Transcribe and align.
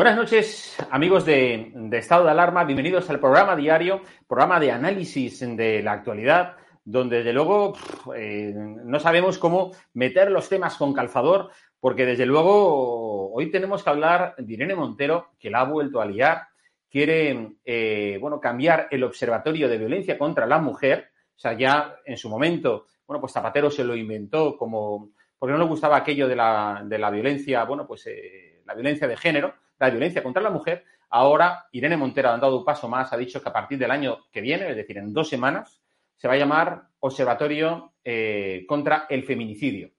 Buenas 0.00 0.16
noches, 0.16 0.76
amigos 0.90 1.26
de, 1.26 1.74
Estado 1.92 2.24
de 2.24 2.30
Alarma. 2.30 2.64
Bienvenidos 2.64 3.10
al 3.10 3.20
programa 3.20 3.54
diario, 3.54 4.00
programa 4.26 4.58
de 4.58 4.72
análisis 4.72 5.40
de 5.40 5.82
la 5.82 5.92
actualidad, 5.92 6.56
donde 6.82 7.18
desde 7.18 7.34
luego 7.34 7.74
eh, 8.16 8.54
no 8.56 8.98
sabemos 8.98 9.36
cómo 9.36 9.72
meter 9.92 10.30
los 10.30 10.48
temas 10.48 10.76
con 10.76 10.94
calzador, 10.94 11.50
porque 11.78 12.06
desde 12.06 12.24
luego 12.24 13.30
hoy 13.30 13.50
tenemos 13.50 13.82
que 13.82 13.90
hablar 13.90 14.34
de 14.38 14.50
Irene 14.50 14.74
Montero, 14.74 15.32
que 15.38 15.50
la 15.50 15.60
ha 15.60 15.64
vuelto 15.64 16.00
a 16.00 16.06
liar. 16.06 16.44
Quiere, 16.88 17.56
eh, 17.62 18.16
bueno, 18.22 18.40
cambiar 18.40 18.88
el 18.90 19.04
Observatorio 19.04 19.68
de 19.68 19.76
Violencia 19.76 20.16
contra 20.16 20.46
la 20.46 20.60
Mujer. 20.60 21.10
O 21.36 21.38
sea, 21.38 21.52
ya 21.52 21.96
en 22.06 22.16
su 22.16 22.30
momento, 22.30 22.86
bueno, 23.06 23.20
pues 23.20 23.34
Zapatero 23.34 23.70
se 23.70 23.84
lo 23.84 23.94
inventó 23.94 24.56
como, 24.56 25.10
porque 25.38 25.52
no 25.52 25.58
le 25.58 25.66
gustaba 25.66 25.98
aquello 25.98 26.26
de 26.26 26.36
la, 26.36 26.84
de 26.86 26.96
la 26.96 27.10
violencia, 27.10 27.64
bueno, 27.64 27.86
pues 27.86 28.06
eh, 28.06 28.62
la 28.64 28.72
violencia 28.72 29.06
de 29.06 29.18
género 29.18 29.52
la 29.80 29.90
violencia 29.90 30.22
contra 30.22 30.42
la 30.42 30.50
mujer. 30.50 30.84
Ahora 31.08 31.66
Irene 31.72 31.96
Montero 31.96 32.28
ha 32.28 32.38
dado 32.38 32.58
un 32.58 32.64
paso 32.64 32.88
más, 32.88 33.12
ha 33.12 33.16
dicho 33.16 33.42
que 33.42 33.48
a 33.48 33.52
partir 33.52 33.78
del 33.78 33.90
año 33.90 34.26
que 34.30 34.40
viene, 34.40 34.70
es 34.70 34.76
decir, 34.76 34.98
en 34.98 35.12
dos 35.12 35.28
semanas, 35.28 35.80
se 36.16 36.28
va 36.28 36.34
a 36.34 36.38
llamar 36.38 36.82
Observatorio 37.00 37.94
eh, 38.04 38.64
contra 38.68 39.06
el 39.08 39.24
Feminicidio. 39.24 39.90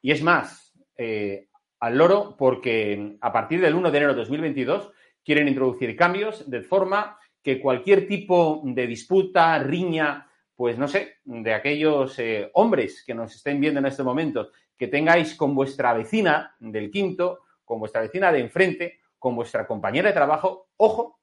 Y 0.00 0.12
es 0.12 0.22
más, 0.22 0.72
eh, 0.96 1.48
al 1.80 1.98
loro, 1.98 2.36
porque 2.38 3.16
a 3.20 3.32
partir 3.32 3.60
del 3.60 3.74
1 3.74 3.90
de 3.90 3.98
enero 3.98 4.12
de 4.14 4.20
2022 4.20 4.90
quieren 5.24 5.48
introducir 5.48 5.96
cambios 5.96 6.48
de 6.48 6.62
forma 6.62 7.18
que 7.42 7.60
cualquier 7.60 8.06
tipo 8.06 8.62
de 8.64 8.86
disputa, 8.86 9.58
riña, 9.58 10.28
pues 10.54 10.78
no 10.78 10.86
sé, 10.86 11.16
de 11.24 11.52
aquellos 11.52 12.18
eh, 12.18 12.50
hombres 12.54 13.02
que 13.04 13.14
nos 13.14 13.34
estén 13.34 13.60
viendo 13.60 13.80
en 13.80 13.86
este 13.86 14.02
momento, 14.02 14.50
que 14.76 14.86
tengáis 14.86 15.34
con 15.34 15.54
vuestra 15.54 15.92
vecina 15.92 16.54
del 16.60 16.90
quinto, 16.90 17.40
con 17.64 17.80
vuestra 17.80 18.00
vecina 18.00 18.32
de 18.32 18.40
enfrente 18.40 19.00
con 19.18 19.34
vuestra 19.34 19.66
compañera 19.66 20.08
de 20.08 20.14
trabajo, 20.14 20.68
ojo, 20.76 21.18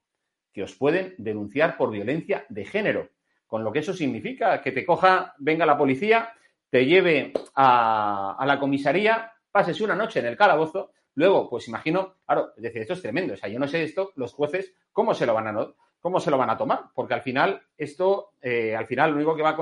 que 0.54 0.64
os 0.64 0.74
pueden 0.76 1.16
denunciar 1.18 1.78
por 1.78 1.92
violencia 1.92 2.46
de 2.50 2.66
género. 2.66 3.10
Con 3.46 3.64
lo 3.64 3.72
que 3.72 3.80
eso 3.80 3.94
significa 3.94 4.62
que 4.62 4.72
te 4.72 4.86
coja, 4.86 5.36
venga 5.38 5.66
la 5.66 5.78
policía, 5.78 6.34
te 6.70 6.86
lleve 6.86 7.34
a, 7.56 8.44
la 8.46 8.60
comisaría, 8.60 9.34
pases 9.52 9.82
una 9.82 9.96
noche 9.96 10.20
en 10.20 10.26
el 10.26 10.38
calabozo, 10.38 10.92
luego, 11.14 11.50
pues 11.50 11.68
imagino, 11.68 12.16
claro, 12.26 12.54
es 12.56 12.64
decir, 12.64 12.82
esto 12.82 12.94
es 12.94 13.02
tremendo. 13.02 13.34
O 13.34 13.38
sea, 13.38 13.50
yo 13.50 13.60
no 13.60 13.68
sé 13.68 13.84
esto, 13.84 14.12
los 14.16 14.34
jueces, 14.34 14.74
¿cómo 14.92 15.14
se 15.14 15.26
lo 15.26 15.34
van 15.34 15.48
a, 15.48 15.68
cómo 16.00 16.20
se 16.20 16.32
lo 16.32 16.38
van 16.38 16.50
a 16.50 16.58
tomar? 16.58 16.86
Porque 16.94 17.14
al 17.14 17.22
final, 17.22 17.62
esto, 17.78 18.32
eh, 18.42 18.76
al 18.76 18.88
final, 18.88 19.12
lo 19.12 19.18
único 19.18 19.36
que 19.36 19.44
va 19.44 19.52
a, 19.52 19.58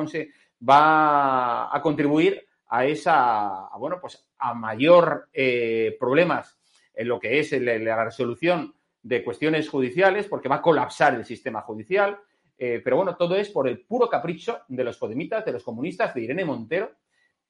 va 0.69 1.75
a 1.75 1.81
contribuir 1.81 2.47
a 2.67 2.85
esa, 2.85 3.69
bueno, 3.77 3.99
pues 3.99 4.27
a 4.39 4.53
mayor 4.53 5.29
eh, 5.33 5.95
problemas 5.99 6.57
en 6.93 7.07
lo 7.07 7.19
que 7.19 7.39
es 7.39 7.51
la 7.51 8.03
resolución 8.03 8.73
de 9.01 9.23
cuestiones 9.23 9.69
judiciales, 9.69 10.27
porque 10.27 10.49
va 10.49 10.55
a 10.55 10.61
colapsar 10.61 11.13
el 11.13 11.25
sistema 11.25 11.61
judicial. 11.61 12.17
Eh, 12.57 12.81
pero 12.83 12.97
bueno, 12.97 13.15
todo 13.15 13.35
es 13.35 13.49
por 13.49 13.67
el 13.67 13.81
puro 13.81 14.07
capricho 14.09 14.61
de 14.67 14.83
los 14.83 14.97
podemitas, 14.97 15.43
de 15.43 15.51
los 15.51 15.63
comunistas, 15.63 16.13
de 16.13 16.21
Irene 16.21 16.45
Montero, 16.45 16.91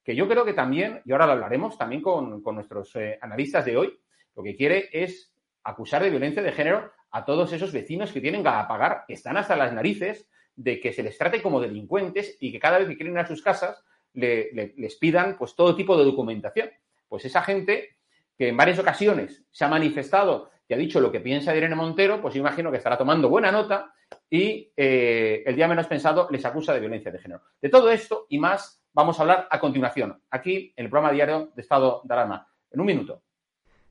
que 0.03 0.15
yo 0.15 0.27
creo 0.27 0.43
que 0.43 0.53
también, 0.53 1.01
y 1.05 1.11
ahora 1.11 1.27
lo 1.27 1.33
hablaremos 1.33 1.77
también 1.77 2.01
con, 2.01 2.41
nuestros 2.43 2.95
eh, 2.95 3.19
analistas 3.21 3.65
de 3.65 3.77
hoy, 3.77 3.99
lo 4.35 4.43
que 4.43 4.55
quiere 4.55 4.89
es 4.91 5.31
acusar 5.63 6.03
de 6.03 6.09
violencia 6.09 6.41
de 6.41 6.51
género 6.51 6.91
a 7.11 7.23
todos 7.23 7.53
esos 7.53 7.71
vecinos 7.71 8.11
que 8.11 8.19
tienen 8.19 8.41
que 8.41 8.49
pagar, 8.49 9.03
que 9.07 9.13
están 9.13 9.37
hasta 9.37 9.55
las 9.55 9.71
narices 9.71 10.27
de 10.55 10.79
que 10.79 10.91
se 10.91 11.03
les 11.03 11.17
trate 11.17 11.41
como 11.41 11.61
delincuentes 11.61 12.37
y 12.39 12.51
que 12.51 12.59
cada 12.59 12.79
vez 12.79 12.87
que 12.87 12.95
quieren 12.95 13.13
ir 13.13 13.19
a 13.19 13.27
sus 13.27 13.41
casas 13.41 13.83
les 14.13 14.95
pidan 14.97 15.37
pues 15.37 15.55
todo 15.55 15.75
tipo 15.75 15.97
de 15.97 16.05
documentación. 16.05 16.69
Pues 17.07 17.25
esa 17.25 17.41
gente 17.41 17.97
que 18.37 18.49
en 18.49 18.57
varias 18.57 18.79
ocasiones 18.79 19.43
se 19.51 19.65
ha 19.65 19.67
manifestado 19.67 20.51
y 20.67 20.73
ha 20.73 20.77
dicho 20.77 20.99
lo 20.99 21.11
que 21.11 21.19
piensa 21.19 21.51
de 21.51 21.57
Irene 21.57 21.75
Montero, 21.75 22.21
pues 22.21 22.35
imagino 22.35 22.71
que 22.71 22.77
estará 22.77 22.97
tomando 22.97 23.29
buena 23.29 23.51
nota 23.51 23.93
y 24.29 24.71
eh, 24.75 25.43
el 25.45 25.55
día 25.55 25.67
menos 25.67 25.87
pensado 25.87 26.27
les 26.31 26.45
acusa 26.45 26.73
de 26.73 26.79
violencia 26.79 27.11
de 27.11 27.19
género. 27.19 27.41
De 27.61 27.69
todo 27.69 27.91
esto 27.91 28.25
y 28.29 28.39
más 28.39 28.81
vamos 28.93 29.19
a 29.19 29.23
hablar 29.23 29.47
a 29.49 29.59
continuación, 29.59 30.21
aquí 30.29 30.73
en 30.75 30.85
el 30.85 30.89
programa 30.89 31.13
diario 31.13 31.51
de 31.55 31.61
Estado 31.61 32.01
de 32.03 32.13
Alarma. 32.13 32.47
En 32.71 32.79
un 32.79 32.85
minuto. 32.87 33.23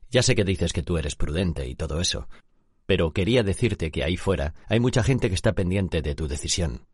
Ya 0.09 0.21
sé 0.21 0.35
que 0.35 0.43
dices 0.43 0.73
que 0.73 0.83
tú 0.83 0.97
eres 0.97 1.15
prudente 1.15 1.67
y 1.67 1.75
todo 1.75 1.99
eso, 1.99 2.27
pero 2.85 3.11
quería 3.11 3.43
decirte 3.43 3.91
que 3.91 4.03
ahí 4.03 4.17
fuera 4.17 4.53
hay 4.67 4.79
mucha 4.79 5.03
gente 5.03 5.29
que 5.29 5.35
está 5.35 5.53
pendiente 5.53 6.01
de 6.01 6.15
tu 6.15 6.27
decisión. 6.27 6.85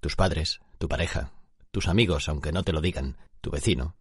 Tus 0.00 0.16
padres, 0.16 0.60
tu 0.78 0.88
pareja, 0.88 1.32
tus 1.70 1.88
amigos, 1.88 2.28
aunque 2.28 2.52
no 2.52 2.64
te 2.64 2.72
lo 2.72 2.80
digan, 2.80 3.16
tu 3.40 3.50
vecino, 3.50 3.96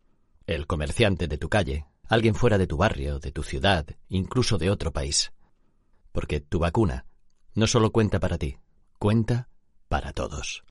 el 0.47 0.67
comerciante 0.67 1.27
de 1.27 1.37
tu 1.37 1.49
calle, 1.49 1.85
alguien 2.07 2.35
fuera 2.35 2.57
de 2.57 2.67
tu 2.67 2.77
barrio, 2.77 3.19
de 3.19 3.31
tu 3.31 3.43
ciudad, 3.43 3.85
incluso 4.09 4.57
de 4.57 4.69
otro 4.69 4.91
país. 4.91 5.33
Porque 6.11 6.39
tu 6.39 6.59
vacuna 6.59 7.05
no 7.53 7.67
solo 7.67 7.91
cuenta 7.91 8.19
para 8.19 8.37
ti, 8.37 8.57
cuenta 8.99 9.49
para 9.87 10.13
todos. 10.13 10.63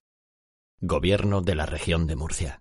Gobierno 0.81 1.41
de 1.41 1.55
la 1.55 1.67
región 1.67 2.07
de 2.07 2.17
Murcia. 2.17 2.61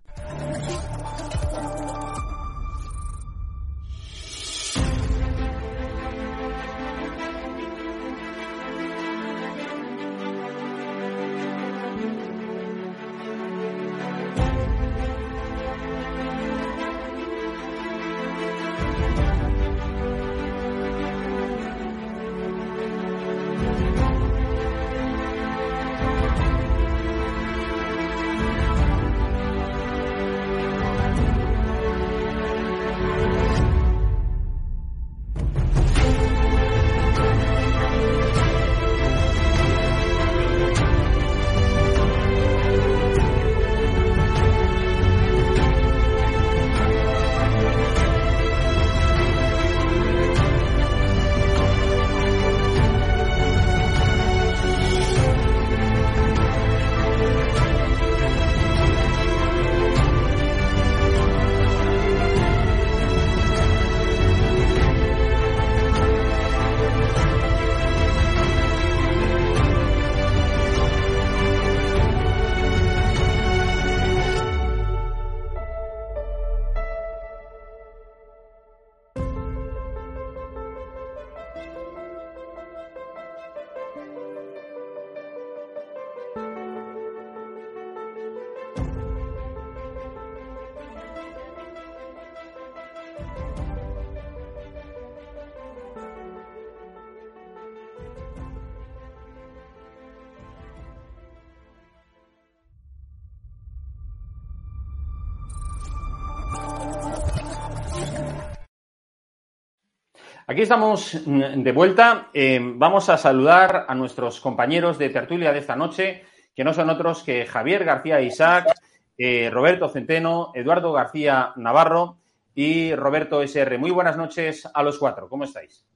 Aquí 110.46 110.62
estamos 110.62 111.22
mm, 111.24 111.62
de 111.62 111.72
vuelta. 111.72 112.28
Eh, 112.34 112.60
vamos 112.62 113.08
a 113.08 113.16
saludar 113.16 113.86
a 113.88 113.94
nuestros 113.94 114.40
compañeros 114.40 114.98
de 114.98 115.08
tertulia 115.08 115.52
de 115.52 115.60
esta 115.60 115.74
noche, 115.74 116.24
que 116.54 116.64
no 116.64 116.74
son 116.74 116.90
otros 116.90 117.22
que 117.22 117.46
Javier 117.46 117.84
García 117.84 118.20
Isaac, 118.20 118.74
eh, 119.16 119.48
Roberto 119.50 119.88
Centeno, 119.88 120.52
Eduardo 120.54 120.92
García 120.92 121.52
Navarro 121.56 122.18
y 122.54 122.94
Roberto 122.94 123.42
SR. 123.42 123.78
Muy 123.78 123.90
buenas 123.90 124.18
noches 124.18 124.68
a 124.72 124.82
los 124.82 124.98
cuatro. 124.98 125.28
¿Cómo 125.30 125.44
estáis? 125.44 125.86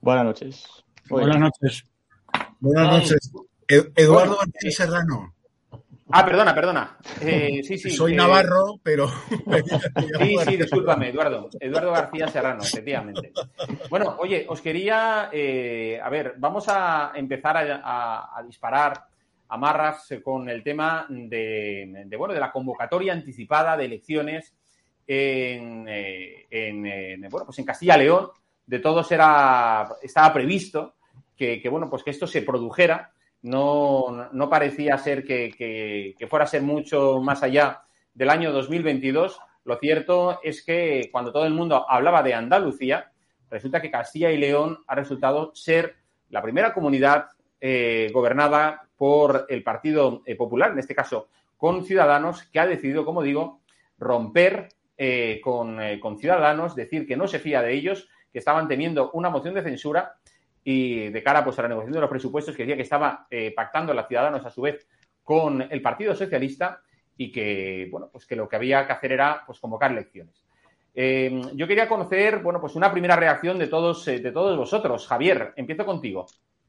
Buenas 0.00 0.24
noches. 0.24 0.84
Buenas 1.08 1.38
noches. 1.38 1.84
Buenas 2.58 2.88
noches. 2.88 3.30
Eduardo 3.68 4.36
García 4.38 4.70
Serrano. 4.72 5.34
Ah, 6.14 6.26
perdona, 6.26 6.54
perdona. 6.54 6.98
Eh, 7.22 7.62
sí, 7.64 7.78
sí. 7.78 7.90
Soy 7.90 8.14
navarro, 8.14 8.78
pero. 8.82 9.08
sí, 10.20 10.36
sí, 10.46 10.56
discúlpame, 10.58 11.08
Eduardo. 11.08 11.48
Eduardo 11.58 11.90
García 11.90 12.28
Serrano, 12.28 12.62
efectivamente. 12.62 13.32
Bueno, 13.88 14.16
oye, 14.18 14.44
os 14.46 14.60
quería. 14.60 15.30
Eh, 15.32 15.98
a 16.02 16.10
ver, 16.10 16.34
vamos 16.36 16.66
a 16.68 17.12
empezar 17.14 17.56
a, 17.82 18.42
disparar 18.46 19.06
amarras 19.48 20.08
con 20.22 20.50
el 20.50 20.62
tema 20.62 21.06
de, 21.08 22.06
bueno, 22.18 22.34
de 22.34 22.40
la 22.40 22.52
convocatoria 22.52 23.14
anticipada 23.14 23.74
de 23.76 23.84
elecciones 23.86 24.54
en, 25.06 25.86
en, 25.88 27.20
bueno, 27.30 27.46
pues 27.46 27.58
en 27.58 27.64
Castilla 27.64 27.96
León. 27.96 28.28
De 28.66 28.80
todos 28.80 29.10
era, 29.12 29.88
estaba 30.02 30.32
previsto 30.32 30.94
que, 31.34 31.60
que, 31.60 31.68
bueno, 31.70 31.88
pues 31.88 32.02
que 32.02 32.10
esto 32.10 32.26
se 32.26 32.42
produjera 32.42 33.12
no, 33.42 34.28
no 34.32 34.48
parecía 34.48 34.96
ser 34.98 35.24
que, 35.24 36.14
fuera 36.28 36.44
a 36.44 36.48
ser 36.48 36.62
mucho 36.62 37.20
más 37.20 37.42
allá 37.42 37.82
del 38.14 38.30
año 38.30 38.52
2022. 38.52 39.38
Lo 39.64 39.76
cierto 39.76 40.40
es 40.42 40.64
que 40.64 41.08
cuando 41.12 41.32
todo 41.32 41.44
el 41.44 41.54
mundo 41.54 41.84
hablaba 41.88 42.22
de 42.22 42.34
Andalucía, 42.34 43.12
resulta 43.50 43.82
que 43.82 43.90
Castilla 43.90 44.30
y 44.30 44.38
León 44.38 44.78
ha 44.86 44.94
resultado 44.94 45.52
ser 45.54 45.96
la 46.30 46.42
primera 46.42 46.72
comunidad 46.72 47.26
eh, 47.60 48.10
gobernada 48.12 48.88
por 48.96 49.46
el 49.48 49.62
Partido 49.62 50.22
eh, 50.24 50.36
Popular, 50.36 50.72
en 50.72 50.78
este 50.78 50.94
caso 50.94 51.28
con 51.56 51.84
Ciudadanos, 51.84 52.42
que 52.44 52.58
ha 52.58 52.66
decidido, 52.66 53.04
como 53.04 53.22
digo, 53.22 53.60
romper 53.96 54.68
eh, 54.96 55.40
con, 55.44 55.78
con 56.00 56.18
Ciudadanos, 56.18 56.74
decir 56.74 57.06
que 57.06 57.16
no 57.16 57.28
se 57.28 57.38
fía 57.38 57.62
de 57.62 57.72
ellos, 57.72 58.08
que 58.32 58.40
estaban 58.40 58.66
teniendo 58.66 59.12
una 59.12 59.30
moción 59.30 59.54
de 59.54 59.62
censura 59.62 60.16
y 60.64 61.08
de 61.08 61.22
cara 61.22 61.44
pues, 61.44 61.58
a 61.58 61.62
la 61.62 61.68
negociación 61.68 61.94
de 61.94 62.00
los 62.00 62.10
presupuestos 62.10 62.56
que 62.56 62.62
decía 62.62 62.76
que 62.76 62.82
estaba 62.82 63.26
eh, 63.30 63.52
pactando 63.54 63.92
la 63.92 64.06
Ciudadanos 64.06 64.44
a 64.44 64.50
su 64.50 64.62
vez 64.62 64.86
con 65.22 65.62
el 65.62 65.82
Partido 65.82 66.14
Socialista 66.14 66.80
y 67.16 67.30
que, 67.30 67.88
bueno, 67.90 68.08
pues 68.10 68.26
que 68.26 68.36
lo 68.36 68.48
que 68.48 68.56
había 68.56 68.86
que 68.86 68.92
hacer 68.92 69.12
era 69.12 69.42
pues, 69.46 69.58
convocar 69.58 69.90
elecciones. 69.92 70.44
Em, 70.94 71.42
yo 71.56 71.66
quería 71.66 71.88
conocer, 71.88 72.42
bueno, 72.42 72.60
pues 72.60 72.74
una 72.74 72.92
primera 72.92 73.16
reacción 73.16 73.58
de 73.58 73.66
todos, 73.66 74.06
eh, 74.08 74.20
de 74.20 74.32
todos 74.32 74.56
vosotros. 74.56 75.06
Javier, 75.06 75.52
empiezo 75.56 75.84
contigo. 75.84 76.26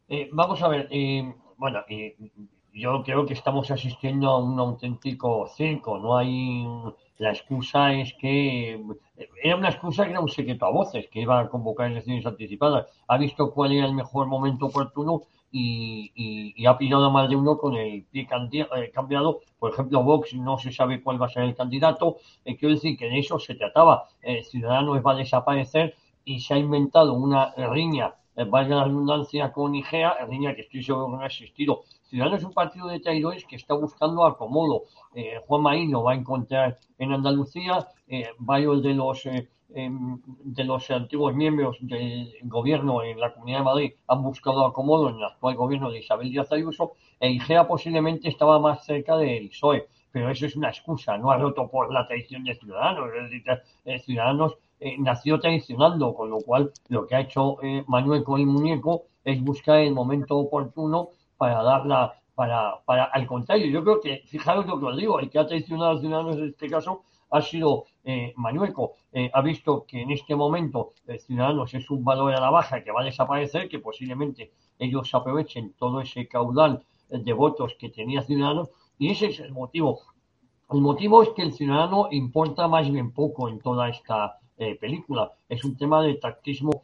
Eh, 0.07 0.30
vamos 0.31 0.62
a 0.62 0.68
ver, 0.68 0.89
bueno, 1.57 1.84
yo 2.74 3.04
creo 3.04 3.25
que 3.25 3.34
estamos 3.34 3.69
asistiendo 3.72 4.30
a 4.30 4.44
un 4.44 4.60
auténtico 4.60 5.48
circo, 5.48 5.98
no 5.98 6.18
hay 6.18 6.66
la 7.18 7.31
excusa 7.31 7.94
es 7.94 8.13
que 8.15 8.81
era 9.44 9.56
una 9.56 9.69
excusa 9.69 10.06
que 10.06 10.12
era 10.12 10.19
un 10.19 10.30
secreto 10.30 10.65
a 10.65 10.71
voces, 10.71 11.07
que 11.12 11.21
iba 11.21 11.39
a 11.39 11.50
convocar 11.50 11.92
elecciones 11.92 12.25
anticipadas. 12.25 12.88
Ha 13.07 13.18
visto 13.18 13.51
cuál 13.51 13.71
era 13.71 13.86
el 13.86 13.94
mejor 13.94 14.27
momento 14.27 14.65
oportuno 14.65 15.21
y, 15.51 16.65
ha 16.65 16.77
pillado 16.77 17.06
a 17.06 17.10
más 17.12 17.30
de 17.30 17.36
uno 17.36 17.57
con 17.57 17.75
el 17.75 18.04
pie 18.06 18.27
eh, 18.75 18.92
cambiado. 18.92 19.42
Por 19.60 19.71
ejemplo, 19.71 20.04
Vox 20.04 20.33
no 20.33 20.57
se 20.57 20.71
sabe 20.71 21.04
cuál 21.04 21.21
va 21.21 21.27
a 21.27 21.30
ser 21.30 21.44
el 21.44 21.56
candidato. 21.56 22.18
Eh, 22.44 22.57
quiero 22.57 22.74
decir 22.74 22.98
que 22.98 23.06
de 23.06 23.19
eso 23.19 23.38
se 23.38 23.56
trataba. 23.56 24.10
El 24.21 24.44
Ciudadanos 24.44 25.01
va 25.06 25.12
a 25.12 25.15
desaparecer 25.15 25.95
y 26.25 26.39
se 26.39 26.56
ha 26.56 26.57
inventado 26.57 27.13
una 27.13 27.54
riña, 27.56 28.15
eh, 28.36 28.45
vaya 28.45 28.75
la 28.75 28.86
redundancia, 28.86 29.51
con 29.51 29.75
IGEA, 29.75 30.25
riña 30.25 30.56
que 30.56 30.62
estoy 30.62 30.81
seguro 30.83 31.07
que 31.07 31.12
no 31.18 31.21
ha 31.21 31.27
existido 31.27 31.83
Ciudadanos 32.13 32.42
es 32.42 32.45
un 32.45 32.54
partido 32.54 32.88
de 32.89 33.00
traidores 33.00 33.44
que 33.44 33.56
está 33.56 33.74
buscando 33.74 34.24
acomodo. 34.24 34.83
Eh, 35.15 35.39
Juan 35.48 35.63
Maín 35.63 35.92
lo 35.92 36.04
va 36.04 36.12
a 36.12 36.15
encontrar 36.15 36.77
en 37.00 37.12
Andalucía, 37.12 37.88
eh, 38.07 38.30
varios 38.38 38.83
de 38.83 38.94
los 38.94 39.25
eh, 39.25 39.50
em, 39.74 40.21
de 40.44 40.63
los 40.63 40.92
antiguos 40.92 41.33
miembros 41.33 41.77
del 41.81 42.31
gobierno 42.44 43.01
en 43.01 43.19
la 43.19 43.33
Comunidad 43.33 43.57
de 43.57 43.63
Madrid 43.63 43.94
han 44.07 44.21
buscado 44.21 44.63
acomodo 44.63 45.10
en 45.10 45.15
el 45.15 45.24
actual 45.24 45.56
gobierno 45.56 45.89
de 45.89 46.01
Isabel 46.01 46.30
Díaz 46.30 46.51
Ayuso 46.51 46.92
e 47.19 47.31
IGEA 47.31 47.68
posiblemente 47.68 48.30
estaba 48.30 48.60
más 48.60 48.86
cerca 48.86 49.18
del 49.18 49.50
PSOE, 49.50 49.88
pero 50.12 50.30
eso 50.30 50.45
es 50.45 50.56
una 50.56 50.69
excusa, 50.69 51.18
no 51.18 51.31
ha 51.31 51.38
roto 51.38 51.68
por 51.68 51.92
la 51.92 52.06
traición 52.06 52.44
de 52.44 52.54
Ciudadanos, 52.54 53.10
es 53.15 53.24
decir, 53.31 54.04
Ciudadanos 54.06 54.56
nació 55.00 55.39
traicionando, 55.39 56.13
con 56.13 56.30
lo 56.30 56.42
cual 56.42 56.71
lo 56.89 57.07
que 57.07 57.15
ha 57.15 57.21
hecho 57.21 57.57
Manuel 57.88 58.24
el 58.27 58.45
muñeco 58.45 59.06
es 59.24 59.42
buscar 59.42 59.80
el 59.80 59.94
momento 59.94 60.38
oportuno 60.38 61.10
para 61.44 61.62
darla, 61.62 62.13
para, 62.36 62.80
para, 62.86 63.04
al 63.04 63.28
contrario, 63.28 63.68
yo 63.68 63.84
creo 63.84 64.00
que, 64.00 64.24
fijaros 64.28 64.66
lo 64.66 64.80
que 64.80 64.86
os 64.86 64.95
digo, 64.95 65.19
el 65.19 65.30
que 65.30 65.40
ha 65.40 65.45
traicionado 65.45 65.92
a 65.92 66.00
ciudadanos 66.00 66.38
en 66.38 66.45
este 66.45 66.69
caso 66.69 67.04
ha 67.31 67.42
sido 67.42 67.84
eh, 68.06 68.31
Manueco. 68.38 68.94
Eh, 69.12 69.30
ha 69.34 69.42
visto 69.42 69.84
que 69.86 70.04
en 70.04 70.12
este 70.12 70.34
momento 70.38 70.94
el 71.06 71.19
Ciudadanos 71.19 71.74
es 71.74 71.90
un 71.90 72.01
valor 72.01 72.34
a 72.34 72.40
la 72.40 72.50
baja 72.50 72.81
que 72.81 72.94
va 72.94 73.01
a 73.01 73.04
desaparecer, 73.04 73.68
que 73.68 73.80
posiblemente 73.80 74.54
ellos 74.80 75.13
aprovechen 75.13 75.74
todo 75.74 76.00
ese 76.00 76.30
caudal 76.30 76.86
de 77.10 77.34
votos 77.34 77.75
que 77.78 77.89
tenía 77.89 78.22
Ciudadanos, 78.22 78.69
y 78.98 79.10
ese 79.10 79.25
es 79.25 79.42
el 79.42 79.51
motivo. 79.51 80.00
El 80.72 80.80
motivo 80.80 81.24
es 81.24 81.30
que 81.36 81.42
el 81.42 81.51
ciudadano 81.51 82.07
importa 82.12 82.69
más 82.69 82.89
bien 82.89 83.12
poco 83.12 83.50
en 83.50 83.60
toda 83.60 83.89
esta 83.89 84.38
eh, 84.57 84.75
película. 84.75 85.30
Es 85.50 85.66
un 85.66 85.75
tema 85.75 86.01
de 86.01 86.13
tactismo 86.16 86.84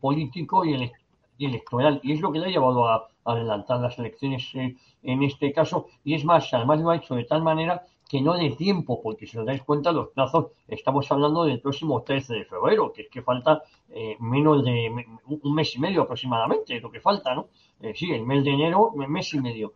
político 0.00 0.64
y, 0.64 0.74
electoral, 0.74 0.99
y 1.40 2.12
es 2.12 2.20
lo 2.20 2.30
que 2.30 2.38
le 2.38 2.46
ha 2.46 2.50
llevado 2.50 2.86
a, 2.86 3.08
adelantar 3.24 3.80
las 3.80 3.98
elecciones 3.98 4.50
eh, 4.54 4.76
en 5.02 5.22
este 5.22 5.52
caso. 5.52 5.86
Y 6.04 6.14
es 6.14 6.24
más, 6.24 6.52
además 6.52 6.80
lo 6.80 6.90
ha 6.90 6.96
hecho 6.96 7.14
de 7.14 7.24
tal 7.24 7.42
manera 7.42 7.82
que 8.08 8.20
no 8.20 8.34
de 8.34 8.50
tiempo, 8.50 9.00
porque 9.00 9.26
si 9.26 9.38
os 9.38 9.46
dais 9.46 9.62
cuenta, 9.62 9.92
los 9.92 10.08
plazos, 10.08 10.46
estamos 10.66 11.10
hablando 11.12 11.44
del 11.44 11.60
próximo 11.60 12.02
13 12.02 12.34
de 12.34 12.44
febrero, 12.44 12.92
que 12.92 13.02
es 13.02 13.08
que 13.08 13.22
falta 13.22 13.62
eh, 13.88 14.16
menos 14.18 14.64
de 14.64 15.06
un 15.28 15.54
mes 15.54 15.76
y 15.76 15.78
medio 15.78 16.02
aproximadamente, 16.02 16.80
lo 16.80 16.90
que 16.90 17.00
falta, 17.00 17.34
¿no? 17.34 17.46
Eh, 17.80 17.92
sí, 17.94 18.10
el 18.10 18.26
mes 18.26 18.42
de 18.44 18.50
enero, 18.50 18.92
mes 18.96 19.32
y 19.32 19.40
medio. 19.40 19.74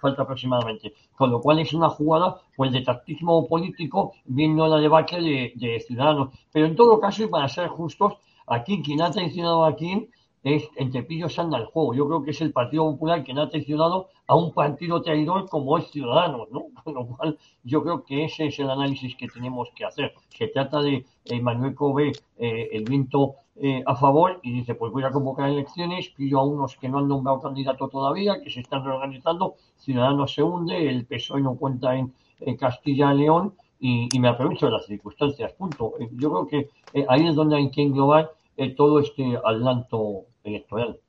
falta 0.00 0.22
aproximadamente. 0.22 0.94
Con 1.14 1.30
lo 1.30 1.40
cual 1.40 1.60
es 1.60 1.72
una 1.74 1.88
jugada 1.90 2.40
pues 2.56 2.72
de 2.72 2.80
tactismo 2.80 3.46
político 3.46 4.14
viendo 4.24 4.66
la 4.66 4.78
debacle 4.78 5.52
de, 5.54 5.80
Ciudadanos. 5.86 6.30
Pero 6.50 6.66
en 6.66 6.74
todo 6.74 6.98
caso, 6.98 7.22
y 7.22 7.28
para 7.28 7.48
ser 7.48 7.68
justos, 7.68 8.14
aquí 8.46 8.82
quien 8.82 9.00
ha 9.02 9.10
traicionado 9.10 9.64
a 9.64 9.76
quien 9.76 10.08
es 10.46 10.70
entre 10.76 11.02
pillos 11.02 11.38
anda 11.40 11.58
el 11.58 11.66
juego. 11.66 11.92
Yo 11.92 12.06
creo 12.06 12.22
que 12.22 12.30
es 12.30 12.40
el 12.40 12.52
Partido 12.52 12.84
Popular 12.84 13.24
que 13.24 13.34
no 13.34 13.42
ha 13.42 13.48
traicionado 13.48 14.10
a 14.28 14.36
un 14.36 14.52
partido 14.52 15.02
traidor 15.02 15.48
como 15.48 15.76
es 15.76 15.90
Ciudadanos, 15.90 16.48
¿no? 16.52 16.66
Con 16.84 16.94
lo 16.94 17.04
cual, 17.04 17.36
yo 17.64 17.82
creo 17.82 18.04
que 18.04 18.24
ese 18.24 18.46
es 18.46 18.58
el 18.60 18.70
análisis 18.70 19.16
que 19.16 19.26
tenemos 19.26 19.70
que 19.74 19.84
hacer. 19.84 20.14
Se 20.28 20.46
trata 20.46 20.82
de 20.82 21.04
eh, 21.24 21.40
Manuel 21.40 21.74
Cove, 21.74 22.12
eh, 22.38 22.68
el 22.72 22.84
viento 22.84 23.34
eh, 23.56 23.82
a 23.86 23.96
favor, 23.96 24.38
y 24.44 24.52
dice, 24.52 24.76
pues 24.76 24.92
voy 24.92 25.02
a 25.02 25.10
convocar 25.10 25.48
elecciones, 25.48 26.10
pillo 26.10 26.38
a 26.38 26.46
unos 26.46 26.76
que 26.76 26.88
no 26.88 26.98
han 26.98 27.08
nombrado 27.08 27.40
candidato 27.40 27.88
todavía, 27.88 28.40
que 28.40 28.50
se 28.50 28.60
están 28.60 28.84
reorganizando, 28.84 29.56
Ciudadanos 29.78 30.32
se 30.32 30.44
hunde, 30.44 30.88
el 30.88 31.06
PSOE 31.06 31.40
no 31.40 31.56
cuenta 31.56 31.96
en, 31.96 32.14
Castilla 32.56 33.12
y 33.14 33.18
León, 33.18 33.54
y, 33.80 34.08
me 34.20 34.28
aprovecho 34.28 34.66
de 34.66 34.72
las 34.72 34.86
circunstancias, 34.86 35.54
punto. 35.54 35.94
yo 36.12 36.30
creo 36.30 36.46
que 36.46 36.70
ahí 37.08 37.26
es 37.26 37.34
donde 37.34 37.56
hay 37.56 37.70
que 37.70 37.82
englobar 37.82 38.30
todo 38.76 39.00
este 39.00 39.38
adelanto 39.42 40.26
electoral. 40.46 41.00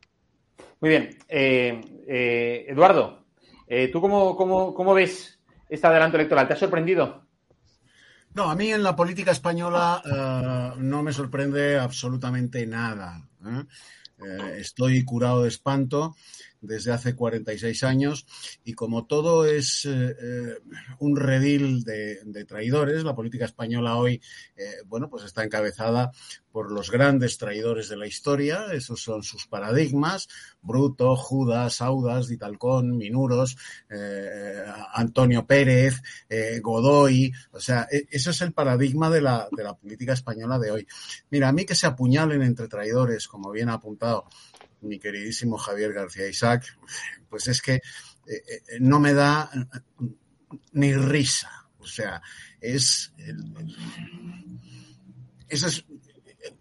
Muy 0.79 0.89
bien. 0.89 1.17
Eh, 1.27 1.82
eh, 2.08 2.65
Eduardo, 2.67 3.25
eh, 3.67 3.89
¿tú 3.91 4.01
cómo, 4.01 4.36
cómo, 4.36 4.94
ves 4.94 5.39
este 5.70 5.88
adelanto 5.88 6.17
electoral? 6.17 6.48
¿Te 6.48 6.53
ha 6.53 6.58
sorprendido? 6.58 7.25
No, 8.34 8.50
a 8.50 8.56
mí 8.56 8.72
en 8.72 8.84
la 8.84 8.96
política 8.96 9.32
española 9.32 10.03
no 10.77 11.01
me 11.01 11.12
sorprende 11.12 11.79
absolutamente 11.79 12.67
nada. 12.67 13.27
estoy 14.58 15.03
curado 15.03 15.41
de 15.41 15.48
espanto 15.48 16.15
desde 16.62 16.92
hace 16.92 17.16
46 17.16 17.84
años 17.84 18.26
y 18.64 18.74
como 18.74 19.06
todo 19.06 19.46
es 19.46 19.86
eh, 19.86 20.16
eh, 20.22 20.58
un 21.00 21.16
redil 21.16 21.84
de, 21.84 22.46
traidores, 22.48 23.04
la 23.04 23.16
política 23.16 23.46
española 23.46 23.96
hoy, 23.96 24.22
eh, 24.56 24.76
bueno, 24.86 25.10
pues 25.10 25.24
está 25.26 25.44
encabezada 25.44 26.12
por 26.52 26.72
los 26.72 26.90
grandes 26.90 27.38
traidores 27.38 27.90
de 27.90 27.98
la 27.98 28.08
historia, 28.08 28.68
esos 28.72 29.02
son 29.02 29.22
sus 29.24 29.48
paradigmas, 29.48 30.28
Bruto, 30.62 31.16
Judas, 31.16 31.82
Audas, 31.82 32.28
Ditalcón, 32.28 32.98
Minuros, 32.98 33.58
Antonio 34.94 35.46
Pérez, 35.46 36.02
Godoy, 36.62 37.32
o 37.52 37.60
sea, 37.60 37.88
e, 37.92 38.08
ese 38.10 38.32
es 38.32 38.42
el 38.42 38.54
paradigma 38.54 39.12
de 39.12 39.22
la, 39.22 39.48
de 39.52 39.64
la 39.64 39.76
política 39.76 40.14
española 40.14 40.58
de 40.58 40.72
hoy. 40.72 40.88
Mira, 41.30 41.50
a 41.50 41.54
mí 41.54 41.64
que 41.64 41.76
se 41.76 41.86
apuñalen 41.86 42.42
entre 42.42 42.68
traidores, 42.68 43.28
como 43.28 43.52
bien 43.52 43.70
ha 43.70 43.74
apuntado 43.74 44.26
mi 44.82 45.00
queridísimo 45.00 45.58
Javier 45.58 45.94
García 45.94 46.28
Isaac, 46.28 46.66
pues 47.30 47.48
es 47.48 47.62
que 47.62 47.76
eh, 47.76 47.82
eh, 48.28 48.62
no 48.80 49.00
me 49.00 49.14
da 49.14 49.50
ni 50.74 50.94
risa. 50.94 51.70
O 51.80 51.86
sea, 51.86 52.22
es 52.60 53.14
el, 53.18 53.76
es 55.48 55.86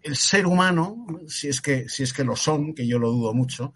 el 0.01 0.15
ser 0.15 0.45
humano, 0.47 1.05
si 1.27 1.49
es 1.49 1.61
que, 1.61 1.89
si 1.89 2.03
es 2.03 2.13
que 2.13 2.23
lo 2.23 2.35
son, 2.35 2.73
que 2.73 2.87
yo 2.87 2.99
lo 2.99 3.11
dudo 3.11 3.33
mucho, 3.33 3.73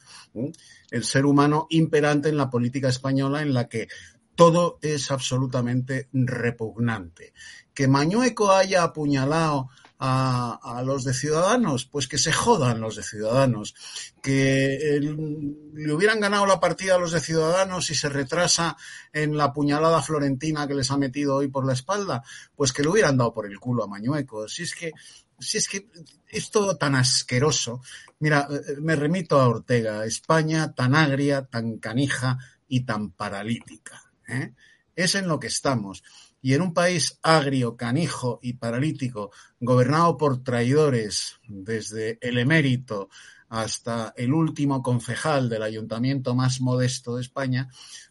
el 0.89 1.03
ser 1.03 1.25
humano 1.25 1.67
imperante 1.69 2.29
en 2.29 2.37
la 2.37 2.49
política 2.49 2.89
española 2.89 3.41
en 3.41 3.53
la 3.53 3.67
que 3.67 3.87
todo 4.35 4.79
es 4.81 5.11
absolutamente 5.11 6.09
repugnante. 6.13 7.33
Que 7.73 7.87
Mañueco 7.87 8.51
haya 8.51 8.83
apuñalado 8.83 9.69
a, 10.03 10.81
los 10.83 11.03
de 11.03 11.13
Ciudadanos? 11.13 11.85
Pues 11.85 12.07
que 12.07 12.17
se 12.17 12.31
jodan 12.31 12.81
los 12.81 12.95
de 12.95 13.03
Ciudadanos. 13.03 13.75
Que 14.21 14.99
le 14.99 15.93
hubieran 15.93 16.19
ganado 16.19 16.45
la 16.45 16.59
partida 16.59 16.95
a 16.95 16.97
los 16.97 17.11
de 17.11 17.19
Ciudadanos 17.19 17.89
y 17.91 17.95
se 17.95 18.09
retrasa 18.09 18.75
en 19.13 19.37
la 19.37 19.53
puñalada 19.53 20.01
florentina 20.01 20.67
que 20.67 20.73
les 20.73 20.89
ha 20.89 20.97
metido 20.97 21.35
hoy 21.35 21.49
por 21.49 21.65
la 21.65 21.73
espalda, 21.73 22.23
pues 22.55 22.73
que 22.73 22.81
le 22.81 22.89
hubieran 22.89 23.17
dado 23.17 23.33
por 23.33 23.45
el 23.45 23.59
culo 23.59 23.83
a 23.83 23.87
Mañueco. 23.87 24.47
Si 24.47 24.63
es 24.63 24.73
que, 24.73 24.91
si 25.39 25.59
es 25.59 25.69
que 25.69 25.87
es 26.27 26.49
todo 26.49 26.77
tan 26.77 26.95
asqueroso. 26.95 27.81
Mira, 28.19 28.47
eh, 28.49 28.77
me 28.79 28.95
remito 28.95 29.39
a 29.39 29.47
Ortega, 29.47 30.05
España 30.05 30.73
tan 30.73 30.95
agria, 30.95 31.45
tan 31.45 31.77
canija 31.77 32.39
y 32.67 32.85
tan 32.85 33.11
paralítica. 33.11 34.11
¿eh? 34.27 34.53
Es 34.95 35.13
en 35.13 35.27
lo 35.27 35.39
que 35.39 35.47
estamos 35.47 36.03
y 36.41 36.53
en 36.53 36.61
un 36.61 36.73
país 36.73 37.19
agrio, 37.21 37.77
canijo 37.77 38.39
y 38.41 38.53
paralítico, 38.53 39.31
gobernado 39.59 40.17
por 40.17 40.43
traidores 40.43 41.35
desde 41.47 42.17
el 42.21 42.39
emérito 42.39 43.09
hasta 43.49 44.13
el 44.15 44.33
último 44.33 44.81
concejal 44.81 45.49
del 45.49 45.63
ayuntamiento 45.63 46.33
más 46.33 46.61
modesto 46.61 47.15
de 47.15 47.21
España, 47.21 47.69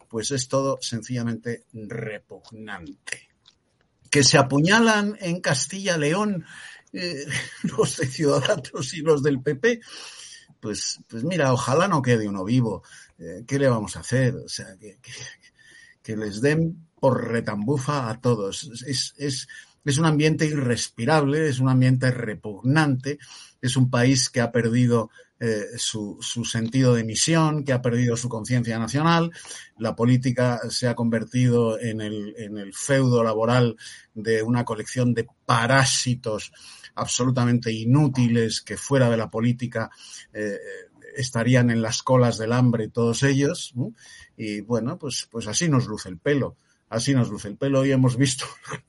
pues 0.08 0.30
es 0.30 0.48
todo 0.48 0.78
sencillamente 0.80 1.64
repugnante. 1.72 3.30
Que 4.10 4.22
se 4.22 4.38
apuñalan 4.38 5.16
en 5.20 5.40
Castilla-León 5.40 6.44
eh, 6.92 7.26
los 7.62 7.96
de 7.96 8.06
Ciudadanos 8.06 8.94
y 8.94 9.00
los 9.00 9.22
del 9.22 9.40
PP, 9.40 9.80
pues, 10.60 11.00
pues 11.08 11.24
mira, 11.24 11.52
ojalá 11.52 11.88
no 11.88 12.02
quede 12.02 12.28
uno 12.28 12.44
vivo. 12.44 12.82
Eh, 13.18 13.44
¿Qué 13.46 13.58
le 13.58 13.68
vamos 13.68 13.96
a 13.96 14.00
hacer? 14.00 14.34
O 14.34 14.48
sea, 14.48 14.76
que, 14.78 14.98
que 16.02 16.16
les 16.16 16.40
den 16.40 16.89
por 17.00 17.28
retambufa 17.28 18.10
a 18.10 18.20
todos. 18.20 18.70
Es, 18.86 19.14
es, 19.16 19.48
es 19.84 19.98
un 19.98 20.04
ambiente 20.04 20.46
irrespirable, 20.46 21.48
es 21.48 21.58
un 21.58 21.68
ambiente 21.68 22.10
repugnante, 22.10 23.18
es 23.60 23.76
un 23.76 23.90
país 23.90 24.28
que 24.28 24.40
ha 24.40 24.52
perdido 24.52 25.10
eh, 25.42 25.64
su, 25.78 26.18
su, 26.20 26.44
sentido 26.44 26.94
de 26.94 27.02
misión, 27.02 27.64
que 27.64 27.72
ha 27.72 27.80
perdido 27.80 28.14
su 28.14 28.28
conciencia 28.28 28.78
nacional. 28.78 29.32
La 29.78 29.96
política 29.96 30.60
se 30.68 30.86
ha 30.86 30.94
convertido 30.94 31.80
en 31.80 32.02
el, 32.02 32.34
en 32.36 32.58
el 32.58 32.74
feudo 32.74 33.24
laboral 33.24 33.76
de 34.12 34.42
una 34.42 34.66
colección 34.66 35.14
de 35.14 35.26
parásitos 35.46 36.52
absolutamente 36.94 37.72
inútiles 37.72 38.60
que 38.60 38.76
fuera 38.76 39.08
de 39.08 39.16
la 39.16 39.30
política 39.30 39.90
eh, 40.34 40.58
estarían 41.16 41.70
en 41.70 41.80
las 41.80 42.02
colas 42.02 42.36
del 42.36 42.52
hambre 42.52 42.88
todos 42.88 43.22
ellos. 43.22 43.72
Y 44.36 44.60
bueno, 44.60 44.98
pues, 44.98 45.26
pues 45.30 45.46
así 45.46 45.70
nos 45.70 45.86
luce 45.86 46.10
el 46.10 46.18
pelo 46.18 46.58
así 46.90 47.14
nos 47.14 47.30
luce 47.30 47.48
el 47.48 47.56
pelo. 47.56 47.86
y 47.86 47.92
hemos 47.92 48.16
visto 48.16 48.44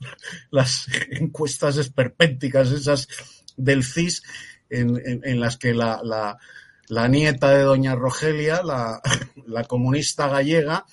las 0.52 0.88
encuestas 1.12 1.78
esperpénticas 1.78 2.72
esas 2.72 3.08
del 3.56 3.84
CIS 3.86 4.24
en, 4.70 5.40
las 5.40 5.58
que 5.58 5.74
la, 5.74 6.02
la, 6.88 7.08
nieta 7.08 7.52
de 7.52 7.64
doña 7.64 7.96
Rogelia, 7.96 8.64
la, 8.64 9.02
la 9.48 9.64
comunista 9.66 10.28
gallega, 10.28 10.86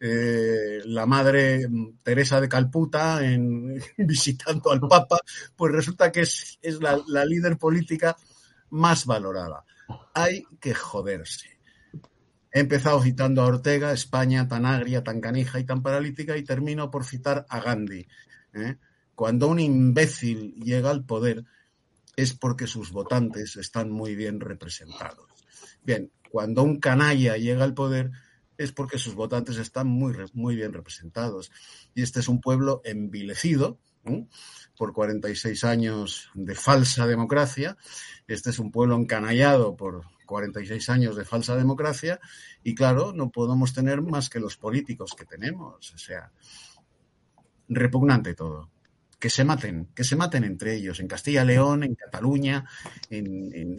eh, 0.00 0.80
la 0.84 1.06
madre 1.06 1.68
Teresa 2.02 2.40
de 2.40 2.48
Calputa 2.48 3.24
en, 3.24 3.80
visitando 3.96 4.70
al 4.72 4.80
Papa, 4.80 5.20
pues 5.56 5.72
resulta 5.72 6.10
que 6.10 6.22
es, 6.22 6.58
es 6.60 6.80
la, 6.80 7.00
la 7.06 7.24
líder 7.24 7.56
política 7.56 8.16
más 8.70 9.06
valorada. 9.06 9.64
Hay 10.14 10.44
que 10.60 10.74
joderse. 10.74 11.51
He 12.52 12.60
empezado 12.60 13.02
citando 13.02 13.42
a 13.42 13.46
Ortega, 13.46 13.92
España 13.92 14.46
tan 14.46 14.66
agria, 14.66 15.02
tan 15.02 15.20
canija 15.20 15.58
y 15.58 15.64
tan 15.64 15.82
paralítica, 15.82 16.36
y 16.36 16.44
termino 16.44 16.90
por 16.90 17.04
citar 17.04 17.46
a 17.48 17.60
Gandhi. 17.60 18.06
¿eh? 18.52 18.76
Cuando 19.14 19.48
un 19.48 19.58
imbécil 19.58 20.54
llega 20.56 20.90
al 20.90 21.04
poder 21.04 21.44
es 22.14 22.34
porque 22.34 22.66
sus 22.66 22.92
votantes 22.92 23.56
están 23.56 23.90
muy 23.90 24.14
bien 24.14 24.38
representados. 24.40 25.30
Bien, 25.82 26.12
cuando 26.30 26.62
un 26.62 26.78
canalla 26.78 27.36
llega 27.36 27.64
al 27.64 27.74
poder 27.74 28.10
es 28.58 28.72
porque 28.72 28.98
sus 28.98 29.14
votantes 29.14 29.56
están 29.56 29.86
muy, 29.86 30.14
muy 30.34 30.54
bien 30.54 30.74
representados. 30.74 31.50
Y 31.94 32.02
este 32.02 32.20
es 32.20 32.28
un 32.28 32.40
pueblo 32.40 32.82
envilecido 32.84 33.78
¿eh? 34.04 34.26
Por 34.76 34.92
46 34.92 35.64
años 35.64 36.30
de 36.34 36.54
falsa 36.54 37.06
democracia. 37.06 37.76
Este 38.26 38.50
es 38.50 38.58
un 38.58 38.70
pueblo 38.70 38.96
encanallado 38.96 39.76
por 39.76 40.02
46 40.26 40.88
años 40.88 41.16
de 41.16 41.24
falsa 41.24 41.56
democracia 41.56 42.18
y 42.62 42.74
claro, 42.74 43.12
no 43.12 43.30
podemos 43.30 43.72
tener 43.72 44.00
más 44.02 44.30
que 44.30 44.40
los 44.40 44.56
políticos 44.56 45.14
que 45.16 45.26
tenemos. 45.26 45.92
O 45.92 45.98
sea, 45.98 46.30
repugnante 47.68 48.34
todo. 48.34 48.70
Que 49.18 49.30
se 49.30 49.44
maten, 49.44 49.90
que 49.94 50.02
se 50.02 50.16
maten 50.16 50.42
entre 50.42 50.74
ellos, 50.74 50.98
en 50.98 51.06
Castilla 51.06 51.44
León, 51.44 51.84
en 51.84 51.94
Cataluña, 51.94 52.64
en, 53.08 53.76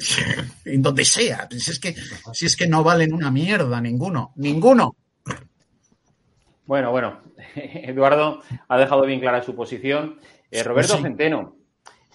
en, 0.65 0.81
donde 0.81 1.03
sea. 1.03 1.49
Si 1.51 1.71
es, 1.71 1.79
que, 1.79 1.95
si 2.31 2.45
es 2.45 2.55
que 2.55 2.67
no 2.67 2.83
valen 2.83 3.13
una 3.13 3.29
mierda 3.29 3.81
ninguno, 3.81 4.31
ninguno. 4.37 4.95
Bueno, 6.65 6.91
bueno, 6.91 7.21
Eduardo 7.55 8.41
ha 8.69 8.77
dejado 8.77 9.05
bien 9.05 9.19
clara 9.19 9.43
su 9.43 9.53
posición. 9.55 10.17
Eh, 10.53 10.63
Roberto 10.63 10.97
Centeno, 10.99 11.55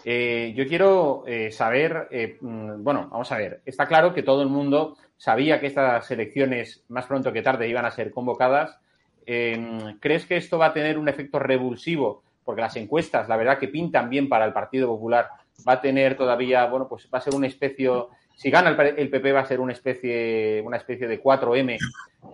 eh, 0.05 0.53
yo 0.55 0.67
quiero 0.69 1.25
eh, 1.27 1.51
saber, 1.51 2.09
mm, 2.41 2.85
bueno, 2.85 3.09
vamos 3.11 3.33
a 3.33 3.37
ver, 3.37 3.63
está 3.67 3.87
claro 3.87 4.15
que 4.15 4.23
todo 4.23 4.43
el 4.43 4.49
mundo 4.49 4.97
sabía 5.17 5.59
que 5.59 5.67
estas 5.67 6.09
elecciones 6.13 6.85
más 6.89 7.07
pronto 7.07 7.33
que 7.33 7.43
tarde 7.43 7.69
iban 7.69 7.85
a 7.85 7.91
ser 7.91 8.13
convocadas. 8.13 8.79
Em, 9.27 9.99
¿Crees 9.99 10.25
que 10.25 10.37
esto 10.37 10.57
va 10.57 10.67
a 10.67 10.73
tener 10.73 10.99
un 10.99 11.09
efecto 11.09 11.41
revulsivo? 11.41 12.23
Porque 12.45 12.63
las 12.63 12.77
encuestas, 12.77 13.29
la 13.29 13.37
verdad 13.37 13.59
que 13.59 13.67
pintan 13.67 14.09
bien 14.09 14.29
para 14.29 14.45
el 14.45 14.53
Partido 14.53 14.87
Popular. 14.87 15.29
Va 15.69 15.73
a 15.73 15.81
tener 15.81 16.17
todavía, 16.17 16.65
bueno, 16.67 16.89
pues 16.89 17.09
va 17.13 17.19
a 17.19 17.23
ser 17.23 17.35
una 17.35 17.49
especie, 17.49 17.91
si 18.37 18.51
gana 18.51 18.71
el, 18.71 19.11
PP 19.11 19.33
va 19.33 19.41
a 19.41 19.47
ser 19.47 19.59
una 19.59 19.73
especie, 19.73 20.63
una 20.65 20.77
especie 20.77 21.09
de 21.09 21.21
4M 21.21 21.77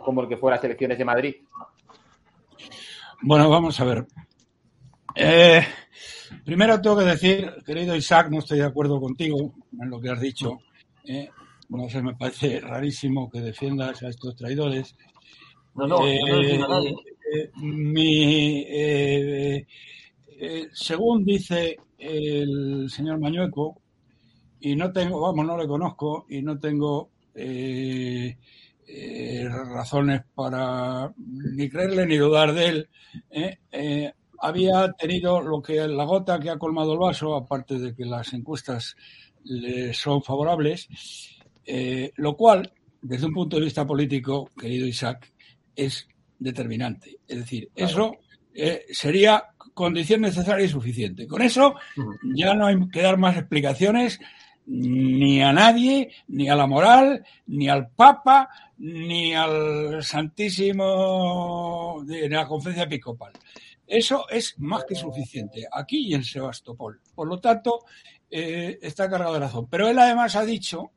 como 0.05 0.21
el 0.21 0.29
que 0.29 0.37
fue 0.37 0.51
las 0.51 0.63
elecciones 0.63 0.99
de 0.99 1.05
Madrid. 1.07 1.37
Bueno, 3.23 3.49
vamos 3.49 3.81
a 3.81 3.85
ver. 3.85 4.05
Eh, 5.17 5.63
Primero 6.45 6.81
tengo 6.81 6.99
que 6.99 7.05
decir, 7.05 7.51
querido 7.65 7.97
Isaac, 7.97 8.29
no 8.31 8.41
estoy 8.41 8.59
de 8.59 8.67
acuerdo 8.67 9.01
contigo 9.01 9.55
en 9.81 9.89
lo 9.89 9.99
que 9.99 10.11
has 10.11 10.21
dicho. 10.21 10.59
¿eh? 11.05 11.31
No 11.71 11.89
sé, 11.89 12.03
me 12.03 12.15
parece 12.15 12.61
rarísimo 12.61 13.31
que 13.31 13.41
defiendas 13.41 14.03
a 14.03 14.09
estos 14.09 14.37
traidores. 14.37 14.95
No, 15.75 15.87
no, 15.87 16.01
no 16.01 16.07
eh, 16.07 16.59
nadie. 16.59 16.95
Eh, 17.33 17.51
mi, 17.57 18.67
según 20.73 21.25
dice 21.25 21.79
el 21.99 22.91
señor 22.91 23.19
Mañueco, 23.19 23.81
y 24.61 24.77
no 24.77 24.93
tengo, 24.93 25.21
vamos, 25.21 25.47
no 25.47 25.57
le 25.57 25.67
conozco 25.67 26.27
y 26.29 26.43
no 26.43 26.59
tengo 26.59 27.11
razones 29.73 30.23
para 30.35 31.11
ni 31.17 31.71
creerle 31.71 32.07
ni 32.07 32.19
dudar 32.19 32.53
de 32.53 32.67
él, 32.69 32.89
había 34.45 34.93
tenido 34.93 35.41
lo 35.41 35.63
que 35.63 35.89
la 35.89 36.05
gota 36.05 36.39
que 36.39 36.51
ha 36.51 36.59
colmado 36.59 36.93
el 36.93 36.99
vaso, 36.99 37.35
aparte 37.35 37.79
de 37.79 37.95
que 37.95 38.05
las 38.05 38.33
encuestas 38.35 38.95
le 39.45 39.95
son 39.95 40.23
favorables, 40.23 40.89
eh, 41.65 42.13
lo 42.17 42.37
cual, 42.37 42.71
desde 43.01 43.27
un 43.27 43.33
punto 43.33 43.57
de 43.57 43.65
vista 43.65 43.87
político, 43.87 44.51
querido 44.59 44.87
Isaac, 44.87 45.33
es 45.75 46.07
determinante. 46.39 47.21
Es 47.27 47.39
decir, 47.39 47.71
eso 47.75 48.19
eh, 48.55 48.85
sería 48.91 49.45
condición 49.73 50.21
necesaria 50.21 50.67
y 50.67 50.69
suficiente. 50.69 51.27
Con 51.27 51.41
eso 51.41 51.75
ya 52.35 52.55
no 52.55 52.67
hay 52.67 52.77
que 52.89 53.01
dar 53.01 53.17
más 53.17 53.39
explicaciones 53.39 54.21
ni 54.67 55.43
a 55.43 55.53
nadie, 55.53 56.11
ni 56.29 56.49
a 56.49 56.57
la 56.57 56.67
moral, 56.67 57.25
ni 57.47 57.69
al 57.69 57.89
Papa, 57.89 58.49
ni 58.79 59.35
al 59.35 60.03
Santísimo 60.03 62.03
de 62.05 62.29
la 62.29 62.47
Conferencia 62.47 62.85
Episcopal. 62.85 63.33
Eso 63.87 64.29
es 64.31 64.59
más 64.59 64.85
que 64.85 64.95
suficiente 64.95 65.67
aquí 65.71 66.09
y 66.09 66.15
en 66.15 66.25
Sebastopol. 66.25 67.01
Por 67.15 67.29
lo 67.29 67.39
tanto, 67.39 67.81
eh, 68.31 68.79
está 68.83 69.09
cargado 69.09 69.35
de 69.35 69.41
razón. 69.41 69.69
Pero 69.71 69.89
él 69.89 69.99
además 69.99 70.37
ha 70.37 70.45
dicho, 70.45 70.93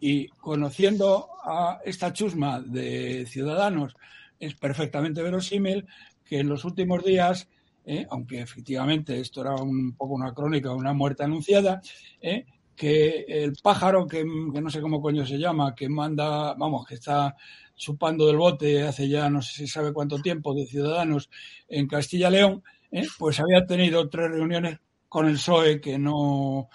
y 0.00 0.28
conociendo 0.28 1.28
a 1.44 1.80
esta 1.84 2.12
chusma 2.12 2.60
de 2.60 3.26
ciudadanos, 3.26 3.94
es 4.38 4.54
perfectamente 4.54 5.22
verosímil 5.22 5.86
que 6.24 6.40
en 6.40 6.48
los 6.48 6.64
últimos 6.64 7.04
días, 7.04 7.48
eh, 7.84 8.06
aunque 8.10 8.40
efectivamente 8.40 9.18
esto 9.20 9.40
era 9.40 9.54
un 9.54 9.94
poco 9.96 10.14
una 10.14 10.32
crónica, 10.32 10.72
una 10.72 10.92
muerte 10.92 11.24
anunciada, 11.24 11.80
eh, 12.20 12.44
que 12.74 13.24
el 13.28 13.54
pájaro, 13.62 14.06
que, 14.06 14.18
que, 14.52 14.60
no 14.60 14.70
sé 14.70 14.80
cómo 14.80 15.00
coño 15.00 15.24
se 15.24 15.38
llama, 15.38 15.74
que 15.74 15.88
manda, 15.88 16.54
vamos, 16.54 16.86
que 16.86 16.96
está 16.96 17.34
chupando 17.76 18.26
del 18.26 18.36
bote 18.36 18.82
hace 18.82 19.08
ya 19.08 19.28
no 19.30 19.42
sé 19.42 19.52
si 19.52 19.66
sabe 19.68 19.92
cuánto 19.92 20.18
tiempo 20.18 20.54
de 20.54 20.66
ciudadanos 20.66 21.30
en 21.68 21.86
Castilla 21.86 22.30
León, 22.30 22.62
¿eh? 22.90 23.06
pues 23.18 23.38
había 23.38 23.66
tenido 23.66 24.08
tres 24.08 24.30
reuniones 24.30 24.78
con 25.08 25.26
el 25.26 25.34
PSOE 25.34 25.80
que 25.80 25.98
no, 25.98 26.68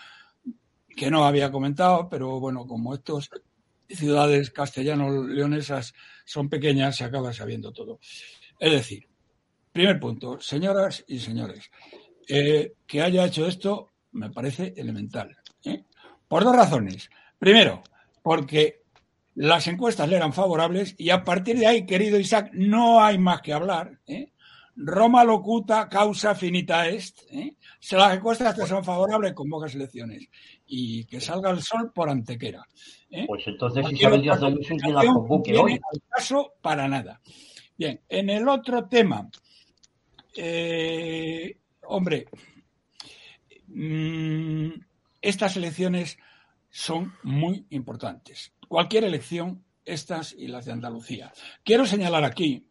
que 0.96 1.12
no 1.12 1.26
había 1.26 1.52
comentado, 1.52 2.08
pero 2.10 2.40
bueno, 2.40 2.66
como 2.66 2.94
estos 2.94 3.30
ciudades 3.90 4.52
castellanos-leonesas 4.52 5.94
son 6.26 6.50
pequeñas, 6.50 6.96
se 6.96 7.04
acaba 7.04 7.34
sabiendo 7.34 7.74
todo. 7.74 8.00
Es 8.60 8.72
decir, 8.72 9.08
primer 9.72 10.00
punto, 10.00 10.40
señoras 10.40 11.04
y 11.08 11.20
señores, 11.20 11.70
eh, 12.28 12.74
que 12.88 13.02
haya 13.02 13.26
hecho 13.26 13.46
esto 13.48 13.90
me 14.14 14.30
parece 14.30 14.74
elemental. 14.78 15.36
¿eh? 15.66 15.84
Por 16.28 16.44
dos 16.44 16.56
razones. 16.56 17.10
Primero, 17.38 17.82
porque 18.22 18.81
las 19.36 19.68
encuestas 19.68 20.10
le 20.10 20.18
eran 20.18 20.34
favorables 20.34 20.96
y 20.98 21.10
a 21.10 21.24
partir 21.24 21.58
de 21.58 21.68
ahí, 21.68 21.86
querido 21.86 22.20
Isaac, 22.20 22.52
no 22.54 23.04
hay 23.04 23.18
más 23.18 23.42
que 23.42 23.54
hablar. 23.54 24.00
¿eh? 24.08 24.32
Roma 24.76 25.24
locuta 25.24 25.88
causa 25.88 26.36
finita 26.36 26.88
est. 26.88 27.24
¿eh? 27.32 27.56
Si 27.80 27.96
las 27.96 28.16
encuestas 28.16 28.56
te 28.56 28.66
son 28.66 28.84
favorables, 28.84 29.34
convocas 29.34 29.76
elecciones. 29.76 30.28
Y 30.68 31.06
que 31.06 31.20
salga 31.20 31.50
el 31.52 31.62
sol 31.62 31.92
por 31.94 32.10
antequera. 32.10 32.66
¿eh? 33.10 33.26
Pues 33.28 33.44
entonces 33.48 33.86
Isabel 33.92 34.22
Díaz 34.22 34.42
Ayuso 34.42 34.76
que 34.78 34.92
la 34.92 35.06
convoque 35.06 35.58
hoy. 35.58 35.74
Al 35.74 36.02
caso 36.10 36.54
para 36.62 36.88
nada. 36.88 37.22
Bien, 37.78 38.00
en 38.08 38.30
el 38.30 38.48
otro 38.48 38.86
tema, 38.88 39.30
eh, 40.36 41.58
hombre, 41.84 42.28
mmm, 43.68 44.70
estas 45.22 45.58
elecciones 45.58 46.18
son 46.70 47.14
muy 47.24 47.66
importantes. 47.72 48.54
Cualquier 48.72 49.04
elección, 49.04 49.66
estas 49.84 50.32
y 50.32 50.48
las 50.48 50.64
de 50.64 50.72
Andalucía. 50.72 51.34
Quiero 51.62 51.86
señalar 51.86 52.24
aquí 52.24 52.70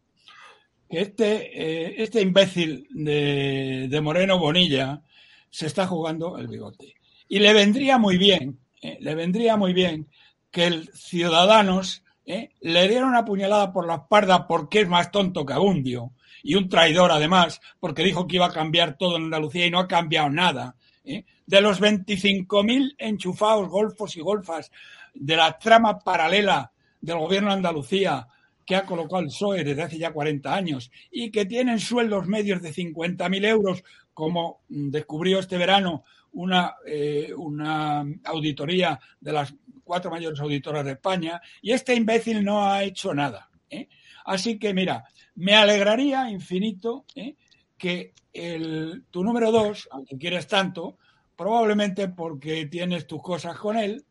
que 0.89 1.01
este, 1.01 1.61
eh, 1.61 2.01
este 2.01 2.21
imbécil 2.21 2.87
de, 2.89 3.85
de, 3.87 4.01
Moreno 4.01 4.39
Bonilla 4.39 5.03
se 5.51 5.67
está 5.67 5.85
jugando 5.85 6.39
el 6.39 6.47
bigote. 6.47 6.95
Y 7.27 7.37
le 7.37 7.53
vendría 7.53 7.99
muy 7.99 8.17
bien, 8.17 8.61
eh, 8.81 8.97
le 8.99 9.13
vendría 9.13 9.57
muy 9.57 9.73
bien 9.73 10.09
que 10.49 10.65
el 10.65 10.89
Ciudadanos 10.91 12.03
eh, 12.25 12.49
le 12.61 12.87
diera 12.87 13.05
una 13.05 13.23
puñalada 13.23 13.71
por 13.71 13.85
la 13.85 13.97
espalda 13.97 14.47
porque 14.47 14.81
es 14.81 14.87
más 14.87 15.11
tonto 15.11 15.45
que 15.45 15.53
Abundio 15.53 16.13
y 16.41 16.55
un 16.55 16.67
traidor 16.67 17.11
además, 17.11 17.61
porque 17.79 18.03
dijo 18.03 18.25
que 18.25 18.37
iba 18.37 18.47
a 18.47 18.51
cambiar 18.51 18.97
todo 18.97 19.17
en 19.17 19.25
Andalucía 19.25 19.67
y 19.67 19.69
no 19.69 19.77
ha 19.77 19.87
cambiado 19.87 20.31
nada. 20.31 20.75
De 21.03 21.61
los 21.61 21.81
25.000 21.81 22.95
enchufados 22.97 23.67
golfos 23.69 24.15
y 24.15 24.21
golfas 24.21 24.71
de 25.13 25.35
la 25.35 25.57
trama 25.57 25.99
paralela 25.99 26.71
del 26.99 27.17
gobierno 27.17 27.49
de 27.49 27.55
Andalucía 27.55 28.27
que 28.65 28.75
ha 28.75 28.85
colocado 28.85 29.19
el 29.19 29.27
PSOE 29.27 29.63
desde 29.63 29.81
hace 29.81 29.97
ya 29.97 30.13
40 30.13 30.53
años 30.53 30.91
y 31.11 31.31
que 31.31 31.45
tienen 31.45 31.79
sueldos 31.79 32.27
medios 32.27 32.61
de 32.61 32.71
50.000 32.71 33.45
euros, 33.45 33.83
como 34.13 34.61
descubrió 34.69 35.39
este 35.39 35.57
verano 35.57 36.03
una, 36.33 36.75
eh, 36.85 37.33
una 37.35 38.05
auditoría 38.23 38.99
de 39.19 39.33
las 39.33 39.53
cuatro 39.83 40.11
mayores 40.11 40.39
auditoras 40.39 40.85
de 40.85 40.91
España, 40.91 41.41
y 41.61 41.71
este 41.71 41.95
imbécil 41.95 42.43
no 42.43 42.65
ha 42.65 42.83
hecho 42.83 43.13
nada. 43.13 43.49
¿eh? 43.69 43.89
Así 44.25 44.57
que, 44.57 44.73
mira, 44.73 45.03
me 45.35 45.55
alegraría 45.55 46.29
infinito 46.29 47.05
¿eh? 47.15 47.35
que 47.77 48.13
el, 48.31 49.03
tu 49.11 49.23
número 49.23 49.51
dos, 49.51 49.89
aunque 49.91 50.17
quieres 50.17 50.47
tanto, 50.47 50.97
probablemente 51.35 52.07
porque 52.07 52.67
tienes 52.67 53.07
tus 53.07 53.21
cosas 53.21 53.57
con 53.57 53.75
él. 53.77 54.05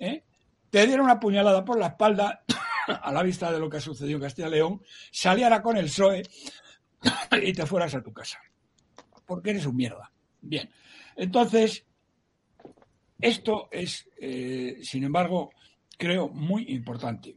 ¿Eh? 0.00 0.24
te 0.70 0.86
diera 0.86 1.02
una 1.02 1.20
puñalada 1.20 1.64
por 1.64 1.78
la 1.78 1.88
espalda 1.88 2.42
a 2.86 3.12
la 3.12 3.22
vista 3.22 3.52
de 3.52 3.58
lo 3.58 3.68
que 3.68 3.76
ha 3.76 3.80
sucedido 3.80 4.16
en 4.16 4.22
Castilla 4.22 4.48
y 4.48 4.52
León, 4.52 4.82
saliera 5.10 5.60
con 5.60 5.76
el 5.76 5.86
PSOE 5.86 6.22
y 7.42 7.52
te 7.52 7.66
fueras 7.66 7.94
a 7.94 8.02
tu 8.02 8.12
casa. 8.12 8.40
Porque 9.26 9.50
eres 9.50 9.66
un 9.66 9.76
mierda. 9.76 10.10
Bien. 10.40 10.70
Entonces, 11.16 11.84
esto 13.20 13.68
es, 13.70 14.08
eh, 14.20 14.78
sin 14.82 15.04
embargo, 15.04 15.50
creo 15.98 16.28
muy 16.28 16.72
importante. 16.72 17.36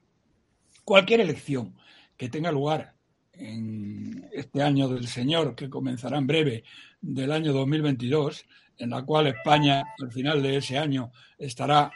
Cualquier 0.86 1.22
elección 1.22 1.76
que 2.16 2.30
tenga 2.30 2.52
lugar 2.52 2.96
en 3.34 4.30
este 4.32 4.62
año 4.62 4.88
del 4.88 5.08
Señor, 5.08 5.56
que 5.56 5.70
comenzará 5.70 6.18
en 6.18 6.28
breve, 6.28 6.64
del 7.02 7.32
año 7.32 7.52
2022, 7.52 8.46
en 8.78 8.92
la 8.92 9.04
cual 9.04 9.28
España, 9.28 9.84
al 10.00 10.12
final 10.12 10.42
de 10.42 10.58
ese 10.58 10.78
año, 10.78 11.12
estará 11.38 11.92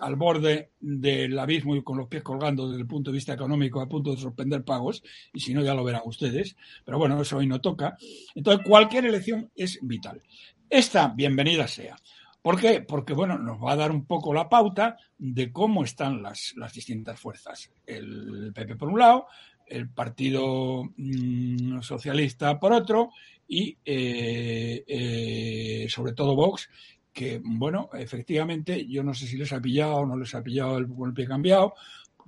al 0.00 0.16
borde 0.16 0.72
del 0.80 1.38
abismo 1.38 1.76
y 1.76 1.82
con 1.82 1.98
los 1.98 2.08
pies 2.08 2.22
colgando 2.22 2.68
desde 2.68 2.82
el 2.82 2.86
punto 2.86 3.10
de 3.10 3.16
vista 3.16 3.34
económico 3.34 3.80
a 3.80 3.88
punto 3.88 4.10
de 4.10 4.16
suspender 4.16 4.64
pagos, 4.64 5.02
y 5.32 5.40
si 5.40 5.54
no 5.54 5.62
ya 5.62 5.74
lo 5.74 5.84
verán 5.84 6.02
ustedes, 6.04 6.56
pero 6.84 6.98
bueno, 6.98 7.20
eso 7.20 7.36
hoy 7.36 7.46
no 7.46 7.60
toca. 7.60 7.96
Entonces, 8.34 8.66
cualquier 8.66 9.06
elección 9.06 9.50
es 9.54 9.78
vital. 9.82 10.20
Esta, 10.68 11.08
bienvenida 11.08 11.66
sea. 11.66 11.96
¿Por 12.42 12.58
qué? 12.58 12.80
Porque, 12.80 13.12
bueno, 13.12 13.38
nos 13.38 13.62
va 13.62 13.72
a 13.72 13.76
dar 13.76 13.90
un 13.90 14.06
poco 14.06 14.32
la 14.32 14.48
pauta 14.48 14.96
de 15.18 15.52
cómo 15.52 15.84
están 15.84 16.22
las, 16.22 16.54
las 16.56 16.72
distintas 16.72 17.20
fuerzas. 17.20 17.70
El 17.84 18.52
PP 18.54 18.76
por 18.76 18.88
un 18.88 18.98
lado, 18.98 19.26
el 19.66 19.90
Partido 19.90 20.84
mmm, 20.96 21.80
Socialista 21.80 22.58
por 22.58 22.72
otro 22.72 23.10
y 23.46 23.76
eh, 23.84 24.84
eh, 24.86 25.86
sobre 25.88 26.12
todo 26.12 26.34
Vox, 26.34 26.68
que 27.12 27.40
bueno, 27.42 27.90
efectivamente 27.92 28.86
yo 28.86 29.02
no 29.02 29.14
sé 29.14 29.26
si 29.26 29.36
les 29.36 29.52
ha 29.52 29.60
pillado 29.60 29.96
o 29.96 30.06
no 30.06 30.16
les 30.16 30.34
ha 30.34 30.42
pillado 30.42 30.78
el 30.78 30.86
golpe 30.86 31.26
cambiado, 31.26 31.74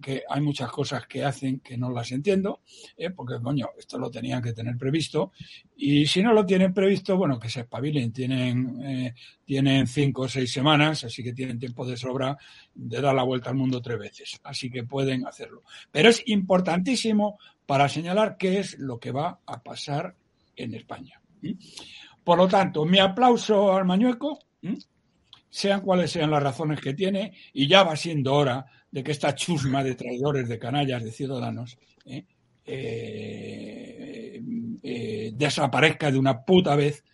que 0.00 0.24
hay 0.28 0.40
muchas 0.40 0.70
cosas 0.70 1.06
que 1.06 1.24
hacen 1.24 1.60
que 1.60 1.78
no 1.78 1.90
las 1.90 2.12
entiendo, 2.12 2.60
¿eh? 2.96 3.10
porque 3.10 3.40
coño, 3.40 3.68
esto 3.78 3.98
lo 3.98 4.10
tenían 4.10 4.42
que 4.42 4.52
tener 4.52 4.76
previsto. 4.76 5.32
Y 5.76 6.06
si 6.06 6.22
no 6.22 6.32
lo 6.32 6.44
tienen 6.44 6.74
previsto, 6.74 7.16
bueno, 7.16 7.38
que 7.38 7.48
se 7.48 7.60
espabilen. 7.60 8.12
Tienen, 8.12 8.82
eh, 8.82 9.14
tienen 9.44 9.86
cinco 9.86 10.22
o 10.22 10.28
seis 10.28 10.52
semanas, 10.52 11.04
así 11.04 11.22
que 11.22 11.32
tienen 11.32 11.58
tiempo 11.58 11.86
de 11.86 11.96
sobra 11.96 12.36
de 12.74 13.00
dar 13.00 13.14
la 13.14 13.22
vuelta 13.22 13.50
al 13.50 13.56
mundo 13.56 13.80
tres 13.80 13.98
veces. 13.98 14.40
Así 14.42 14.70
que 14.70 14.84
pueden 14.84 15.26
hacerlo. 15.26 15.62
Pero 15.90 16.10
es 16.10 16.22
importantísimo 16.26 17.38
para 17.64 17.88
señalar 17.88 18.36
qué 18.36 18.58
es 18.58 18.78
lo 18.78 18.98
que 18.98 19.12
va 19.12 19.40
a 19.46 19.62
pasar 19.62 20.14
en 20.56 20.74
España. 20.74 21.20
Por 22.22 22.38
lo 22.38 22.46
tanto, 22.48 22.84
mi 22.84 22.98
aplauso 22.98 23.74
al 23.74 23.84
Mañueco, 23.84 24.38
¿sí? 24.62 24.78
sean 25.52 25.82
cuales 25.82 26.10
sean 26.10 26.30
las 26.30 26.42
razones 26.42 26.80
que 26.80 26.94
tiene, 26.94 27.34
y 27.52 27.68
ya 27.68 27.82
va 27.82 27.94
siendo 27.94 28.32
hora 28.34 28.64
de 28.90 29.04
que 29.04 29.12
esta 29.12 29.34
chusma 29.34 29.84
de 29.84 29.94
traidores, 29.94 30.48
de 30.48 30.58
canallas, 30.58 31.04
de 31.04 31.12
ciudadanos, 31.12 31.78
¿eh? 32.06 32.24
Eh, 32.64 34.40
eh, 34.82 35.32
desaparezca 35.34 36.10
de 36.10 36.18
una 36.18 36.42
puta 36.42 36.74
vez 36.74 37.04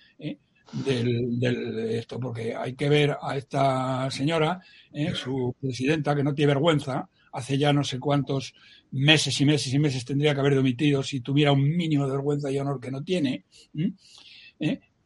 del, 0.70 1.40
del, 1.40 1.78
esto, 1.90 2.20
porque 2.20 2.54
hay 2.54 2.74
que 2.74 2.88
ver 2.88 3.16
a 3.20 3.36
esta 3.36 4.10
señora, 4.10 4.60
su 5.14 5.56
presidenta, 5.58 6.14
que 6.14 6.22
no 6.22 6.34
tiene 6.34 6.52
vergüenza, 6.52 7.08
hace 7.32 7.56
ya 7.56 7.72
no 7.72 7.82
sé 7.82 7.98
cuántos 7.98 8.54
meses 8.90 9.40
y 9.40 9.46
meses 9.46 9.72
y 9.72 9.78
meses 9.78 10.04
tendría 10.04 10.34
que 10.34 10.40
haber 10.40 10.56
dimitido 10.56 11.02
si 11.02 11.20
tuviera 11.20 11.52
un 11.52 11.62
mínimo 11.62 12.06
de 12.06 12.12
vergüenza 12.12 12.50
y 12.50 12.58
honor 12.58 12.80
que 12.80 12.90
no 12.90 13.02
tiene, 13.02 13.46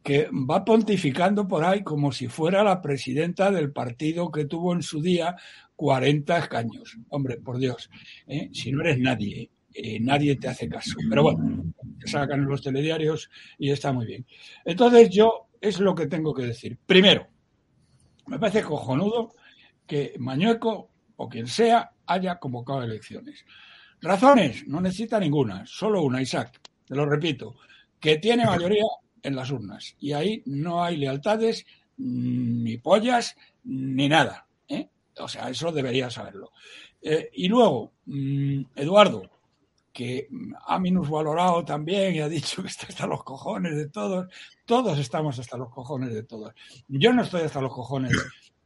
que 0.03 0.27
va 0.31 0.65
pontificando 0.65 1.47
por 1.47 1.63
ahí 1.63 1.81
como 1.81 2.11
si 2.11 2.27
fuera 2.27 2.63
la 2.63 2.81
presidenta 2.81 3.49
del 3.49 3.71
partido 3.71 4.29
que 4.31 4.45
tuvo 4.45 4.73
en 4.73 4.83
su 4.83 5.01
día 5.01 5.35
40 5.77 6.37
escaños. 6.37 6.97
Hombre, 7.09 7.37
por 7.37 7.57
Dios, 7.57 7.89
¿eh? 8.27 8.49
si 8.51 8.71
no 8.71 8.81
eres 8.81 8.99
nadie, 8.99 9.49
eh, 9.73 9.99
nadie 10.01 10.35
te 10.35 10.49
hace 10.49 10.67
caso. 10.67 10.97
Pero 11.09 11.23
bueno, 11.23 11.63
sacan 12.05 12.45
los 12.45 12.61
telediarios 12.61 13.29
y 13.57 13.71
está 13.71 13.93
muy 13.93 14.05
bien. 14.05 14.25
Entonces 14.65 15.09
yo 15.09 15.47
es 15.61 15.79
lo 15.79 15.95
que 15.95 16.07
tengo 16.07 16.33
que 16.33 16.43
decir. 16.43 16.77
Primero, 16.85 17.27
me 18.27 18.37
parece 18.37 18.61
cojonudo 18.61 19.33
que 19.87 20.15
Mañueco 20.19 20.91
o 21.15 21.29
quien 21.29 21.47
sea 21.47 21.91
haya 22.05 22.39
convocado 22.39 22.83
elecciones. 22.83 23.45
Razones, 24.01 24.67
no 24.67 24.81
necesita 24.81 25.17
ninguna, 25.17 25.65
solo 25.65 26.01
una, 26.01 26.21
Isaac, 26.21 26.59
te 26.85 26.93
lo 26.93 27.05
repito, 27.05 27.55
que 28.01 28.17
tiene 28.17 28.45
mayoría 28.45 28.83
en 29.23 29.35
las 29.35 29.49
urnas. 29.49 29.95
Y 29.99 30.13
ahí 30.13 30.43
no 30.45 30.83
hay 30.83 30.97
lealtades, 30.97 31.65
ni 31.97 32.77
pollas, 32.77 33.35
ni 33.63 34.07
nada. 34.09 34.47
¿eh? 34.67 34.89
O 35.17 35.27
sea, 35.27 35.49
eso 35.49 35.71
debería 35.71 36.09
saberlo. 36.09 36.51
Eh, 37.01 37.29
y 37.33 37.47
luego, 37.47 37.93
mmm, 38.05 38.61
Eduardo, 38.75 39.29
que 39.91 40.27
ha 40.65 40.79
minusvalorado 40.79 41.63
también 41.63 42.15
y 42.15 42.19
ha 42.19 42.27
dicho 42.27 42.61
que 42.61 42.67
está 42.67 42.87
hasta 42.87 43.07
los 43.07 43.23
cojones 43.23 43.75
de 43.75 43.89
todos. 43.89 44.27
Todos 44.65 44.97
estamos 44.97 45.37
hasta 45.39 45.57
los 45.57 45.69
cojones 45.69 46.13
de 46.13 46.23
todos. 46.23 46.53
Yo 46.87 47.13
no 47.13 47.21
estoy 47.21 47.43
hasta 47.43 47.61
los 47.61 47.73
cojones 47.73 48.11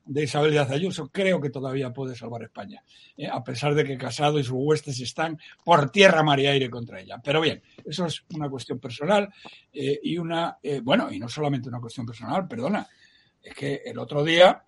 de 0.07 0.23
Isabel 0.23 0.51
Díaz 0.51 0.71
Ayuso, 0.71 1.09
creo 1.09 1.39
que 1.41 1.49
todavía 1.49 1.91
puede 1.93 2.15
salvar 2.15 2.43
España, 2.43 2.83
¿eh? 3.15 3.27
a 3.27 3.43
pesar 3.43 3.75
de 3.75 3.83
que 3.83 3.97
Casado 3.97 4.39
y 4.39 4.43
sus 4.43 4.55
huestes 4.55 4.99
están 4.99 5.37
por 5.63 5.89
tierra, 5.91 6.23
mar 6.23 6.39
y 6.39 6.47
aire 6.47 6.69
contra 6.69 7.01
ella. 7.01 7.19
Pero 7.23 7.41
bien, 7.41 7.61
eso 7.85 8.05
es 8.05 8.23
una 8.33 8.49
cuestión 8.49 8.79
personal 8.79 9.29
eh, 9.73 9.99
y 10.01 10.17
una, 10.17 10.57
eh, 10.63 10.79
bueno, 10.81 11.11
y 11.11 11.19
no 11.19 11.27
solamente 11.27 11.69
una 11.69 11.81
cuestión 11.81 12.05
personal, 12.05 12.47
perdona, 12.47 12.87
es 13.41 13.53
que 13.53 13.81
el 13.85 13.99
otro 13.99 14.23
día, 14.23 14.63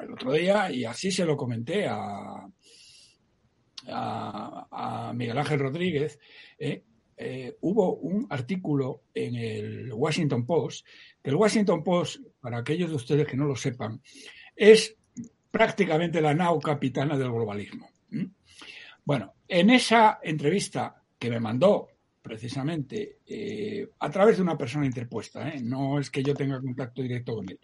el 0.00 0.12
otro 0.12 0.32
día, 0.32 0.70
y 0.70 0.84
así 0.84 1.10
se 1.10 1.24
lo 1.24 1.36
comenté 1.36 1.86
a, 1.86 2.48
a, 3.88 4.66
a 4.70 5.12
Miguel 5.12 5.38
Ángel 5.38 5.58
Rodríguez, 5.60 6.18
hubo 7.60 7.96
un 7.96 8.26
artículo 8.30 9.02
en 9.12 9.34
el 9.34 9.92
Washington 9.92 10.46
Post, 10.46 10.86
que 11.22 11.30
el 11.30 11.36
Washington 11.36 11.82
Post, 11.82 12.20
para 12.40 12.58
aquellos 12.58 12.90
de 12.90 12.96
ustedes 12.96 13.26
que 13.26 13.36
no 13.36 13.44
lo 13.44 13.56
sepan, 13.56 14.00
es 14.58 14.96
prácticamente 15.50 16.20
la 16.20 16.34
nao 16.34 16.58
capitana 16.58 17.16
del 17.16 17.30
globalismo. 17.30 17.88
Bueno, 19.04 19.34
en 19.46 19.70
esa 19.70 20.18
entrevista 20.22 21.00
que 21.18 21.30
me 21.30 21.40
mandó 21.40 21.88
precisamente 22.20 23.20
eh, 23.24 23.88
a 24.00 24.10
través 24.10 24.36
de 24.36 24.42
una 24.42 24.58
persona 24.58 24.84
interpuesta, 24.84 25.48
¿eh? 25.48 25.60
no 25.62 25.98
es 25.98 26.10
que 26.10 26.22
yo 26.22 26.34
tenga 26.34 26.60
contacto 26.60 27.00
directo 27.00 27.36
con 27.36 27.48
él. 27.48 27.58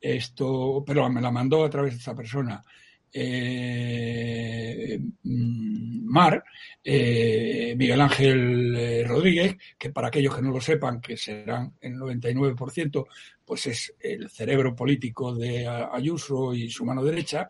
Esto, 0.00 0.82
pero 0.86 1.10
me 1.10 1.20
la 1.20 1.30
mandó 1.30 1.64
a 1.64 1.70
través 1.70 1.94
de 1.94 2.00
esa 2.00 2.14
persona. 2.14 2.62
Eh, 3.12 4.98
Mar, 5.22 6.44
Miguel 6.84 8.00
Ángel 8.00 9.06
Rodríguez, 9.06 9.56
que 9.76 9.90
para 9.90 10.08
aquellos 10.08 10.34
que 10.34 10.42
no 10.42 10.50
lo 10.50 10.60
sepan, 10.60 11.00
que 11.00 11.16
serán 11.16 11.74
el 11.80 11.94
99%, 11.94 13.06
pues 13.44 13.66
es 13.66 13.94
el 14.00 14.30
cerebro 14.30 14.74
político 14.74 15.34
de 15.34 15.66
Ayuso 15.66 16.54
y 16.54 16.70
su 16.70 16.84
mano 16.84 17.04
derecha. 17.04 17.48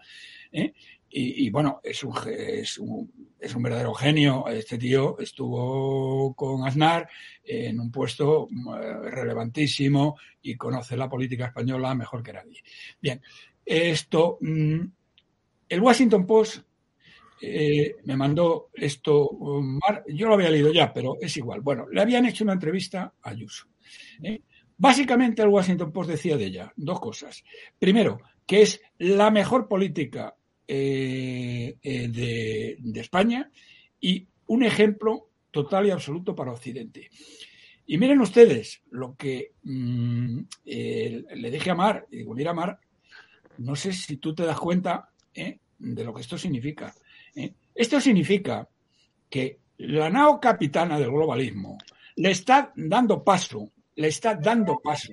Y, 1.19 1.49
bueno, 1.51 1.81
es 1.83 2.05
un, 2.05 2.15
es, 2.27 2.79
un, 2.79 3.11
es 3.41 3.55
un 3.55 3.63
verdadero 3.63 3.95
genio. 3.95 4.47
Este 4.49 4.77
tío 4.77 5.19
estuvo 5.19 6.35
con 6.35 6.67
Aznar 6.67 7.09
en 7.43 7.81
un 7.81 7.91
puesto 7.91 8.49
eh, 8.51 9.11
relevantísimo 9.11 10.19
y 10.43 10.57
conoce 10.57 10.97
la 10.97 11.09
política 11.09 11.47
española 11.47 11.95
mejor 11.95 12.23
que 12.23 12.33
nadie. 12.33 12.63
Bien, 13.01 13.23
esto, 13.65 14.37
mm, 14.43 14.81
el 15.69 15.81
Washington 15.81 16.27
Post 16.27 16.67
eh, 17.41 17.97
me 18.05 18.17
mandó 18.17 18.71
esto, 18.73 19.31
yo 20.09 20.29
lo 20.29 20.35
había 20.35 20.51
leído 20.51 20.73
ya, 20.73 20.93
pero 20.93 21.19
es 21.21 21.37
igual. 21.37 21.61
Bueno, 21.61 21.87
le 21.91 22.01
habían 22.01 22.27
hecho 22.27 22.45
una 22.45 22.55
entrevista 22.55 23.13
a 23.23 23.31
Ayuso. 23.31 23.67
¿eh? 24.23 24.41
Básicamente 24.79 25.43
el 25.43 25.49
Washington 25.49 25.93
Post 25.93 26.11
decía 26.11 26.37
de 26.37 26.47
ella 26.47 26.73
dos 26.77 27.01
cosas. 27.01 27.45
Primero, 27.79 28.21
que 28.47 28.63
es 28.63 28.81
la 28.99 29.31
mejor 29.31 29.69
política 29.69 30.35
eh, 30.67 31.77
de, 31.83 33.01
España 33.01 33.51
y 34.01 34.27
un 34.47 34.63
ejemplo 34.63 35.29
total 35.51 35.87
y 35.87 35.91
absoluto 35.91 36.35
para 36.35 36.53
Occidente. 36.53 37.11
Y 37.87 37.99
miren 37.99 38.21
ustedes 38.21 38.83
lo 38.91 39.15
que 39.15 39.53
mm, 39.63 40.41
le 40.65 41.51
dije 41.51 41.71
a 41.71 41.75
Mar, 41.75 42.07
y 42.11 42.19
digo, 42.19 42.35
mira 42.35 42.53
Mar, 42.53 42.81
no 43.59 43.77
sé 43.77 43.93
si 43.93 44.17
tú 44.17 44.35
te 44.35 44.45
das 44.45 44.59
cuenta 44.59 45.11
¿eh? 45.37 45.61
de 45.79 46.05
lo 46.05 46.13
que 46.13 46.23
esto 46.23 46.39
significa. 46.39 46.95
Esto 47.75 48.01
significa 48.01 48.67
que 49.29 49.59
la 49.79 50.09
nao 50.09 50.41
capitana 50.41 50.99
del 50.99 51.11
globalismo 51.11 51.77
le 52.17 52.31
está 52.31 52.73
dando 52.75 53.23
paso, 53.23 53.71
le 53.95 54.09
está 54.09 54.35
dando 54.35 54.81
paso 54.81 55.13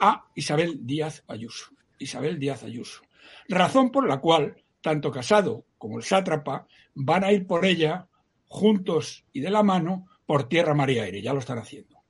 a 0.00 0.26
Isabel 0.34 0.86
Díaz 0.86 1.22
Ayuso. 1.28 1.70
Isabel 1.98 2.38
Díaz 2.38 2.64
Ayuso 2.64 3.02
razón 3.48 3.90
por 3.90 4.08
la 4.08 4.20
cual 4.20 4.56
tanto 4.80 5.10
Casado 5.10 5.64
como 5.78 5.98
el 5.98 6.04
sátrapa 6.04 6.66
van 6.94 7.24
a 7.24 7.32
ir 7.32 7.46
por 7.46 7.64
ella 7.64 8.08
juntos 8.46 9.24
y 9.32 9.40
de 9.40 9.50
la 9.50 9.62
mano 9.62 10.06
por 10.26 10.48
tierra, 10.48 10.74
mar 10.74 10.90
y 10.90 10.98
aire. 10.98 11.22
Ya 11.22 11.32
lo 11.32 11.40
están 11.40 11.58
haciendo. 11.58 12.02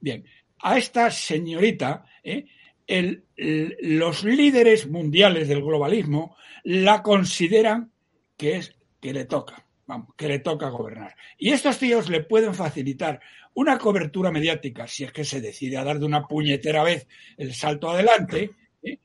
Bien, 0.00 0.24
a 0.58 0.76
esta 0.76 1.10
señorita, 1.10 2.04
¿eh? 2.22 2.46
Los 2.88 4.24
líderes 4.24 4.88
mundiales 4.88 5.48
del 5.48 5.62
globalismo 5.62 6.36
la 6.64 7.02
consideran 7.02 7.92
que 8.36 8.56
es 8.56 8.74
que 9.00 9.12
le 9.12 9.26
toca, 9.26 9.66
vamos, 9.86 10.14
que 10.16 10.28
le 10.28 10.38
toca 10.38 10.68
gobernar. 10.70 11.14
Y 11.36 11.50
estos 11.50 11.78
tíos 11.78 12.08
le 12.08 12.22
pueden 12.22 12.54
facilitar 12.54 13.20
una 13.54 13.78
cobertura 13.78 14.30
mediática, 14.30 14.86
si 14.86 15.04
es 15.04 15.12
que 15.12 15.24
se 15.24 15.40
decide 15.40 15.76
a 15.76 15.84
dar 15.84 15.98
de 15.98 16.06
una 16.06 16.26
puñetera 16.26 16.82
vez 16.84 17.08
el 17.36 17.52
salto 17.54 17.90
adelante, 17.90 18.52
eh, 18.82 18.98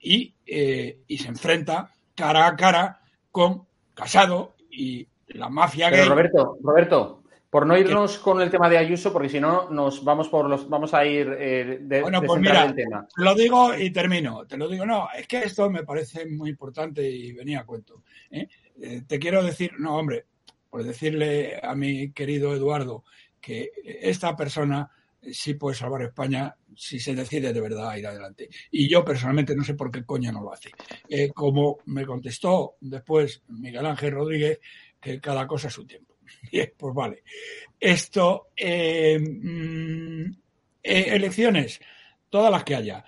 y, 0.00 0.34
se 1.18 1.28
enfrenta 1.28 1.92
cara 2.14 2.46
a 2.46 2.56
cara 2.56 3.00
con 3.30 3.66
Casado 3.94 4.54
y 4.70 5.06
la 5.28 5.48
mafia 5.48 5.90
Pero 5.90 6.08
Roberto, 6.10 6.58
Roberto, 6.62 7.22
por 7.50 7.66
no 7.66 7.76
irnos 7.76 8.18
con 8.18 8.40
el 8.40 8.50
tema 8.50 8.68
de 8.68 8.78
Ayuso, 8.78 9.12
porque 9.12 9.28
si 9.28 9.40
no 9.40 9.70
nos 9.70 10.04
vamos 10.04 10.28
por 10.28 10.48
los 10.48 10.68
vamos 10.68 10.92
a 10.94 11.04
ir 11.04 11.34
eh, 11.38 11.78
de, 11.80 12.02
bueno, 12.02 12.22
pues 12.22 12.40
mira, 12.40 12.74
tema. 12.74 13.06
Lo 13.16 13.34
digo 13.34 13.74
y 13.76 13.90
termino. 13.90 14.46
Te 14.46 14.56
lo 14.56 14.68
digo, 14.68 14.84
no, 14.84 15.08
es 15.16 15.26
que 15.26 15.38
esto 15.38 15.70
me 15.70 15.84
parece 15.84 16.26
muy 16.26 16.50
importante 16.50 17.08
y 17.08 17.32
venía 17.32 17.60
a 17.60 17.66
cuento. 17.66 18.02
¿eh? 18.30 18.48
te 19.06 19.18
quiero 19.18 19.42
decir, 19.42 19.72
no, 19.78 19.96
hombre, 19.96 20.26
por 20.68 20.84
decirle 20.84 21.58
a 21.62 21.74
mi 21.74 22.12
querido 22.12 22.54
Eduardo 22.54 23.04
que 23.40 23.70
esta 23.84 24.36
persona 24.36 24.90
sí 25.32 25.54
puede 25.54 25.76
salvar 25.76 26.02
España 26.02 26.54
si 26.74 27.00
se 27.00 27.14
decide 27.14 27.52
de 27.52 27.60
verdad 27.60 27.90
a 27.90 27.98
ir 27.98 28.06
adelante. 28.06 28.48
Y 28.70 28.88
yo 28.88 29.04
personalmente 29.04 29.56
no 29.56 29.64
sé 29.64 29.74
por 29.74 29.90
qué 29.90 30.04
coña 30.04 30.32
no 30.32 30.42
lo 30.42 30.52
hace. 30.52 30.70
Eh, 31.08 31.30
como 31.32 31.78
me 31.86 32.04
contestó 32.04 32.76
después 32.80 33.42
Miguel 33.48 33.86
Ángel 33.86 34.12
Rodríguez, 34.12 34.60
que 35.00 35.20
cada 35.20 35.46
cosa 35.46 35.68
es 35.68 35.74
su 35.74 35.86
tiempo. 35.86 36.15
pues 36.78 36.94
vale. 36.94 37.22
Esto, 37.78 38.48
eh, 38.56 39.18
mm, 39.18 40.30
eh, 40.82 41.06
elecciones, 41.12 41.80
todas 42.30 42.50
las 42.50 42.64
que 42.64 42.76
haya. 42.76 43.04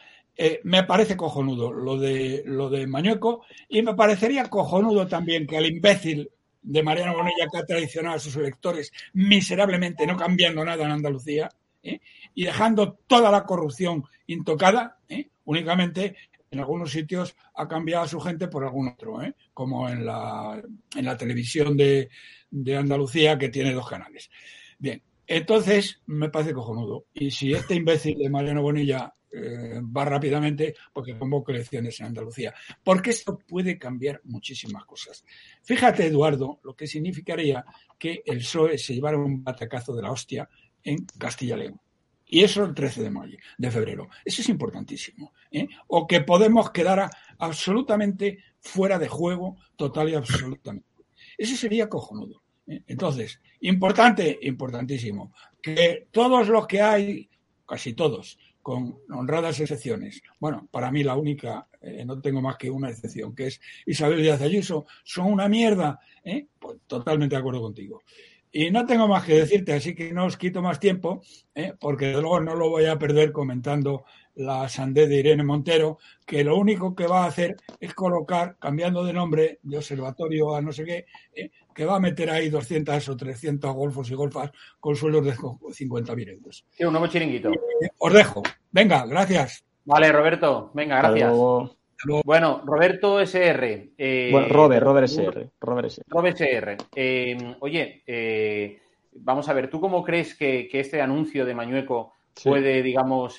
me 0.62 0.84
parece 0.84 1.16
cojonudo 1.16 1.72
lo 1.72 1.98
de, 1.98 2.42
lo 2.46 2.70
de 2.70 2.86
Mañueco 2.86 3.44
y 3.68 3.82
me 3.82 3.94
parecería 3.94 4.48
cojonudo 4.48 5.06
también 5.08 5.46
que 5.46 5.56
el 5.56 5.66
imbécil 5.66 6.30
de 6.62 6.82
Mariano 6.82 7.14
Bonilla 7.14 7.48
que 7.50 7.58
ha 7.58 7.66
traicionado 7.66 8.16
a 8.16 8.20
sus 8.20 8.36
electores 8.36 8.92
miserablemente, 9.14 10.06
no 10.06 10.16
cambiando 10.16 10.64
nada 10.64 10.84
en 10.84 10.90
Andalucía, 10.92 11.48
¿eh? 11.82 12.00
y 12.34 12.44
dejando 12.44 12.98
toda 13.06 13.30
la 13.30 13.44
corrupción 13.44 14.04
intocada, 14.26 14.98
¿eh? 15.08 15.28
únicamente 15.44 16.16
en 16.50 16.60
algunos 16.60 16.90
sitios 16.90 17.36
ha 17.54 17.68
cambiado 17.68 18.04
a 18.04 18.08
su 18.08 18.20
gente 18.20 18.48
por 18.48 18.64
algún 18.64 18.88
otro, 18.88 19.22
¿eh? 19.22 19.34
como 19.54 19.88
en 19.88 20.04
la, 20.04 20.62
en 20.96 21.04
la 21.04 21.16
televisión 21.16 21.76
de, 21.76 22.08
de, 22.50 22.76
Andalucía 22.76 23.38
que 23.38 23.48
tiene 23.48 23.72
dos 23.72 23.88
canales. 23.88 24.30
Bien, 24.78 25.02
entonces 25.26 26.00
me 26.06 26.30
parece 26.30 26.54
cojonudo. 26.54 27.06
Y 27.14 27.30
si 27.30 27.52
este 27.52 27.74
imbécil 27.74 28.18
de 28.18 28.30
Mariano 28.30 28.62
Bonilla 28.62 29.14
va 29.34 30.04
rápidamente, 30.04 30.74
porque 30.92 31.18
convoca 31.18 31.52
elecciones 31.52 32.00
en 32.00 32.06
Andalucía. 32.06 32.54
Porque 32.82 33.10
esto 33.10 33.38
puede 33.38 33.78
cambiar 33.78 34.20
muchísimas 34.24 34.84
cosas. 34.84 35.24
Fíjate, 35.62 36.06
Eduardo, 36.06 36.60
lo 36.62 36.74
que 36.74 36.86
significaría 36.86 37.64
que 37.98 38.22
el 38.24 38.38
PSOE 38.38 38.78
se 38.78 38.94
llevara 38.94 39.18
un 39.18 39.42
batacazo 39.44 39.94
de 39.94 40.02
la 40.02 40.12
hostia 40.12 40.48
en 40.82 41.04
Castilla 41.18 41.56
y 41.56 41.58
León. 41.60 41.80
Y 42.28 42.44
eso 42.44 42.64
el 42.64 42.74
13 42.74 43.02
de 43.02 43.10
mayo, 43.10 43.38
de 43.56 43.70
febrero. 43.70 44.08
Eso 44.24 44.42
es 44.42 44.48
importantísimo. 44.48 45.32
¿eh? 45.50 45.66
O 45.88 46.06
que 46.06 46.20
podemos 46.20 46.70
quedar 46.70 47.10
absolutamente 47.38 48.38
fuera 48.60 48.98
de 48.98 49.08
juego, 49.08 49.56
total 49.76 50.10
y 50.10 50.14
absolutamente. 50.14 50.86
Eso 51.38 51.56
sería 51.56 51.88
cojonudo. 51.88 52.42
¿eh? 52.66 52.82
Entonces, 52.86 53.40
importante, 53.60 54.38
importantísimo, 54.42 55.32
que 55.62 56.06
todos 56.10 56.48
los 56.48 56.66
que 56.66 56.82
hay, 56.82 57.30
casi 57.66 57.94
todos, 57.94 58.38
con 58.60 58.98
honradas 59.10 59.58
excepciones, 59.60 60.22
bueno, 60.38 60.68
para 60.70 60.90
mí 60.90 61.02
la 61.02 61.16
única, 61.16 61.66
eh, 61.80 62.04
no 62.04 62.20
tengo 62.20 62.42
más 62.42 62.58
que 62.58 62.70
una 62.70 62.90
excepción, 62.90 63.34
que 63.34 63.46
es 63.46 63.60
Isabel 63.86 64.20
Díaz 64.20 64.42
Ayuso, 64.42 64.86
son 65.02 65.32
una 65.32 65.48
mierda, 65.48 65.98
pues 66.58 66.80
totalmente 66.86 67.34
de 67.34 67.40
acuerdo 67.40 67.62
contigo. 67.62 68.02
Y 68.50 68.70
no 68.70 68.86
tengo 68.86 69.06
más 69.08 69.24
que 69.24 69.34
decirte, 69.34 69.74
así 69.74 69.94
que 69.94 70.12
no 70.12 70.24
os 70.24 70.36
quito 70.36 70.62
más 70.62 70.80
tiempo, 70.80 71.22
¿eh? 71.54 71.74
porque 71.78 72.12
luego 72.12 72.40
no 72.40 72.54
lo 72.54 72.70
voy 72.70 72.86
a 72.86 72.98
perder 72.98 73.30
comentando 73.32 74.04
la 74.36 74.68
sandé 74.68 75.06
de 75.06 75.16
Irene 75.16 75.42
Montero, 75.42 75.98
que 76.24 76.44
lo 76.44 76.56
único 76.56 76.94
que 76.94 77.06
va 77.06 77.24
a 77.24 77.28
hacer 77.28 77.56
es 77.80 77.92
colocar, 77.92 78.56
cambiando 78.58 79.04
de 79.04 79.12
nombre 79.12 79.58
de 79.62 79.76
observatorio 79.76 80.54
a 80.54 80.62
no 80.62 80.72
sé 80.72 80.84
qué, 80.84 81.06
¿eh? 81.34 81.50
que 81.74 81.84
va 81.84 81.96
a 81.96 82.00
meter 82.00 82.30
ahí 82.30 82.48
200 82.48 83.08
o 83.08 83.16
300 83.16 83.74
golfos 83.74 84.10
y 84.10 84.14
golfas 84.14 84.50
con 84.80 84.96
sueldos 84.96 85.24
de 85.24 85.34
50.000 85.34 86.28
euros. 86.30 86.64
Sí, 86.70 86.84
un 86.84 86.92
nuevo 86.92 87.08
chiringuito. 87.08 87.50
Eh, 87.50 87.88
os 87.98 88.12
dejo. 88.12 88.42
Venga, 88.70 89.06
gracias. 89.06 89.64
Vale, 89.84 90.12
Roberto. 90.12 90.70
Venga, 90.74 90.98
gracias. 90.98 91.32
Bueno, 92.24 92.62
Roberto 92.64 93.20
SR. 93.20 93.92
Eh, 93.98 94.28
bueno, 94.30 94.48
Robert, 94.48 94.84
Robert 94.84 95.08
SR. 95.08 95.50
Robert 95.60 95.88
SR. 95.88 96.04
Robert 96.08 96.36
SR. 96.36 96.76
Eh, 96.94 97.56
oye, 97.60 98.02
eh, 98.06 98.80
vamos 99.12 99.48
a 99.48 99.52
ver, 99.52 99.68
¿tú 99.68 99.80
cómo 99.80 100.04
crees 100.04 100.34
que, 100.34 100.68
este 100.72 101.00
anuncio 101.00 101.44
de 101.44 101.54
Mañueco 101.54 102.12
puede, 102.42 102.82
digamos, 102.82 103.38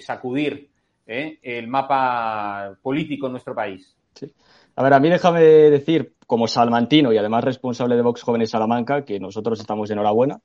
sacudir 0.00 0.70
el 1.06 1.68
mapa 1.68 2.78
político 2.82 3.26
en 3.26 3.32
nuestro 3.32 3.54
país? 3.54 3.94
Sí. 4.14 4.32
A 4.76 4.82
ver, 4.82 4.94
a 4.94 5.00
mí 5.00 5.08
déjame 5.08 5.42
decir, 5.42 6.14
como 6.28 6.46
salmantino 6.46 7.10
y 7.10 7.16
además 7.16 7.42
responsable 7.42 7.96
de 7.96 8.02
Vox 8.02 8.22
Jóvenes 8.22 8.50
Salamanca, 8.50 9.02
que 9.02 9.18
nosotros 9.18 9.58
estamos 9.60 9.90
enhorabuena 9.90 10.40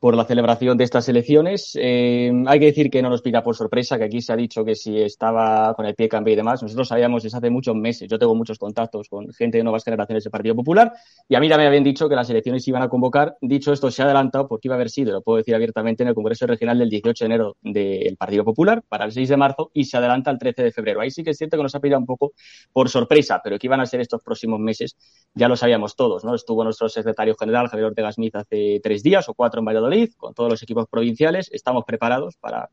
por 0.00 0.16
la 0.16 0.24
celebración 0.24 0.78
de 0.78 0.84
estas 0.84 1.10
elecciones. 1.10 1.76
Eh, 1.78 2.32
hay 2.46 2.58
que 2.58 2.64
decir 2.64 2.88
que 2.88 3.02
no 3.02 3.10
nos 3.10 3.20
pilla 3.20 3.42
por 3.42 3.54
sorpresa, 3.54 3.98
que 3.98 4.04
aquí 4.04 4.22
se 4.22 4.32
ha 4.32 4.36
dicho 4.36 4.64
que 4.64 4.74
si 4.74 4.98
estaba 4.98 5.74
con 5.74 5.84
el 5.84 5.94
pie 5.94 6.08
cambio 6.08 6.32
y 6.32 6.36
demás. 6.36 6.62
Nosotros 6.62 6.88
sabíamos 6.88 7.22
desde 7.22 7.36
hace 7.36 7.50
muchos 7.50 7.76
meses, 7.76 8.08
yo 8.08 8.18
tengo 8.18 8.34
muchos 8.34 8.58
contactos 8.58 9.10
con 9.10 9.30
gente 9.34 9.58
de 9.58 9.64
nuevas 9.64 9.84
generaciones 9.84 10.24
del 10.24 10.30
Partido 10.30 10.54
Popular 10.54 10.90
y 11.28 11.34
a 11.34 11.40
mí 11.40 11.50
también 11.50 11.66
me 11.66 11.68
habían 11.68 11.84
dicho 11.84 12.08
que 12.08 12.14
las 12.14 12.30
elecciones 12.30 12.66
iban 12.66 12.82
a 12.82 12.88
convocar. 12.88 13.36
Dicho 13.42 13.74
esto, 13.74 13.90
se 13.90 14.00
ha 14.00 14.06
adelantado 14.06 14.48
porque 14.48 14.68
iba 14.68 14.74
a 14.74 14.78
haber 14.78 14.88
sido, 14.88 15.12
lo 15.12 15.20
puedo 15.20 15.36
decir 15.36 15.54
abiertamente, 15.54 16.02
en 16.02 16.08
el 16.08 16.14
Congreso 16.14 16.46
Regional 16.46 16.78
del 16.78 16.88
18 16.88 17.24
de 17.24 17.26
enero 17.26 17.56
del 17.60 18.16
Partido 18.16 18.42
Popular 18.42 18.82
para 18.88 19.04
el 19.04 19.12
6 19.12 19.28
de 19.28 19.36
marzo 19.36 19.70
y 19.74 19.84
se 19.84 19.98
adelanta 19.98 20.30
al 20.30 20.38
13 20.38 20.62
de 20.62 20.72
febrero. 20.72 21.02
Ahí 21.02 21.10
sí 21.10 21.22
que 21.22 21.32
es 21.32 21.36
cierto 21.36 21.58
que 21.58 21.62
nos 21.62 21.74
ha 21.74 21.80
pillado 21.80 22.00
un 22.00 22.06
poco 22.06 22.32
por 22.72 22.88
sorpresa, 22.88 23.38
pero 23.44 23.58
que 23.58 23.66
iban 23.66 23.80
a 23.80 23.86
ser 23.86 24.00
estos 24.00 24.22
próximos 24.22 24.58
meses 24.60 24.96
ya 25.36 25.48
lo 25.48 25.56
sabíamos 25.56 25.96
todos, 25.96 26.24
¿no? 26.24 26.34
Estuvo 26.34 26.64
nuestro 26.64 26.88
secretario 26.88 27.36
general, 27.36 27.68
Javier 27.68 27.88
Ortega 27.88 28.10
Smith, 28.10 28.34
hace 28.36 28.80
tres 28.82 29.02
días 29.02 29.28
o 29.28 29.34
cuatro 29.34 29.60
en 29.60 29.66
Valladolid, 29.66 30.14
con 30.16 30.32
todos 30.32 30.50
los 30.50 30.62
equipos 30.62 30.88
provinciales. 30.88 31.50
Estamos 31.52 31.84
preparados 31.84 32.36
para 32.36 32.70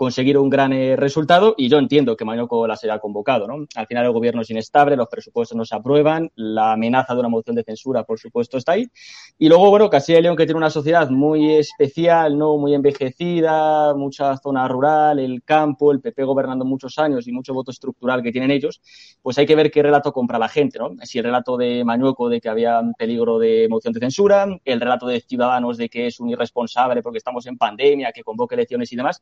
conseguir 0.00 0.38
un 0.38 0.48
gran 0.48 0.72
eh, 0.72 0.96
resultado 0.96 1.54
y 1.58 1.68
yo 1.68 1.76
entiendo 1.76 2.16
que 2.16 2.24
Mañoco 2.24 2.66
las 2.66 2.82
haya 2.84 2.98
convocado. 2.98 3.46
¿no? 3.46 3.66
Al 3.74 3.86
final 3.86 4.06
el 4.06 4.12
gobierno 4.12 4.40
es 4.40 4.48
inestable, 4.48 4.96
los 4.96 5.08
presupuestos 5.08 5.54
no 5.58 5.66
se 5.66 5.76
aprueban, 5.76 6.32
la 6.36 6.72
amenaza 6.72 7.12
de 7.12 7.20
una 7.20 7.28
moción 7.28 7.54
de 7.54 7.62
censura, 7.64 8.02
por 8.04 8.18
supuesto, 8.18 8.56
está 8.56 8.72
ahí. 8.72 8.88
Y 9.36 9.50
luego, 9.50 9.68
bueno, 9.68 9.90
Castilla 9.90 10.18
y 10.18 10.22
León, 10.22 10.36
que 10.36 10.46
tiene 10.46 10.56
una 10.56 10.70
sociedad 10.70 11.10
muy 11.10 11.54
especial, 11.54 12.38
no 12.38 12.56
muy 12.56 12.72
envejecida, 12.72 13.92
mucha 13.94 14.38
zona 14.38 14.66
rural, 14.68 15.18
el 15.18 15.42
campo, 15.42 15.92
el 15.92 16.00
PP 16.00 16.24
gobernando 16.24 16.64
muchos 16.64 16.98
años 16.98 17.28
y 17.28 17.32
mucho 17.32 17.52
voto 17.52 17.70
estructural 17.70 18.22
que 18.22 18.32
tienen 18.32 18.50
ellos, 18.50 18.80
pues 19.20 19.36
hay 19.36 19.44
que 19.44 19.54
ver 19.54 19.70
qué 19.70 19.82
relato 19.82 20.14
compra 20.14 20.38
la 20.38 20.48
gente. 20.48 20.78
¿no? 20.78 20.92
Si 21.02 21.18
el 21.18 21.24
relato 21.24 21.58
de 21.58 21.84
Mañueco 21.84 22.30
de 22.30 22.40
que 22.40 22.48
había 22.48 22.80
peligro 22.96 23.38
de 23.38 23.68
moción 23.68 23.92
de 23.92 24.00
censura, 24.00 24.46
el 24.64 24.80
relato 24.80 25.06
de 25.06 25.20
Ciudadanos 25.20 25.76
de 25.76 25.90
que 25.90 26.06
es 26.06 26.20
un 26.20 26.30
irresponsable 26.30 27.02
porque 27.02 27.18
estamos 27.18 27.44
en 27.44 27.58
pandemia, 27.58 28.12
que 28.12 28.22
convoque 28.22 28.54
elecciones 28.54 28.90
y 28.94 28.96
demás 28.96 29.20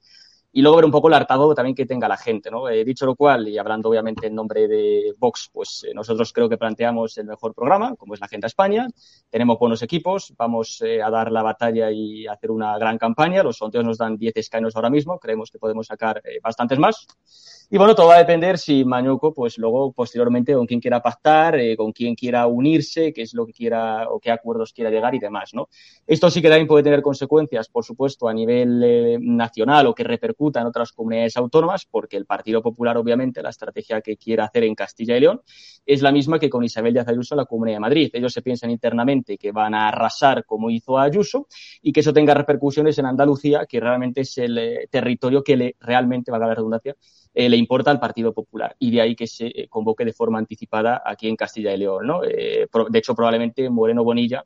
y 0.58 0.60
luego 0.60 0.78
ver 0.78 0.86
un 0.86 0.90
poco 0.90 1.06
el 1.06 1.14
hartazgo 1.14 1.54
también 1.54 1.76
que 1.76 1.86
tenga 1.86 2.08
la 2.08 2.16
gente, 2.16 2.50
¿no? 2.50 2.68
Eh, 2.68 2.84
dicho 2.84 3.06
lo 3.06 3.14
cual, 3.14 3.46
y 3.46 3.56
hablando 3.58 3.90
obviamente 3.90 4.26
en 4.26 4.34
nombre 4.34 4.66
de 4.66 5.14
Vox, 5.16 5.50
pues 5.52 5.86
eh, 5.88 5.94
nosotros 5.94 6.32
creo 6.32 6.48
que 6.48 6.58
planteamos 6.58 7.16
el 7.16 7.26
mejor 7.26 7.54
programa, 7.54 7.94
como 7.94 8.14
es 8.14 8.18
la 8.18 8.26
Agenda 8.26 8.48
España, 8.48 8.88
tenemos 9.30 9.56
buenos 9.56 9.82
equipos, 9.82 10.34
vamos 10.36 10.82
eh, 10.84 11.00
a 11.00 11.10
dar 11.10 11.30
la 11.30 11.44
batalla 11.44 11.92
y 11.92 12.26
hacer 12.26 12.50
una 12.50 12.76
gran 12.76 12.98
campaña, 12.98 13.44
los 13.44 13.58
sondeos 13.58 13.84
nos 13.84 13.98
dan 13.98 14.16
10 14.16 14.36
escaños 14.36 14.74
ahora 14.74 14.90
mismo, 14.90 15.20
creemos 15.20 15.52
que 15.52 15.60
podemos 15.60 15.86
sacar 15.86 16.20
bastantes 16.42 16.80
más. 16.80 17.06
Y 17.70 17.76
bueno, 17.76 17.94
todo 17.94 18.06
va 18.06 18.14
a 18.14 18.18
depender 18.20 18.56
si 18.56 18.82
Mañuco, 18.82 19.34
pues 19.34 19.58
luego, 19.58 19.92
posteriormente, 19.92 20.54
con 20.54 20.64
quién 20.64 20.80
quiera 20.80 21.02
pactar, 21.02 21.58
eh, 21.60 21.76
con 21.76 21.92
quién 21.92 22.14
quiera 22.14 22.46
unirse, 22.46 23.12
qué 23.12 23.20
es 23.20 23.34
lo 23.34 23.44
que 23.44 23.52
quiera 23.52 24.08
o 24.08 24.18
qué 24.18 24.30
acuerdos 24.30 24.72
quiera 24.72 24.90
llegar 24.90 25.14
y 25.14 25.18
demás, 25.18 25.52
¿no? 25.52 25.68
Esto 26.06 26.30
sí 26.30 26.40
que 26.40 26.48
también 26.48 26.66
puede 26.66 26.82
tener 26.82 27.02
consecuencias, 27.02 27.68
por 27.68 27.84
supuesto, 27.84 28.26
a 28.26 28.32
nivel 28.32 28.82
eh, 28.82 29.18
nacional 29.20 29.86
o 29.86 29.94
que 29.94 30.02
repercuta 30.02 30.62
en 30.62 30.66
otras 30.66 30.92
comunidades 30.92 31.36
autónomas, 31.36 31.84
porque 31.84 32.16
el 32.16 32.24
Partido 32.24 32.62
Popular, 32.62 32.96
obviamente, 32.96 33.42
la 33.42 33.50
estrategia 33.50 34.00
que 34.00 34.16
quiere 34.16 34.40
hacer 34.40 34.64
en 34.64 34.74
Castilla 34.74 35.18
y 35.18 35.20
León 35.20 35.42
es 35.84 36.00
la 36.00 36.10
misma 36.10 36.38
que 36.38 36.48
con 36.48 36.64
Isabel 36.64 36.94
Díaz 36.94 37.08
Ayuso 37.08 37.34
en 37.34 37.40
la 37.40 37.44
Comunidad 37.44 37.76
de 37.76 37.80
Madrid. 37.80 38.10
Ellos 38.14 38.32
se 38.32 38.40
piensan 38.40 38.70
internamente 38.70 39.36
que 39.36 39.52
van 39.52 39.74
a 39.74 39.88
arrasar 39.88 40.46
como 40.46 40.70
hizo 40.70 40.96
Ayuso 40.96 41.48
y 41.82 41.92
que 41.92 42.00
eso 42.00 42.14
tenga 42.14 42.32
repercusiones 42.32 42.98
en 42.98 43.04
Andalucía, 43.04 43.66
que 43.68 43.78
realmente 43.78 44.22
es 44.22 44.38
el 44.38 44.56
eh, 44.56 44.88
territorio 44.90 45.44
que 45.44 45.54
le 45.54 45.76
realmente, 45.80 46.30
va 46.30 46.38
a 46.38 46.40
la 46.40 46.54
redundancia, 46.54 46.96
eh, 47.34 47.48
le 47.48 47.56
importa 47.56 47.90
al 47.90 48.00
Partido 48.00 48.32
Popular 48.32 48.74
y 48.78 48.90
de 48.90 49.00
ahí 49.00 49.14
que 49.14 49.26
se 49.26 49.46
eh, 49.46 49.68
convoque 49.68 50.04
de 50.04 50.12
forma 50.12 50.38
anticipada 50.38 51.02
aquí 51.04 51.28
en 51.28 51.36
Castilla 51.36 51.74
y 51.74 51.78
León. 51.78 52.06
¿no? 52.06 52.24
Eh, 52.24 52.66
de 52.90 52.98
hecho, 52.98 53.14
probablemente 53.14 53.68
Moreno 53.70 54.04
Bonilla 54.04 54.44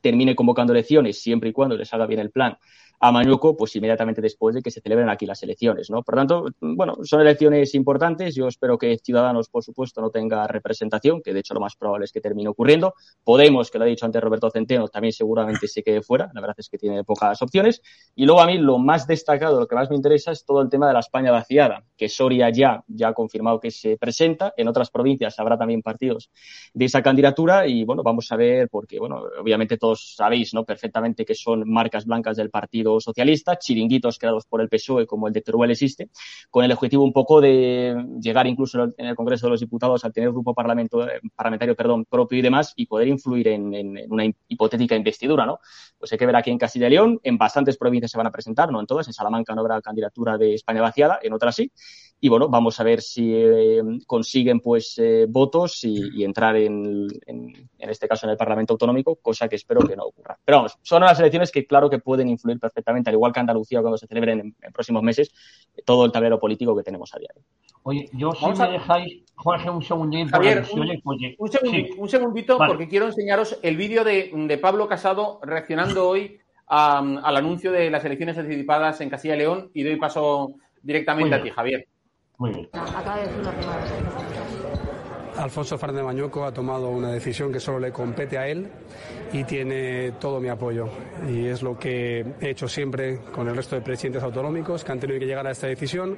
termine 0.00 0.36
convocando 0.36 0.72
elecciones 0.72 1.20
siempre 1.20 1.50
y 1.50 1.52
cuando 1.52 1.76
les 1.76 1.92
haga 1.92 2.06
bien 2.06 2.20
el 2.20 2.30
plan 2.30 2.56
a 3.00 3.12
Mañuco, 3.12 3.56
pues 3.56 3.74
inmediatamente 3.76 4.20
después 4.20 4.54
de 4.54 4.62
que 4.62 4.70
se 4.70 4.80
celebren 4.80 5.08
aquí 5.08 5.26
las 5.26 5.42
elecciones, 5.42 5.90
¿no? 5.90 6.02
Por 6.02 6.14
tanto, 6.14 6.46
bueno, 6.60 6.96
son 7.02 7.20
elecciones 7.20 7.74
importantes. 7.74 8.34
Yo 8.34 8.48
espero 8.48 8.78
que 8.78 8.96
Ciudadanos, 8.98 9.48
por 9.48 9.62
supuesto, 9.62 10.00
no 10.00 10.10
tenga 10.10 10.46
representación, 10.46 11.20
que 11.22 11.32
de 11.32 11.40
hecho 11.40 11.54
lo 11.54 11.60
más 11.60 11.76
probable 11.76 12.04
es 12.04 12.12
que 12.12 12.20
termine 12.20 12.48
ocurriendo. 12.48 12.94
Podemos, 13.24 13.70
que 13.70 13.78
lo 13.78 13.84
ha 13.84 13.88
dicho 13.88 14.06
antes 14.06 14.22
Roberto 14.22 14.50
Centeno, 14.50 14.88
también 14.88 15.12
seguramente 15.12 15.68
se 15.68 15.82
quede 15.82 16.02
fuera. 16.02 16.30
La 16.34 16.40
verdad 16.40 16.56
es 16.58 16.68
que 16.68 16.78
tiene 16.78 17.04
pocas 17.04 17.40
opciones. 17.42 17.82
Y 18.14 18.24
luego 18.24 18.40
a 18.40 18.46
mí 18.46 18.58
lo 18.58 18.78
más 18.78 19.06
destacado, 19.06 19.60
lo 19.60 19.66
que 19.66 19.74
más 19.74 19.90
me 19.90 19.96
interesa 19.96 20.32
es 20.32 20.44
todo 20.44 20.62
el 20.62 20.68
tema 20.68 20.88
de 20.88 20.94
la 20.94 21.00
España 21.00 21.30
vaciada, 21.30 21.84
que 21.96 22.08
Soria 22.08 22.50
ya, 22.50 22.82
ya 22.86 23.08
ha 23.08 23.14
confirmado 23.14 23.60
que 23.60 23.70
se 23.70 23.96
presenta. 23.96 24.54
En 24.56 24.68
otras 24.68 24.90
provincias 24.90 25.38
habrá 25.38 25.58
también 25.58 25.82
partidos 25.82 26.30
de 26.72 26.84
esa 26.84 27.02
candidatura 27.02 27.66
y 27.66 27.84
bueno, 27.84 28.02
vamos 28.02 28.30
a 28.32 28.36
ver, 28.36 28.68
porque 28.68 28.98
bueno, 28.98 29.22
obviamente 29.40 29.76
todos 29.76 30.14
sabéis, 30.16 30.54
¿no? 30.54 30.64
Perfectamente 30.64 31.24
que 31.24 31.34
son 31.34 31.68
marcas 31.68 32.06
blancas 32.06 32.36
del 32.36 32.50
partido 32.50 32.85
Socialista, 33.00 33.56
chiringuitos 33.56 34.18
creados 34.18 34.46
por 34.46 34.60
el 34.60 34.68
PSOE 34.68 35.06
como 35.06 35.26
el 35.28 35.32
de 35.32 35.42
Teruel 35.42 35.70
existe, 35.70 36.10
con 36.50 36.64
el 36.64 36.72
objetivo 36.72 37.04
un 37.04 37.12
poco 37.12 37.40
de 37.40 37.96
llegar 38.20 38.46
incluso 38.46 38.84
en 38.96 39.06
el 39.06 39.14
Congreso 39.14 39.46
de 39.46 39.50
los 39.50 39.60
Diputados 39.60 40.04
al 40.04 40.12
tener 40.12 40.30
grupo 40.30 40.52
eh, 40.52 41.20
parlamentario 41.34 41.76
perdón, 41.76 42.04
propio 42.08 42.38
y 42.38 42.42
demás 42.42 42.72
y 42.76 42.86
poder 42.86 43.08
influir 43.08 43.48
en, 43.48 43.74
en, 43.74 43.96
una 44.10 44.24
hipotética 44.48 44.96
investidura, 44.96 45.46
¿no? 45.46 45.60
Pues 45.98 46.12
hay 46.12 46.18
que 46.18 46.26
ver 46.26 46.36
aquí 46.36 46.50
en 46.50 46.58
Castilla 46.58 46.86
y 46.86 46.90
León, 46.90 47.20
en 47.22 47.38
bastantes 47.38 47.76
provincias 47.76 48.10
se 48.10 48.18
van 48.18 48.26
a 48.26 48.30
presentar, 48.30 48.70
no 48.70 48.80
en 48.80 48.86
todas, 48.86 49.06
en 49.06 49.12
Salamanca 49.12 49.54
no 49.54 49.60
habrá 49.62 49.80
candidatura 49.80 50.38
de 50.38 50.54
España 50.54 50.82
vaciada, 50.82 51.18
en 51.22 51.32
otras 51.32 51.56
sí, 51.56 51.72
y 52.18 52.28
bueno, 52.28 52.48
vamos 52.48 52.80
a 52.80 52.84
ver 52.84 53.02
si 53.02 53.30
eh, 53.34 53.82
consiguen 54.06 54.60
pues 54.60 54.98
eh, 54.98 55.26
votos 55.28 55.84
y, 55.84 56.24
entrar 56.24 56.56
en, 56.56 57.06
en, 57.26 57.52
en, 57.78 57.90
este 57.90 58.08
caso 58.08 58.26
en 58.26 58.30
el 58.30 58.38
Parlamento 58.38 58.72
Autonómico, 58.72 59.16
cosa 59.16 59.48
que 59.48 59.56
espero 59.56 59.86
que 59.86 59.96
no 59.96 60.04
ocurra. 60.04 60.38
Pero 60.42 60.58
vamos, 60.58 60.78
son 60.82 61.02
las 61.02 61.20
elecciones 61.20 61.52
que 61.52 61.66
claro 61.66 61.90
que 61.90 61.98
pueden 61.98 62.28
influir 62.28 62.58
perfectamente, 62.58 63.10
al 63.10 63.14
igual 63.14 63.32
que 63.32 63.40
Andalucía 63.40 63.82
cuando 63.82 63.98
se 63.98 64.06
celebren 64.06 64.54
en, 64.60 64.72
próximos 64.72 65.02
meses, 65.02 65.30
todo 65.84 66.06
el 66.06 66.12
tablero 66.12 66.40
político 66.40 66.74
que 66.74 66.82
tenemos 66.82 67.14
a 67.14 67.18
diario. 67.18 67.42
Oye, 67.82 68.08
yo 68.14 68.32
si 68.32 68.46
me 68.46 68.70
dejáis, 68.70 69.22
Jorge, 69.34 69.68
un 69.68 69.82
segundito. 69.82 70.30
Javier, 70.30 70.64
un, 71.98 72.08
segundito, 72.08 72.58
porque 72.58 72.88
quiero 72.88 73.06
enseñaros 73.06 73.58
el 73.62 73.76
vídeo 73.76 74.04
de, 74.04 74.30
de, 74.32 74.58
Pablo 74.58 74.88
Casado 74.88 75.38
reaccionando 75.42 76.08
hoy 76.08 76.38
a, 76.66 76.98
al 76.98 77.36
anuncio 77.36 77.70
de 77.72 77.90
las 77.90 78.04
elecciones 78.06 78.38
anticipadas 78.38 79.02
en 79.02 79.10
Castilla 79.10 79.34
y 79.34 79.38
León 79.38 79.70
y 79.74 79.82
doy 79.82 79.96
paso 79.96 80.54
directamente 80.82 81.34
a 81.34 81.42
ti, 81.42 81.50
Javier. 81.50 81.86
Muy 82.38 82.50
bien. 82.52 82.70
Acaba 82.92 83.18
de 83.18 83.24
decir 83.24 83.40
una 83.40 83.54
Alfonso 85.38 85.76
Fernández 85.76 86.04
Mañueco 86.04 86.44
ha 86.44 86.52
tomado 86.52 86.88
una 86.88 87.10
decisión 87.10 87.52
que 87.52 87.60
solo 87.60 87.78
le 87.78 87.92
compete 87.92 88.38
a 88.38 88.48
él 88.48 88.68
y 89.32 89.44
tiene 89.44 90.12
todo 90.12 90.40
mi 90.40 90.48
apoyo. 90.48 90.88
Y 91.28 91.46
es 91.46 91.62
lo 91.62 91.78
que 91.78 92.24
he 92.40 92.50
hecho 92.50 92.68
siempre 92.68 93.18
con 93.32 93.48
el 93.48 93.56
resto 93.56 93.76
de 93.76 93.82
presidentes 93.82 94.22
autonómicos 94.22 94.84
que 94.84 94.92
han 94.92 95.00
tenido 95.00 95.18
que 95.18 95.26
llegar 95.26 95.46
a 95.46 95.50
esta 95.50 95.66
decisión, 95.66 96.16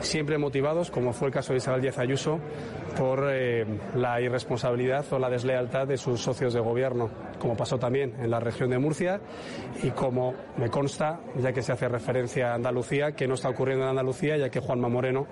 siempre 0.00 0.38
motivados, 0.38 0.90
como 0.90 1.12
fue 1.12 1.28
el 1.28 1.34
caso 1.34 1.52
de 1.52 1.58
Isabel 1.58 1.82
Díaz 1.82 1.98
Ayuso, 1.98 2.38
por 2.96 3.28
eh, 3.30 3.66
la 3.96 4.20
irresponsabilidad 4.20 5.04
o 5.12 5.18
la 5.18 5.28
deslealtad 5.28 5.86
de 5.86 5.96
sus 5.96 6.20
socios 6.20 6.54
de 6.54 6.60
gobierno, 6.60 7.10
como 7.38 7.56
pasó 7.56 7.78
también 7.78 8.14
en 8.18 8.30
la 8.30 8.40
región 8.40 8.70
de 8.70 8.78
Murcia 8.78 9.20
y 9.82 9.90
como 9.90 10.34
me 10.56 10.70
consta, 10.70 11.20
ya 11.36 11.52
que 11.52 11.62
se 11.62 11.72
hace 11.72 11.88
referencia 11.88 12.52
a 12.52 12.54
Andalucía, 12.54 13.12
que 13.12 13.26
no 13.26 13.34
está 13.34 13.48
ocurriendo 13.48 13.84
en 13.84 13.90
Andalucía, 13.90 14.36
ya 14.36 14.48
que 14.48 14.60
Juanma 14.60 14.88
Moreno, 14.88 15.26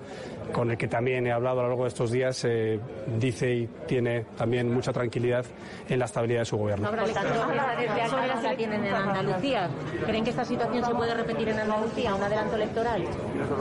con 0.51 0.71
el 0.71 0.77
que 0.77 0.87
también 0.87 1.25
he 1.25 1.31
hablado 1.31 1.61
a 1.61 1.63
lo 1.63 1.69
largo 1.69 1.83
de 1.83 1.89
estos 1.89 2.11
días, 2.11 2.43
eh, 2.45 2.79
dice 3.23 3.53
y 3.53 3.67
tiene 3.87 4.25
también 4.37 4.71
mucha 4.73 4.91
tranquilidad 4.91 5.45
en 5.87 5.99
la 5.99 6.05
estabilidad 6.05 6.41
de 6.41 6.45
su 6.45 6.57
gobierno. 6.57 6.89
que 6.91 8.55
tienen 8.57 8.85
en 8.85 8.93
Andalucía. 8.93 9.69
¿Creen 10.05 10.23
que 10.23 10.29
esta 10.29 10.45
situación 10.45 10.85
se 10.85 10.93
puede 10.93 11.13
repetir 11.13 11.49
en 11.49 11.59
Andalucía, 11.59 12.13
un 12.15 12.23
adelanto 12.23 12.55
electoral? 12.55 13.03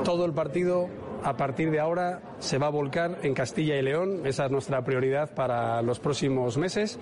Todo 0.05 0.25
el 0.25 0.33
partido 0.33 0.89
a 1.25 1.37
partir 1.37 1.71
de 1.71 1.81
ahora 1.81 2.21
se 2.39 2.59
va 2.59 2.67
a 2.67 2.71
volcar 2.71 3.19
en 3.23 3.35
Castilla 3.35 3.77
y 3.77 3.83
León. 3.83 4.23
Esa 4.25 4.47
es 4.47 4.51
nuestra 4.51 4.83
prioridad 4.83 5.35
para 5.35 5.83
los 5.83 6.01
próximos 6.01 6.59
meses 6.59 6.99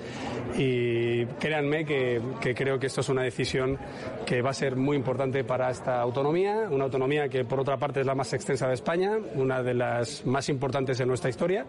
y 0.56 1.24
créanme 1.38 1.85
que, 1.85 2.20
creo 2.54 2.78
que 2.78 2.87
esto 2.87 3.00
es 3.00 3.09
una 3.09 3.22
decisión 3.22 3.78
que 4.26 4.42
va 4.42 4.50
a 4.50 4.54
ser 4.54 4.76
muy 4.76 4.96
importante 4.96 5.44
para 5.44 5.70
esta 5.70 6.00
autonomía, 6.00 6.68
una 6.70 6.85
autonomía 6.85 7.28
que 7.28 7.44
por 7.44 7.61
otra 7.61 7.76
parte 7.76 8.00
es 8.00 8.06
la 8.06 8.14
más 8.14 8.33
extensa 8.33 8.68
de 8.68 8.74
España, 8.74 9.18
una 9.35 9.62
de 9.62 9.74
las 9.74 10.24
más 10.26 10.48
importantes 10.48 11.00
en 11.00 11.09
nuestra 11.09 11.30
historia 11.30 11.64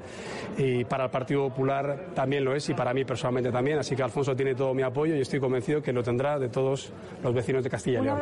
y 0.57 0.83
para 0.85 1.05
el 1.05 1.09
Partido 1.11 1.49
Popular 1.49 2.13
también 2.13 2.43
lo 2.43 2.55
es 2.55 2.69
y 2.69 2.73
para 2.73 2.93
mí 2.93 3.05
personalmente 3.05 3.51
también. 3.51 3.79
Así 3.79 3.95
que 3.95 4.03
Alfonso 4.03 4.35
tiene 4.35 4.55
todo 4.55 4.73
mi 4.73 4.83
apoyo 4.83 5.15
y 5.15 5.21
estoy 5.21 5.39
convencido 5.39 5.81
que 5.81 5.93
lo 5.93 6.03
tendrá 6.03 6.37
de 6.37 6.49
todos 6.49 6.91
los 7.23 7.33
vecinos 7.33 7.63
de 7.63 7.69
Castilla 7.69 7.99
y 7.99 8.03
León. 8.03 8.19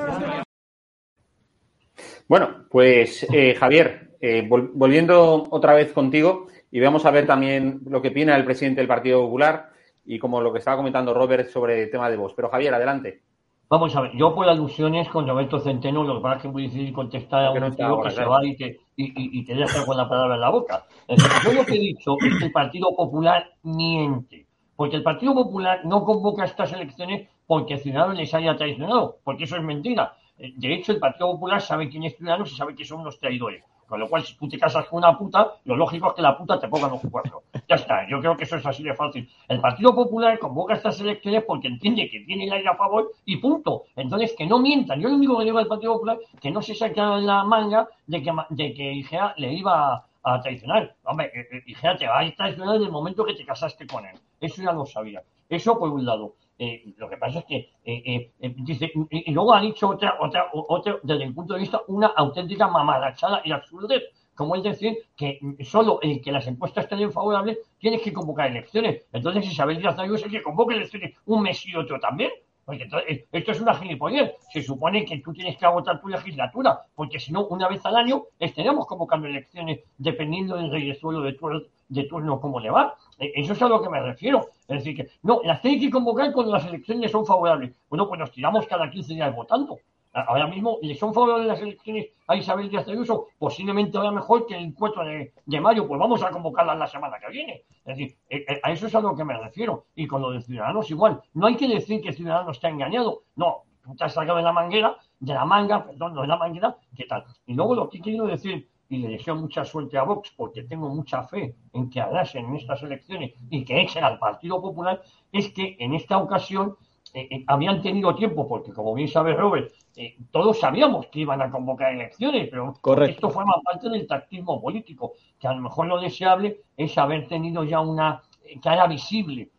Bueno, 2.27 2.65
pues 2.69 3.25
eh, 3.33 3.55
Javier, 3.55 4.08
eh, 4.21 4.47
volviendo 4.49 5.47
otra 5.49 5.73
vez 5.73 5.93
contigo 5.93 6.47
y 6.71 6.79
vamos 6.79 7.05
a 7.05 7.11
ver 7.11 7.25
también 7.25 7.81
lo 7.85 8.01
que 8.01 8.09
opina 8.09 8.35
el 8.35 8.45
presidente 8.45 8.81
del 8.81 8.87
Partido 8.87 9.21
Popular 9.21 9.69
y 10.05 10.19
como 10.19 10.41
lo 10.41 10.51
que 10.51 10.59
estaba 10.59 10.77
comentando 10.77 11.13
Robert 11.13 11.49
sobre 11.49 11.83
el 11.83 11.91
tema 11.91 12.09
de 12.09 12.17
vos. 12.17 12.33
Pero 12.35 12.49
Javier, 12.49 12.73
adelante. 12.73 13.21
Vamos 13.69 13.95
a 13.95 14.01
ver, 14.01 14.11
yo 14.15 14.33
por 14.33 14.49
alusiones 14.49 15.07
con 15.09 15.27
Roberto 15.27 15.59
Centeno, 15.59 16.03
lo 16.03 16.15
que 16.15 16.21
pasa 16.21 16.35
es 16.37 16.41
que 16.41 16.47
es 16.47 16.53
muy 16.53 16.63
difícil 16.63 16.91
contestar 16.91 17.45
a 17.45 17.51
un 17.51 17.75
tío 17.75 18.01
que 18.01 18.09
se 18.09 18.25
va 18.25 18.43
y 18.43 18.55
te, 18.55 18.79
y, 18.95 19.45
te 19.45 19.53
deja 19.53 19.85
con 19.85 19.95
la 19.95 20.09
palabra 20.09 20.35
en 20.35 20.41
la 20.41 20.49
boca. 20.49 20.85
yo 21.07 21.53
lo 21.53 21.63
que 21.63 21.75
he 21.75 21.79
dicho 21.79 22.15
es 22.19 22.39
que 22.39 22.45
el 22.45 22.51
Partido 22.51 22.95
Popular 22.95 23.47
miente, 23.61 24.47
porque 24.75 24.95
el 24.95 25.03
Partido 25.03 25.35
Popular 25.35 25.81
no 25.85 26.03
convoca 26.03 26.45
estas 26.45 26.73
elecciones 26.73 27.29
porque 27.45 27.77
Ciudadanos 27.77 28.17
les 28.17 28.33
haya 28.33 28.57
traicionado, 28.57 29.19
porque 29.23 29.43
eso 29.43 29.55
es 29.55 29.63
mentira. 29.63 30.13
De 30.37 30.73
hecho, 30.73 30.91
el 30.91 30.99
Partido 30.99 31.31
Popular 31.33 31.61
sabe 31.61 31.89
quién 31.89 32.05
es 32.05 32.17
Ciudadanos 32.17 32.51
y 32.51 32.55
sabe 32.55 32.73
que 32.73 32.85
son 32.85 33.01
unos 33.01 33.19
traidores. 33.19 33.63
Con 33.89 33.99
lo 33.99 34.07
cual, 34.07 34.23
si 34.23 34.37
tú 34.37 34.47
te 34.47 34.59
casas 34.59 34.85
con 34.85 34.99
una 34.99 35.17
puta, 35.17 35.55
lo 35.65 35.75
lógico 35.75 36.09
es 36.09 36.13
que 36.13 36.21
la 36.21 36.37
puta 36.37 36.59
te 36.59 36.67
ponga 36.67 36.87
los 36.87 37.01
cuatro. 37.09 37.41
Ya 37.67 37.75
está, 37.75 38.07
yo 38.07 38.19
creo 38.19 38.37
que 38.37 38.43
eso 38.43 38.57
es 38.57 38.65
así 38.65 38.83
de 38.83 38.93
fácil. 38.93 39.27
El 39.47 39.59
Partido 39.59 39.95
Popular 39.95 40.37
convoca 40.37 40.75
estas 40.75 41.01
elecciones 41.01 41.43
porque 41.43 41.69
entiende 41.69 42.07
que 42.07 42.19
tiene 42.19 42.45
el 42.45 42.53
aire 42.53 42.69
a 42.69 42.75
favor 42.75 43.11
y 43.25 43.37
punto. 43.37 43.85
Entonces, 43.95 44.35
que 44.37 44.45
no 44.45 44.59
mientan. 44.59 45.01
Yo 45.01 45.09
lo 45.09 45.15
único 45.15 45.39
que 45.39 45.45
digo 45.45 45.57
al 45.57 45.65
Partido 45.65 45.93
Popular 45.93 46.19
que 46.39 46.51
no 46.51 46.61
se 46.61 46.75
saca 46.75 47.17
la 47.17 47.43
manga 47.43 47.87
de 48.05 48.21
que, 48.21 48.31
de 48.51 48.73
que 48.75 48.93
IGA 48.93 49.33
le 49.37 49.53
iba 49.53 50.05
a 50.23 50.41
traicionar. 50.41 50.95
Hombre, 51.03 51.31
eh, 51.33 51.47
eh, 51.51 51.63
y 51.65 51.73
fíjate, 51.73 52.07
va 52.07 52.19
a 52.19 52.31
traicionar 52.35 52.73
desde 52.73 52.85
el 52.85 52.91
momento 52.91 53.25
que 53.25 53.33
te 53.33 53.45
casaste 53.45 53.87
con 53.87 54.05
él. 54.05 54.19
Eso 54.39 54.61
ya 54.61 54.71
lo 54.71 54.85
sabía. 54.85 55.23
Eso 55.49 55.79
por 55.79 55.89
un 55.89 56.05
lado. 56.05 56.35
Eh, 56.61 56.93
lo 56.97 57.09
que 57.09 57.15
pasa 57.15 57.39
es 57.39 57.45
que 57.45 57.55
eh, 57.85 58.31
eh, 58.37 58.53
dice, 58.57 58.91
y, 59.09 59.31
luego 59.31 59.53
ha 59.53 59.61
dicho 59.61 59.87
otra, 59.87 60.17
otra, 60.19 60.49
otra, 60.51 60.97
desde 61.01 61.23
el 61.23 61.33
punto 61.33 61.53
de 61.53 61.61
vista, 61.61 61.81
una 61.87 62.07
auténtica 62.07 62.67
mamarachada 62.67 63.41
y 63.45 63.53
absurdez, 63.53 64.03
como 64.35 64.57
es 64.57 64.63
decir 64.63 64.97
que 65.15 65.39
solo 65.63 65.99
el 66.01 66.21
que 66.21 66.33
las 66.33 66.47
encuestas 66.47 66.83
estén 66.83 67.11
favorables 67.13 67.59
tienes 67.77 68.01
que 68.01 68.11
convocar 68.11 68.47
elecciones. 68.47 69.05
Entonces 69.13 69.49
Isabel 69.49 69.77
Díaz 69.77 69.97
Ayuso 69.99 70.25
es 70.25 70.31
que 70.33 70.43
convoque 70.43 70.75
elecciones 70.75 71.15
un 71.25 71.43
mes 71.43 71.65
y 71.65 71.75
otro 71.75 71.97
también. 71.97 72.31
Porque 72.69 73.25
esto 73.31 73.51
es 73.51 73.61
una 73.61 73.73
gilipollez. 73.73 74.33
Se 74.53 74.61
supone 74.61 75.03
que 75.03 75.17
tú 75.21 75.33
tienes 75.33 75.57
que 75.57 75.65
agotar 75.65 75.99
tu 75.99 76.07
legislatura, 76.07 76.79
porque 76.93 77.19
si 77.19 77.31
no, 77.31 77.47
una 77.47 77.67
vez 77.67 77.83
al 77.83 77.95
año 77.95 78.25
estaremos 78.37 78.85
convocando 78.85 79.27
elecciones 79.27 79.79
dependiendo 79.97 80.55
del 80.55 80.69
rey 80.69 80.87
de 80.87 80.93
turno, 81.33 81.61
de 81.87 82.03
turno 82.03 82.39
cómo 82.39 82.59
le 82.59 82.69
va. 82.69 82.93
Eso 83.17 83.53
es 83.53 83.61
a 83.63 83.67
lo 83.67 83.81
que 83.81 83.89
me 83.89 83.99
refiero. 84.01 84.49
Es 84.67 84.83
decir, 84.83 84.95
que 84.95 85.09
no, 85.23 85.41
las 85.43 85.63
tiene 85.63 85.79
que 85.79 85.89
convocar 85.89 86.31
cuando 86.31 86.51
las 86.51 86.65
elecciones 86.67 87.11
son 87.11 87.25
favorables. 87.25 87.71
Bueno, 87.89 88.07
pues 88.07 88.19
nos 88.19 88.31
tiramos 88.31 88.67
cada 88.67 88.91
15 88.91 89.15
días 89.15 89.35
votando. 89.35 89.79
Ahora 90.11 90.47
mismo 90.47 90.79
son 90.97 91.13
favorables 91.13 91.47
las 91.47 91.61
elecciones 91.61 92.07
a 92.27 92.35
Isabel 92.35 92.69
Díaz 92.69 92.87
Ayuso, 92.87 93.27
posiblemente 93.37 93.97
ahora 93.97 94.11
mejor 94.11 94.47
que 94.47 94.55
el 94.55 94.73
4 94.73 95.05
de, 95.05 95.33
de, 95.45 95.61
mayo, 95.61 95.87
pues 95.87 95.99
vamos 95.99 96.23
a 96.23 96.31
convocarla 96.31 96.75
la 96.75 96.87
semana 96.87 97.17
que 97.19 97.31
viene. 97.31 97.63
Es 97.85 97.97
decir, 97.97 98.17
eh, 98.29 98.45
eh, 98.47 98.59
a 98.63 98.71
eso 98.71 98.87
es 98.87 98.95
a 98.95 99.01
lo 99.01 99.15
que 99.15 99.23
me 99.23 99.37
refiero. 99.37 99.85
Y 99.95 100.07
con 100.07 100.21
lo 100.21 100.31
de 100.31 100.41
Ciudadanos 100.41 100.89
igual, 100.89 101.21
no 101.33 101.47
hay 101.47 101.55
que 101.55 101.67
decir 101.67 102.01
que 102.01 102.13
Ciudadanos 102.13 102.57
está 102.57 102.69
engañado, 102.69 103.23
no, 103.35 103.63
te 103.97 104.03
has 104.03 104.13
sacado 104.13 104.37
de 104.37 104.43
la 104.43 104.51
manguera, 104.51 104.97
de 105.19 105.33
la 105.33 105.45
manga, 105.45 105.85
perdón, 105.85 106.15
no 106.15 106.21
de 106.21 106.27
la 106.27 106.37
manguera, 106.37 106.77
¿qué 106.95 107.05
tal? 107.05 107.25
Y 107.45 107.53
luego 107.53 107.75
lo 107.75 107.89
que 107.89 107.99
quiero 107.99 108.25
decir, 108.25 108.67
y 108.89 108.97
le 108.97 109.09
deseo 109.09 109.35
mucha 109.35 109.63
suerte 109.63 109.97
a 109.97 110.03
Vox, 110.03 110.33
porque 110.35 110.63
tengo 110.63 110.89
mucha 110.89 111.23
fe 111.23 111.55
en 111.73 111.89
que 111.89 112.01
arrasen 112.01 112.45
en 112.45 112.55
estas 112.55 112.81
elecciones 112.81 113.33
y 113.49 113.63
que 113.63 113.81
echen 113.81 114.03
al 114.03 114.17
Partido 114.17 114.59
Popular, 114.61 115.01
es 115.31 115.51
que 115.53 115.77
en 115.79 115.93
esta 115.93 116.17
ocasión 116.17 116.75
eh, 117.13 117.43
habían 117.47 117.81
tenido 117.81 118.15
tiempo, 118.15 118.47
porque 118.47 118.71
como 118.71 118.93
bien 118.93 119.07
sabe 119.07 119.33
Robert, 119.33 119.71
eh, 120.01 120.15
todos 120.31 120.57
sabíamos 120.57 121.07
que 121.07 121.19
iban 121.19 121.41
a 121.41 121.51
convocar 121.51 121.91
elecciones, 121.91 122.47
pero 122.49 122.73
esto 123.03 123.29
forma 123.29 123.55
parte 123.61 123.89
del 123.89 124.07
tactismo 124.07 124.61
político, 124.61 125.11
que 125.37 125.45
a 125.45 125.53
lo 125.53 125.59
mejor 125.59 125.87
lo 125.87 125.99
deseable 125.99 126.61
es 126.77 126.97
haber 126.97 127.27
tenido 127.27 127.65
ya 127.65 127.81
una, 127.81 128.21
que 128.41 128.69
era 128.69 128.87
visible, 128.87 129.49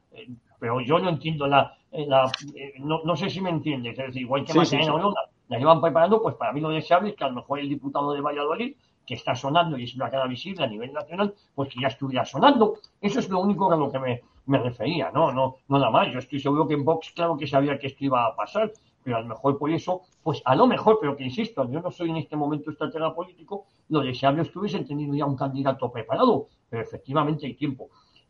pero 0.58 0.80
yo 0.80 0.98
no 0.98 1.10
entiendo 1.10 1.46
la, 1.46 1.76
la 1.92 2.32
no, 2.78 3.02
no, 3.04 3.16
sé 3.16 3.28
si 3.28 3.42
me 3.42 3.50
entiendes, 3.50 3.98
es 3.98 4.06
decir, 4.06 4.22
igual 4.22 4.46
que 4.46 4.54
sí, 4.54 4.64
sí. 4.64 4.78
la 5.48 5.58
llevan 5.58 5.82
preparando, 5.82 6.22
pues 6.22 6.36
para 6.36 6.54
mí 6.54 6.62
lo 6.62 6.70
deseable 6.70 7.10
es 7.10 7.16
que 7.16 7.24
a 7.24 7.28
lo 7.28 7.34
mejor 7.34 7.58
el 7.58 7.68
diputado 7.68 8.14
de 8.14 8.22
Valladolid 8.22 8.74
que 9.04 9.16
está 9.16 9.34
sonando 9.34 9.76
y 9.76 9.84
es 9.84 9.94
una 9.94 10.08
cara 10.08 10.26
visible 10.26 10.64
a 10.64 10.68
nivel 10.68 10.90
nacional, 10.90 11.34
pues 11.54 11.68
que 11.68 11.82
ya 11.82 11.88
estuviera 11.88 12.24
sonando. 12.24 12.76
Eso 12.98 13.18
es 13.20 13.28
lo 13.28 13.40
único 13.40 13.70
a 13.70 13.76
lo 13.76 13.92
que 13.92 13.98
me, 13.98 14.22
me 14.46 14.58
refería, 14.58 15.10
¿no? 15.10 15.32
no 15.32 15.56
nada 15.68 15.90
más. 15.90 16.10
Yo 16.10 16.18
estoy 16.18 16.40
seguro 16.40 16.66
que 16.66 16.74
en 16.74 16.84
Vox, 16.84 17.10
claro 17.10 17.36
que 17.36 17.46
sabía 17.46 17.78
que 17.78 17.88
esto 17.88 18.04
iba 18.04 18.24
a 18.24 18.34
pasar, 18.34 18.72
pero 19.02 19.16
a 19.16 19.20
lo 19.20 19.28
mejor 19.28 19.58
por 19.58 19.70
eso, 19.70 20.02
pues 20.22 20.42
a 20.44 20.54
lo 20.54 20.66
mejor, 20.66 20.98
pero 21.00 21.16
que 21.16 21.24
insisto, 21.24 21.68
yo 21.70 21.80
no 21.80 21.90
soy 21.90 22.10
en 22.10 22.16
este 22.16 22.36
momento 22.36 22.70
estratega 22.70 23.14
político, 23.14 23.66
lo 23.88 24.00
deseable 24.00 24.42
es 24.42 24.50
que 24.50 24.58
hubiesen 24.58 24.86
tenido 24.86 25.14
ya 25.14 25.24
un 25.24 25.36
candidato 25.36 25.90
preparado, 25.90 26.48
pero 26.68 26.82
efectivamente 26.82 27.46
hay 27.46 27.54
tiempo. 27.54 27.88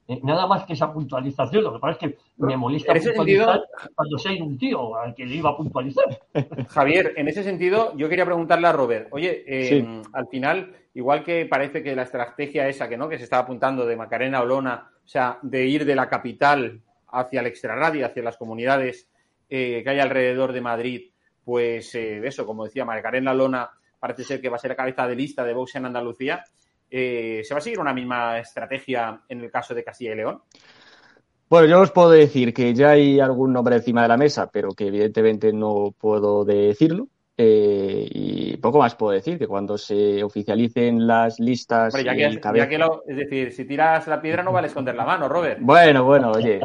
Eh, 0.08 0.18
nada 0.24 0.46
más 0.46 0.64
que 0.64 0.72
esa 0.72 0.92
puntualización, 0.92 1.62
lo 1.62 1.72
que 1.72 1.78
pasa 1.78 1.92
es 1.92 1.98
que 1.98 2.18
me 2.38 2.56
molesta 2.56 2.92
puntualizar 2.92 3.16
sentido, 3.16 3.64
cuando 3.94 4.16
hay 4.26 4.40
un 4.40 4.58
tío 4.58 4.96
al 4.96 5.14
que 5.14 5.24
le 5.24 5.36
iba 5.36 5.50
a 5.50 5.56
puntualizar. 5.56 6.04
Javier, 6.68 7.14
en 7.16 7.28
ese 7.28 7.42
sentido, 7.42 7.96
yo 7.96 8.08
quería 8.08 8.24
preguntarle 8.24 8.66
a 8.66 8.72
Robert, 8.72 9.08
oye, 9.12 9.44
eh, 9.46 9.68
sí. 9.68 10.10
al 10.12 10.26
final, 10.26 10.74
igual 10.94 11.22
que 11.22 11.46
parece 11.46 11.82
que 11.82 11.94
la 11.94 12.02
estrategia 12.02 12.68
esa 12.68 12.88
que 12.88 12.96
no, 12.96 13.08
que 13.08 13.18
se 13.18 13.24
estaba 13.24 13.42
apuntando 13.42 13.86
de 13.86 13.96
Macarena 13.96 14.40
Olona, 14.40 14.90
o 15.04 15.08
sea, 15.08 15.38
de 15.42 15.66
ir 15.66 15.84
de 15.84 15.94
la 15.94 16.08
capital 16.08 16.82
hacia 17.08 17.40
el 17.40 17.46
extrarradio, 17.46 18.06
hacia 18.06 18.22
las 18.22 18.36
comunidades 18.36 19.09
eh, 19.50 19.82
que 19.82 19.90
hay 19.90 19.98
alrededor 19.98 20.52
de 20.52 20.60
Madrid, 20.60 21.10
pues 21.44 21.92
eh, 21.96 22.24
eso, 22.24 22.46
como 22.46 22.64
decía 22.64 22.84
Macarena 22.84 23.32
Olona, 23.32 23.68
parece 23.98 24.22
ser 24.22 24.40
que 24.40 24.48
va 24.48 24.56
a 24.56 24.60
ser 24.60 24.70
la 24.70 24.76
cabeza 24.76 25.08
de 25.08 25.16
lista 25.16 25.44
de 25.44 25.52
Vox 25.52 25.74
en 25.74 25.86
Andalucía. 25.86 26.44
Eh, 26.88 27.42
¿Se 27.44 27.52
va 27.52 27.58
a 27.58 27.60
seguir 27.60 27.80
una 27.80 27.92
misma 27.92 28.38
estrategia 28.38 29.20
en 29.28 29.40
el 29.40 29.50
caso 29.50 29.74
de 29.74 29.82
Castilla 29.82 30.12
y 30.12 30.16
León? 30.16 30.42
Bueno, 31.48 31.66
yo 31.66 31.80
os 31.80 31.90
puedo 31.90 32.10
decir 32.10 32.54
que 32.54 32.72
ya 32.72 32.90
hay 32.90 33.18
algún 33.18 33.52
nombre 33.52 33.74
encima 33.74 34.02
de 34.02 34.08
la 34.08 34.16
mesa, 34.16 34.48
pero 34.48 34.70
que 34.70 34.86
evidentemente 34.86 35.52
no 35.52 35.92
puedo 35.98 36.44
decirlo. 36.44 37.08
Eh, 37.42 38.06
y 38.12 38.56
poco 38.58 38.80
más 38.80 38.94
puedo 38.94 39.12
decir, 39.12 39.38
que 39.38 39.46
cuando 39.46 39.78
se 39.78 40.22
oficialicen 40.22 41.06
las 41.06 41.40
listas. 41.40 41.94
Hombre, 41.94 42.04
ya 42.04 42.14
que, 42.14 42.38
cabeza... 42.38 42.64
ya 42.64 42.68
que 42.68 42.76
lo, 42.76 43.02
es 43.08 43.16
decir, 43.16 43.50
si 43.52 43.64
tiras 43.64 44.06
la 44.08 44.20
piedra 44.20 44.42
no 44.42 44.52
vale 44.52 44.66
esconder 44.66 44.94
la 44.94 45.06
mano, 45.06 45.26
Robert. 45.26 45.58
Bueno, 45.58 46.04
bueno, 46.04 46.32
oye, 46.32 46.60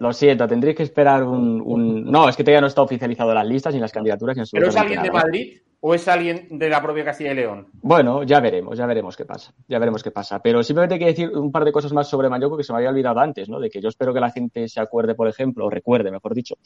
lo 0.00 0.12
siento, 0.12 0.48
tendréis 0.48 0.76
que 0.76 0.82
esperar 0.82 1.22
un, 1.22 1.62
un... 1.64 2.10
No, 2.10 2.28
es 2.28 2.36
que 2.36 2.42
todavía 2.42 2.60
no 2.60 2.66
está 2.66 2.82
oficializado 2.82 3.32
las 3.32 3.46
listas 3.46 3.72
ni 3.72 3.78
las 3.78 3.92
candidaturas. 3.92 4.36
Ni 4.36 4.42
¿Pero 4.50 4.68
es 4.68 4.76
alguien 4.76 5.00
de 5.00 5.10
Madrid 5.12 5.58
o 5.80 5.94
es 5.94 6.08
alguien 6.08 6.48
de 6.50 6.68
la 6.68 6.82
propia 6.82 7.04
Castilla 7.04 7.32
y 7.32 7.36
León? 7.36 7.68
Bueno, 7.82 8.22
ya 8.22 8.40
veremos, 8.40 8.76
ya 8.76 8.86
veremos 8.86 9.16
qué 9.16 9.24
pasa. 9.24 9.52
Ya 9.68 9.78
veremos 9.78 10.02
qué 10.02 10.10
pasa. 10.10 10.40
Pero 10.40 10.62
simplemente 10.62 10.98
que 10.98 11.06
decir 11.06 11.30
un 11.30 11.52
par 11.52 11.64
de 11.64 11.72
cosas 11.72 11.92
más 11.92 12.08
sobre 12.08 12.28
Mañoco 12.28 12.56
que 12.56 12.64
se 12.64 12.72
me 12.72 12.78
había 12.78 12.90
olvidado 12.90 13.20
antes, 13.20 13.48
¿no? 13.48 13.60
De 13.60 13.70
que 13.70 13.80
yo 13.80 13.88
espero 13.88 14.12
que 14.14 14.20
la 14.20 14.30
gente 14.30 14.68
se 14.68 14.80
acuerde, 14.80 15.14
por 15.14 15.28
ejemplo, 15.28 15.66
o 15.66 15.70
recuerde, 15.70 16.10
mejor 16.10 16.34
dicho, 16.34 16.56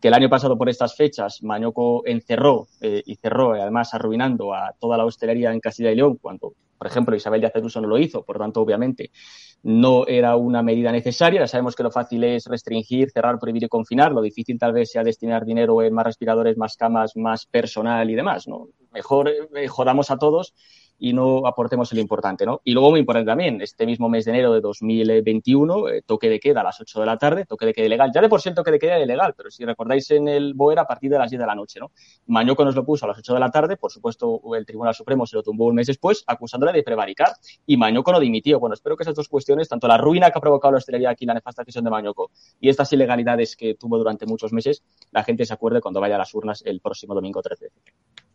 que 0.00 0.08
el 0.08 0.14
año 0.14 0.28
pasado 0.28 0.58
por 0.58 0.68
estas 0.68 0.96
fechas 0.96 1.42
Mañoco 1.42 2.06
encerró 2.06 2.66
eh, 2.80 3.02
y 3.06 3.16
cerró, 3.16 3.52
además 3.52 3.94
arruinando 3.94 4.54
a 4.54 4.74
toda 4.78 4.96
la 4.96 5.04
hostelería 5.04 5.52
en 5.52 5.60
Castilla 5.60 5.92
y 5.92 5.96
León, 5.96 6.18
cuando, 6.20 6.54
por 6.76 6.86
ejemplo, 6.86 7.16
Isabel 7.16 7.40
Díaz 7.40 7.56
Ayuso 7.56 7.80
no 7.80 7.88
lo 7.88 7.98
hizo, 7.98 8.24
por 8.24 8.38
tanto, 8.38 8.60
obviamente, 8.60 9.10
no 9.66 10.06
era 10.06 10.36
una 10.36 10.62
medida 10.62 10.92
necesaria. 10.92 11.40
Ya 11.40 11.48
sabemos 11.48 11.74
que 11.74 11.82
lo 11.82 11.90
fácil 11.90 12.22
es 12.22 12.46
restringir, 12.46 13.10
cerrar, 13.10 13.36
prohibir 13.40 13.64
y 13.64 13.68
confinar. 13.68 14.12
Lo 14.12 14.22
difícil 14.22 14.60
tal 14.60 14.72
vez 14.72 14.92
sea 14.92 15.02
destinar 15.02 15.44
dinero 15.44 15.82
en 15.82 15.92
más 15.92 16.06
respiradores, 16.06 16.56
más 16.56 16.76
camas, 16.76 17.16
más 17.16 17.46
personal 17.46 18.08
y 18.08 18.14
demás, 18.14 18.46
¿no? 18.46 18.68
Mejor 18.92 19.28
eh, 19.28 19.66
jodamos 19.66 20.12
a 20.12 20.18
todos 20.18 20.54
y 20.98 21.12
no 21.12 21.46
aportemos 21.46 21.92
el 21.92 21.98
importante, 21.98 22.46
¿no? 22.46 22.60
Y 22.64 22.72
luego 22.72 22.90
muy 22.90 23.00
importante 23.00 23.26
también, 23.28 23.60
este 23.60 23.86
mismo 23.86 24.08
mes 24.08 24.24
de 24.24 24.32
enero 24.32 24.52
de 24.52 24.60
2021, 24.60 25.88
eh, 25.88 26.02
toque 26.02 26.28
de 26.28 26.40
queda 26.40 26.60
a 26.60 26.64
las 26.64 26.80
8 26.80 27.00
de 27.00 27.06
la 27.06 27.18
tarde, 27.18 27.44
toque 27.44 27.66
de 27.66 27.74
queda 27.74 27.86
ilegal. 27.86 28.10
Ya 28.14 28.20
de 28.20 28.28
por 28.28 28.40
sí 28.40 28.48
el 28.48 28.54
toque 28.54 28.70
de 28.70 28.78
queda 28.78 28.98
ilegal, 28.98 29.34
pero 29.36 29.50
si 29.50 29.64
recordáis 29.64 30.10
en 30.10 30.28
el 30.28 30.54
BOER 30.54 30.78
a 30.78 30.86
partir 30.86 31.10
de 31.10 31.18
las 31.18 31.30
10 31.30 31.40
de 31.40 31.46
la 31.46 31.54
noche, 31.54 31.80
¿no? 31.80 31.90
Mañoco 32.26 32.64
nos 32.64 32.74
lo 32.74 32.84
puso 32.84 33.04
a 33.04 33.08
las 33.08 33.18
8 33.18 33.34
de 33.34 33.40
la 33.40 33.50
tarde, 33.50 33.76
por 33.76 33.92
supuesto 33.92 34.40
el 34.54 34.64
Tribunal 34.64 34.94
Supremo 34.94 35.26
se 35.26 35.36
lo 35.36 35.42
tumbó 35.42 35.66
un 35.66 35.74
mes 35.74 35.86
después, 35.86 36.24
acusándole 36.26 36.72
de 36.72 36.82
prevaricar, 36.82 37.32
y 37.66 37.76
Mañoco 37.76 38.12
no 38.12 38.20
dimitió. 38.20 38.58
Bueno, 38.58 38.74
espero 38.74 38.96
que 38.96 39.02
esas 39.02 39.14
dos 39.14 39.28
cuestiones, 39.28 39.68
tanto 39.68 39.88
la 39.88 39.98
ruina 39.98 40.30
que 40.30 40.38
ha 40.38 40.40
provocado 40.40 40.72
la 40.72 40.78
hostelería 40.78 41.10
aquí, 41.10 41.26
la 41.26 41.34
nefasta 41.34 41.62
decisión 41.62 41.84
de 41.84 41.90
Mañoco, 41.90 42.30
y 42.60 42.68
estas 42.68 42.92
ilegalidades 42.92 43.56
que 43.56 43.74
tuvo 43.74 43.98
durante 43.98 44.26
muchos 44.26 44.52
meses, 44.52 44.82
la 45.10 45.24
gente 45.24 45.44
se 45.44 45.52
acuerde 45.52 45.80
cuando 45.80 46.00
vaya 46.00 46.14
a 46.16 46.18
las 46.18 46.34
urnas 46.34 46.62
el 46.64 46.80
próximo 46.80 47.14
domingo 47.14 47.42
13 47.42 47.66
de. 47.66 48.25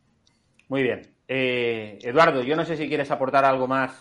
Muy 0.71 0.83
bien. 0.83 1.01
Eh, 1.27 1.99
Eduardo, 2.01 2.43
yo 2.43 2.55
no 2.55 2.63
sé 2.63 2.77
si 2.77 2.87
quieres 2.87 3.11
aportar 3.11 3.43
algo 3.43 3.67
más 3.67 3.91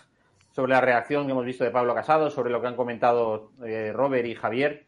sobre 0.54 0.70
la 0.70 0.80
reacción 0.80 1.26
que 1.26 1.33
hemos 1.33 1.44
visto 1.44 1.64
de 1.64 1.72
Pablo 1.72 1.96
Casado, 1.96 2.30
sobre 2.30 2.52
lo 2.52 2.61
que 2.61 2.68
han 2.68 2.76
comentado 2.76 3.50
eh, 3.66 3.90
Robert 3.92 4.24
y 4.28 4.37
Javier. 4.37 4.87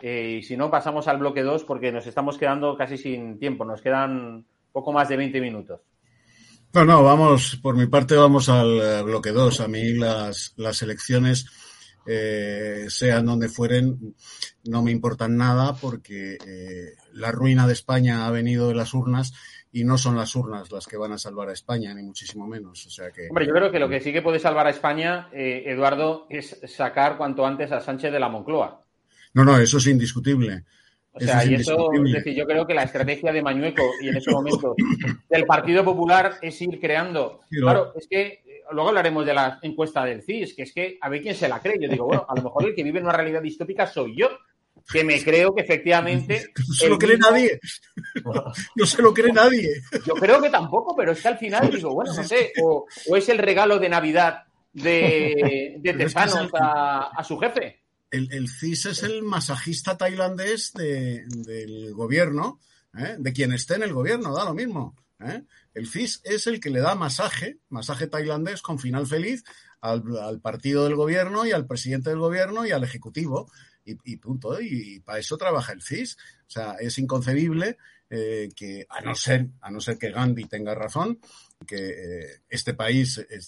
Eh, 0.00 0.38
y 0.38 0.42
si 0.42 0.56
no, 0.56 0.70
pasamos 0.70 1.08
al 1.08 1.18
bloque 1.18 1.42
2 1.42 1.64
porque 1.64 1.92
nos 1.92 2.06
estamos 2.06 2.38
quedando 2.38 2.78
casi 2.78 2.96
sin 2.96 3.38
tiempo. 3.38 3.66
Nos 3.66 3.82
quedan 3.82 4.46
poco 4.72 4.90
más 4.90 5.10
de 5.10 5.18
20 5.18 5.38
minutos. 5.42 5.82
No, 6.72 6.86
no, 6.86 7.04
vamos, 7.04 7.60
por 7.62 7.76
mi 7.76 7.88
parte 7.88 8.16
vamos 8.16 8.48
al 8.48 9.04
bloque 9.04 9.32
2. 9.32 9.60
A 9.60 9.68
mí 9.68 9.92
las, 9.92 10.54
las 10.56 10.80
elecciones, 10.80 11.44
eh, 12.04 12.86
sean 12.88 13.26
donde 13.26 13.48
fueren, 13.48 14.16
no 14.64 14.82
me 14.82 14.90
importan 14.90 15.36
nada 15.36 15.74
porque 15.74 16.36
eh, 16.44 16.96
la 17.12 17.30
ruina 17.30 17.66
de 17.66 17.74
España 17.74 18.26
ha 18.26 18.30
venido 18.30 18.68
de 18.68 18.74
las 18.74 18.92
urnas 18.92 19.32
y 19.72 19.84
no 19.84 19.96
son 19.96 20.16
las 20.16 20.36
urnas 20.36 20.70
las 20.70 20.86
que 20.86 20.98
van 20.98 21.12
a 21.12 21.18
salvar 21.18 21.48
a 21.48 21.52
España, 21.52 21.94
ni 21.94 22.02
muchísimo 22.02 22.46
menos. 22.46 22.86
O 22.86 22.90
sea 22.90 23.10
que... 23.10 23.28
Hombre, 23.28 23.46
yo 23.46 23.54
creo 23.54 23.72
que 23.72 23.78
lo 23.78 23.88
que 23.88 24.00
sí 24.00 24.12
que 24.12 24.20
puede 24.20 24.38
salvar 24.38 24.66
a 24.66 24.70
España, 24.70 25.28
eh, 25.32 25.64
Eduardo, 25.66 26.26
es 26.28 26.60
sacar 26.66 27.16
cuanto 27.16 27.46
antes 27.46 27.72
a 27.72 27.80
Sánchez 27.80 28.12
de 28.12 28.20
la 28.20 28.28
Moncloa. 28.28 28.84
No, 29.32 29.44
no, 29.44 29.58
eso 29.58 29.78
es 29.78 29.86
indiscutible. 29.86 30.64
O 31.12 31.20
sea, 31.20 31.42
eso 31.42 31.44
es 31.44 31.50
y 31.50 31.54
eso, 31.54 31.92
es 31.92 32.12
decir, 32.12 32.34
yo 32.34 32.46
creo 32.46 32.66
que 32.66 32.74
la 32.74 32.84
estrategia 32.84 33.32
de 33.32 33.42
Mañueco 33.42 33.82
y 34.00 34.08
en 34.08 34.16
ese 34.16 34.30
momento 34.30 34.74
del 35.28 35.44
Partido 35.44 35.84
Popular 35.84 36.34
es 36.42 36.60
ir 36.60 36.78
creando. 36.78 37.40
Claro, 37.50 37.92
es 37.96 38.06
que 38.08 38.42
luego 38.72 38.90
hablaremos 38.90 39.24
de 39.26 39.34
la 39.34 39.58
encuesta 39.62 40.04
del 40.04 40.22
CIS, 40.22 40.54
que 40.54 40.62
es 40.62 40.72
que 40.72 40.98
a 41.00 41.08
ver 41.08 41.22
quién 41.22 41.34
se 41.34 41.48
la 41.48 41.60
cree. 41.60 41.78
Yo 41.80 41.88
digo, 41.88 42.06
bueno, 42.06 42.26
a 42.28 42.34
lo 42.34 42.42
mejor 42.42 42.66
el 42.66 42.74
que 42.74 42.82
vive 42.82 42.98
en 42.98 43.06
una 43.06 43.16
realidad 43.16 43.42
distópica 43.42 43.86
soy 43.86 44.16
yo 44.16 44.28
que 44.90 45.04
me 45.04 45.22
creo 45.22 45.54
que 45.54 45.62
efectivamente. 45.62 46.52
No 46.68 46.74
se 46.74 46.88
lo 46.88 46.98
cree 46.98 47.16
mismo... 47.16 47.30
nadie. 47.30 47.60
No 48.76 48.86
se 48.86 49.02
lo 49.02 49.14
cree 49.14 49.32
nadie. 49.32 49.82
Yo 50.06 50.14
creo 50.14 50.40
que 50.40 50.50
tampoco, 50.50 50.96
pero 50.96 51.12
es 51.12 51.20
que 51.20 51.28
al 51.28 51.38
final 51.38 51.70
digo, 51.70 51.94
bueno, 51.94 52.12
no 52.14 52.24
sé, 52.24 52.52
o, 52.62 52.86
o 53.08 53.16
es 53.16 53.28
el 53.28 53.38
regalo 53.38 53.78
de 53.78 53.88
Navidad 53.88 54.44
de, 54.72 55.76
de 55.78 55.92
Tesanos 55.94 56.50
a, 56.54 57.10
a, 57.16 57.24
su 57.24 57.38
jefe. 57.38 57.82
El, 58.10 58.32
el, 58.32 58.48
CIS 58.48 58.86
es 58.86 59.02
el 59.02 59.22
masajista 59.22 59.96
tailandés 59.96 60.72
de, 60.72 61.24
del 61.26 61.94
gobierno, 61.94 62.60
¿eh? 62.96 63.16
de 63.18 63.32
quien 63.32 63.52
esté 63.52 63.74
en 63.74 63.84
el 63.84 63.92
gobierno, 63.92 64.34
da 64.34 64.44
lo 64.44 64.54
mismo. 64.54 64.96
¿eh? 65.20 65.42
El 65.74 65.88
CIS 65.88 66.20
es 66.24 66.46
el 66.46 66.60
que 66.60 66.70
le 66.70 66.80
da 66.80 66.94
masaje, 66.94 67.58
masaje 67.68 68.06
tailandés 68.06 68.62
con 68.62 68.78
final 68.78 69.06
feliz 69.06 69.44
al, 69.80 70.40
partido 70.40 70.84
del 70.84 70.94
gobierno 70.94 71.44
y 71.44 71.52
al 71.52 71.66
presidente 71.66 72.10
del 72.10 72.20
gobierno 72.20 72.66
y 72.66 72.70
al 72.70 72.84
ejecutivo. 72.84 73.50
Y, 73.84 74.16
punto. 74.16 74.60
Y, 74.60 75.00
para 75.00 75.18
eso 75.18 75.36
trabaja 75.36 75.72
el 75.72 75.82
CIS. 75.82 76.16
O 76.46 76.50
sea, 76.50 76.76
es 76.80 76.98
inconcebible 76.98 77.78
eh, 78.10 78.50
que, 78.54 78.86
a 78.90 79.00
no 79.00 79.14
ser, 79.14 79.48
a 79.62 79.70
no 79.70 79.80
ser 79.80 79.96
que 79.96 80.10
Gandhi 80.10 80.44
tenga 80.44 80.74
razón, 80.74 81.18
que 81.66 81.76
eh, 81.76 82.26
este 82.48 82.74
país 82.74 83.18
eh, 83.18 83.40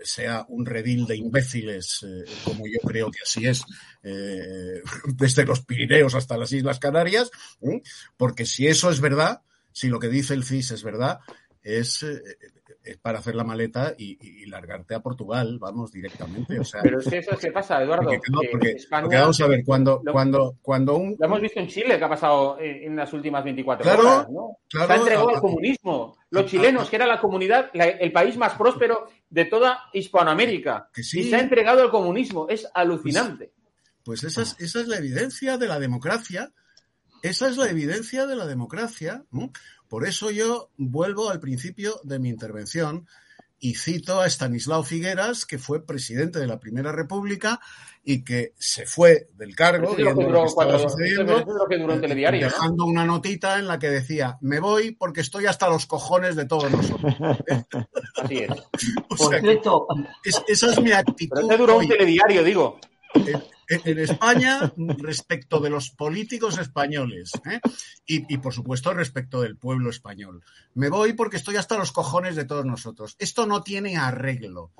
sea 0.00 0.44
un 0.48 0.66
redil 0.66 1.06
de 1.06 1.16
imbéciles, 1.16 2.04
como 2.44 2.66
yo 2.66 2.80
creo 2.86 3.10
que 3.10 3.20
así 3.22 3.46
es, 3.46 3.62
desde 4.02 5.44
los 5.46 5.64
Pirineos 5.64 6.14
hasta 6.14 6.36
las 6.36 6.52
Islas 6.52 6.78
Canarias, 6.78 7.30
porque 8.16 8.44
si 8.44 8.66
eso 8.66 8.90
es 8.90 9.00
verdad, 9.00 9.40
si 9.72 9.88
lo 9.88 9.98
que 9.98 10.08
dice 10.08 10.34
el 10.34 10.44
CIS 10.44 10.72
es 10.72 10.82
verdad, 10.82 11.20
es, 11.62 12.04
para 13.00 13.18
hacer 13.18 13.34
la 13.34 13.44
maleta 13.44 13.94
y, 13.96 14.46
largarte 14.46 14.94
a 14.94 15.00
Portugal, 15.00 15.58
vamos, 15.58 15.92
directamente. 15.92 16.58
O 16.58 16.64
sea, 16.64 16.80
Pero 16.82 17.00
es 17.00 17.08
que 17.08 17.18
eso 17.18 17.32
es 17.32 17.38
que 17.38 17.52
pasa, 17.52 17.82
Eduardo. 17.82 18.10
Porque, 18.50 18.76
vamos 18.90 19.40
a 19.40 19.46
ver, 19.46 19.62
cuando, 19.64 20.02
cuando, 20.10 20.56
cuando 20.62 20.96
un... 20.96 21.16
Lo 21.18 21.26
hemos 21.26 21.40
visto 21.40 21.60
en 21.60 21.68
Chile 21.68 21.98
que 21.98 22.04
ha 22.04 22.08
pasado 22.08 22.58
en, 22.60 22.96
las 22.96 23.12
últimas 23.12 23.44
24 23.44 23.92
horas, 23.92 24.28
¿no? 24.30 24.58
se 24.68 24.78
ha 24.80 24.96
entregado 24.96 25.28
al 25.28 25.40
comunismo. 25.40 26.16
Los 26.30 26.46
chilenos, 26.46 26.88
que 26.88 26.96
era 26.96 27.06
la 27.06 27.20
comunidad, 27.20 27.70
el 27.74 28.12
país 28.12 28.36
más 28.36 28.54
próspero 28.54 29.08
de 29.28 29.44
toda 29.44 29.84
Hispanoamérica. 29.92 30.90
y 30.96 31.02
se 31.02 31.36
ha 31.36 31.40
entregado 31.40 31.82
al 31.82 31.90
comunismo. 31.90 32.48
Es 32.48 32.66
alucinante. 32.72 33.52
Pues, 34.04 34.24
esa, 34.24 34.40
es, 34.40 34.56
esa 34.58 34.80
es 34.80 34.88
la 34.88 34.96
evidencia 34.96 35.58
de 35.58 35.68
la 35.68 35.78
democracia. 35.78 36.50
Esa 37.22 37.48
es 37.48 37.56
la 37.56 37.68
evidencia 37.68 38.26
de 38.26 38.36
la 38.36 38.46
democracia. 38.46 39.24
Por 39.88 40.06
eso 40.06 40.30
yo 40.30 40.70
vuelvo 40.76 41.30
al 41.30 41.40
principio 41.40 42.00
de 42.04 42.18
mi 42.18 42.28
intervención 42.28 43.06
y 43.60 43.74
cito 43.74 44.20
a 44.20 44.26
Estanislao 44.26 44.84
Figueras, 44.84 45.44
que 45.44 45.58
fue 45.58 45.84
presidente 45.84 46.38
de 46.38 46.46
la 46.46 46.60
Primera 46.60 46.92
República 46.92 47.60
y 48.04 48.22
que 48.22 48.52
se 48.56 48.86
fue 48.86 49.28
del 49.34 49.56
cargo 49.56 49.94
dejando 52.40 52.84
una 52.84 53.04
notita 53.04 53.58
en 53.58 53.66
la 53.66 53.78
que 53.78 53.90
decía, 53.90 54.38
me 54.40 54.60
voy 54.60 54.92
porque 54.92 55.20
estoy 55.20 55.46
hasta 55.46 55.68
los 55.68 55.86
cojones 55.86 56.36
de 56.36 56.44
todos 56.44 56.70
nosotros. 56.70 57.14
Así 58.22 58.38
es. 58.38 58.48
Por 59.08 59.40
cierto, 59.40 59.86
esa 60.46 60.70
es 60.70 60.80
mi 60.80 60.92
actitud. 60.92 61.40
Pero 61.48 61.58
duró 61.58 61.78
un 61.78 61.88
telediario, 61.88 62.44
digo. 62.44 62.78
En 63.14 63.98
España 63.98 64.72
respecto 64.98 65.60
de 65.60 65.70
los 65.70 65.90
políticos 65.90 66.58
españoles 66.58 67.32
¿eh? 67.50 67.60
y, 68.06 68.38
por 68.38 68.54
supuesto, 68.54 68.94
respecto 68.94 69.42
del 69.42 69.56
pueblo 69.56 69.90
español. 69.90 70.42
Me 70.74 70.88
voy 70.88 71.12
porque 71.12 71.36
estoy 71.36 71.56
hasta 71.56 71.76
los 71.76 71.92
cojones 71.92 72.34
de 72.36 72.46
todos 72.46 72.64
nosotros. 72.64 73.16
Esto 73.18 73.46
no 73.46 73.62
tiene 73.62 73.96
arreglo. 73.96 74.72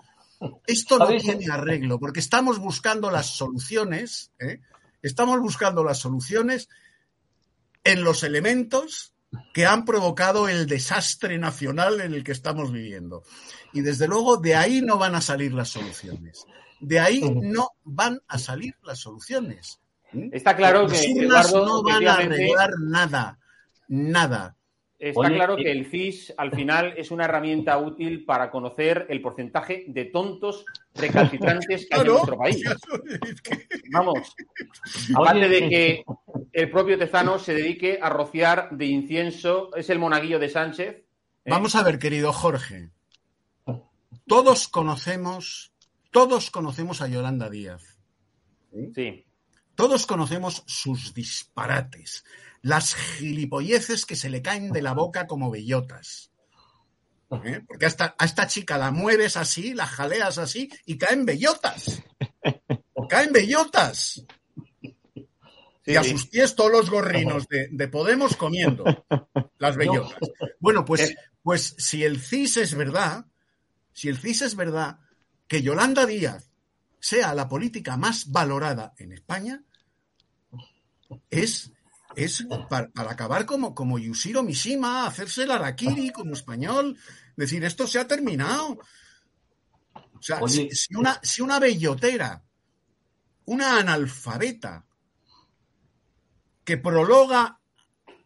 Esto 0.67 0.99
no 0.99 1.09
tiene 1.09 1.47
arreglo 1.51 1.99
porque 1.99 2.21
estamos 2.21 2.59
buscando 2.59 3.11
las 3.11 3.27
soluciones, 3.27 4.31
¿eh? 4.39 4.61
estamos 5.03 5.41
buscando 5.41 5.83
las 5.85 5.99
soluciones 5.99 6.69
en 7.85 8.05
los 8.05 8.23
elementos 8.23 9.15
que 9.53 9.67
han 9.67 9.85
provocado 9.85 10.49
el 10.49 10.67
desastre 10.67 11.39
nacional 11.39 12.01
en 12.01 12.15
el 12.15 12.25
que 12.25 12.33
estamos 12.33 12.73
viviendo. 12.73 13.25
Y 13.73 13.83
desde 13.83 14.09
luego 14.09 14.39
de 14.39 14.55
ahí 14.55 14.81
no 14.81 14.97
van 14.97 15.15
a 15.15 15.21
salir 15.21 15.53
las 15.53 15.71
soluciones. 15.71 16.47
De 16.81 17.01
ahí 17.01 17.21
no 17.23 17.71
van 17.85 18.21
a 18.29 18.39
salir 18.39 18.75
las 18.83 19.01
soluciones. 19.01 19.81
¿Mm? 20.13 20.31
Está 20.33 20.57
claro 20.57 20.87
que 20.87 20.99
Eduardo, 20.99 21.67
no 21.67 21.83
van 21.83 22.07
a 22.07 22.15
arreglar 22.15 22.71
nada, 22.79 23.39
nada. 23.89 24.57
Está 24.99 25.29
claro 25.29 25.57
que 25.57 25.71
el 25.71 25.87
CIS 25.87 26.35
al 26.37 26.51
final 26.51 26.95
es 26.97 27.13
una 27.13 27.27
herramienta 27.27 27.79
útil 27.79 28.25
para 28.25 28.51
conocer 28.51 29.07
el 29.09 29.23
porcentaje 29.23 29.85
de 29.87 30.07
tontos 30.07 30.65
recalcitrantes 30.93 31.87
que 31.89 31.95
hay 31.95 32.01
en 32.01 32.07
nuestro 32.09 32.37
país. 32.37 32.65
Vamos, 33.93 34.35
aparte 35.15 35.49
de 35.49 35.69
que 35.69 36.05
el 36.53 36.71
propio 36.71 36.99
Tezano 36.99 37.39
se 37.39 37.55
dedique 37.55 38.01
a 38.03 38.09
rociar 38.09 38.71
de 38.73 38.87
incienso, 38.87 39.71
es 39.77 39.89
el 39.89 40.01
monaguillo 40.01 40.41
de 40.41 40.49
Sánchez. 40.49 40.97
¿eh? 40.97 41.05
Vamos 41.47 41.77
a 41.77 41.85
ver, 41.85 42.01
querido 42.01 42.33
Jorge. 42.33 42.91
Todos 44.27 44.67
conocemos 44.67 45.73
todos 46.11 46.51
conocemos 46.51 47.01
a 47.01 47.09
Yolanda 47.09 47.49
Díaz. 47.51 47.99
Sí. 48.95 49.25
Todos 49.75 50.07
conocemos 50.07 50.65
sus 50.67 51.15
disparates, 51.15 52.25
las 52.63 52.95
gilipolleces 52.95 54.07
que 54.07 54.17
se 54.17 54.29
le 54.29 54.43
caen 54.43 54.73
de 54.73 54.83
la 54.83 54.93
boca 54.93 55.27
como 55.27 55.51
bellotas. 55.51 56.33
¿Eh? 57.45 57.61
Porque 57.67 57.87
hasta, 57.87 58.17
a 58.19 58.25
esta 58.25 58.47
chica 58.47 58.79
la 58.79 58.91
mueves 58.91 59.37
así, 59.37 59.75
la 59.75 59.87
jaleas 59.87 60.39
así 60.39 60.71
y 60.87 60.97
caen 60.97 61.27
bellotas. 61.27 62.03
caen 63.09 63.33
bellotas. 63.33 64.25
y 65.87 65.97
a 65.97 66.03
sus 66.03 66.27
pies 66.27 66.55
todos 66.55 66.73
los 66.73 66.91
gorrinos 66.91 67.47
de, 67.49 67.69
de 67.71 67.89
Podemos 67.89 68.37
comiendo 68.37 68.85
las 69.59 69.77
bellotas. 69.77 70.19
Bueno, 70.59 70.85
pues, 70.85 71.15
pues 71.43 71.75
si 71.79 72.03
el 72.03 72.21
CIS 72.21 72.57
es 72.59 72.75
verdad, 72.75 73.27
si 73.93 74.09
el 74.09 74.19
CIS 74.19 74.43
es 74.43 74.57
verdad, 74.57 74.99
que 75.49 75.63
Yolanda 75.63 76.07
Díaz 76.07 76.51
sea 77.01 77.35
la 77.35 77.49
política 77.49 77.97
más 77.97 78.31
valorada 78.31 78.93
en 78.99 79.13
España 79.13 79.63
es, 81.31 81.73
es 82.15 82.47
para, 82.69 82.91
acabar 82.95 83.47
como, 83.47 83.75
como 83.75 83.99
Yushiro 83.99 84.43
Mishima, 84.43 85.07
hacerse 85.07 85.45
el 85.45 85.51
Arakiri 85.51 86.11
como 86.11 86.35
español, 86.35 86.99
decir, 87.35 87.65
esto 87.65 87.87
se 87.87 87.99
ha 87.99 88.07
terminado. 88.07 88.79
O 89.95 90.23
sea, 90.23 90.41
si, 90.47 90.95
una, 90.95 91.19
si 91.23 91.41
una 91.41 91.59
bellotera, 91.59 92.45
una 93.47 93.79
analfabeta, 93.79 94.85
que 96.65 96.77
prologa, 96.77 97.59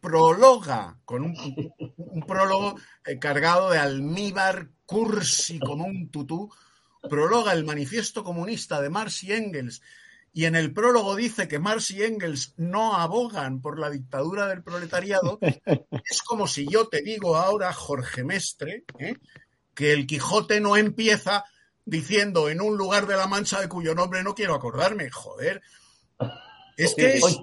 prologa 0.01 0.99
con 1.05 1.23
un, 1.23 1.73
un 1.97 2.27
prólogo 2.27 2.77
eh, 3.07 3.21
cargado 3.21 3.71
de 3.71 3.79
almíbar, 3.79 4.71
cursi 4.85 5.61
como 5.61 5.85
un 5.85 6.11
tutú, 6.11 6.51
prologa 7.09 7.53
el 7.53 7.65
manifiesto 7.65 8.25
comunista 8.25 8.81
de 8.81 8.91
Marx 8.91 9.25
y 9.25 9.33
Engels 9.33 9.83
y 10.35 10.47
en 10.47 10.57
el 10.57 10.73
prólogo 10.73 11.15
dice 11.15 11.47
que 11.47 11.59
Marx 11.59 11.91
y 11.91 12.03
Engels 12.03 12.55
no 12.57 12.97
abogan 12.97 13.61
por 13.61 13.79
la 13.79 13.91
dictadura 13.91 14.49
del 14.49 14.63
proletariado, 14.63 15.39
es 15.43 16.23
como 16.23 16.47
si 16.47 16.67
yo 16.67 16.89
te 16.89 17.03
digo 17.03 17.37
ahora, 17.37 17.73
Jorge 17.73 18.25
Mestre, 18.25 18.85
¿eh? 18.99 19.17
que 19.75 19.93
el 19.93 20.07
Quijote 20.07 20.61
no 20.61 20.77
empieza 20.77 21.45
diciendo 21.85 22.49
en 22.49 22.63
un 22.63 22.79
lugar 22.79 23.07
de 23.07 23.17
la 23.17 23.27
Mancha 23.27 23.61
de 23.61 23.69
cuyo 23.69 23.95
nombre 23.95 24.23
no 24.23 24.35
quiero 24.35 24.55
acordarme. 24.55 25.11
Joder. 25.11 25.61
Es 26.79 26.95
que 26.95 27.19
es, 27.19 27.39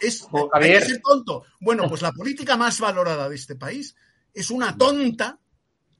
es, 0.00 0.26
es 0.60 1.02
tonto. 1.02 1.44
Bueno, 1.60 1.86
pues 1.88 2.00
la 2.00 2.12
política 2.12 2.56
más 2.56 2.80
valorada 2.80 3.28
de 3.28 3.36
este 3.36 3.56
país 3.56 3.94
es 4.32 4.50
una 4.50 4.76
tonta, 4.78 5.38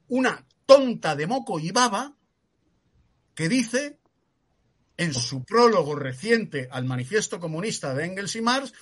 una 0.07 0.43
tonta 0.65 1.15
de 1.15 1.27
moco 1.27 1.59
y 1.59 1.69
baba 1.69 2.15
que 3.35 3.49
dice 3.49 3.99
en 4.97 5.13
su 5.13 5.43
prólogo 5.43 5.95
reciente 5.95 6.67
al 6.71 6.85
manifiesto 6.85 7.39
comunista 7.39 7.93
de 7.93 8.05
Engels 8.05 8.35
y 8.35 8.41
Marx 8.41 8.73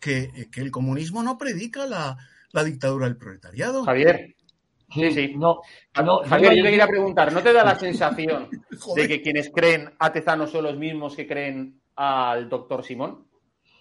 que, 0.00 0.48
el 0.56 0.70
comunismo 0.70 1.22
no 1.22 1.38
predica 1.38 1.86
la, 1.86 2.16
dictadura 2.64 3.06
del 3.06 3.16
proletariado. 3.16 3.84
Javier. 3.84 4.34
Sí, 4.92 5.10
sí. 5.10 5.34
No, 5.34 5.60
Javier, 6.26 6.54
yo 6.54 6.62
te 6.62 6.70
quería 6.70 6.86
preguntar, 6.86 7.32
¿no 7.32 7.42
te 7.42 7.52
da 7.52 7.64
la 7.64 7.74
sensación 7.78 8.48
de 8.94 9.08
que 9.08 9.22
quienes 9.22 9.50
creen 9.50 9.92
a 9.98 10.12
Tezano 10.12 10.46
son 10.46 10.64
los 10.64 10.76
mismos 10.76 11.16
que 11.16 11.26
creen 11.26 11.80
al 11.96 12.48
doctor 12.48 12.84
Simón? 12.84 13.26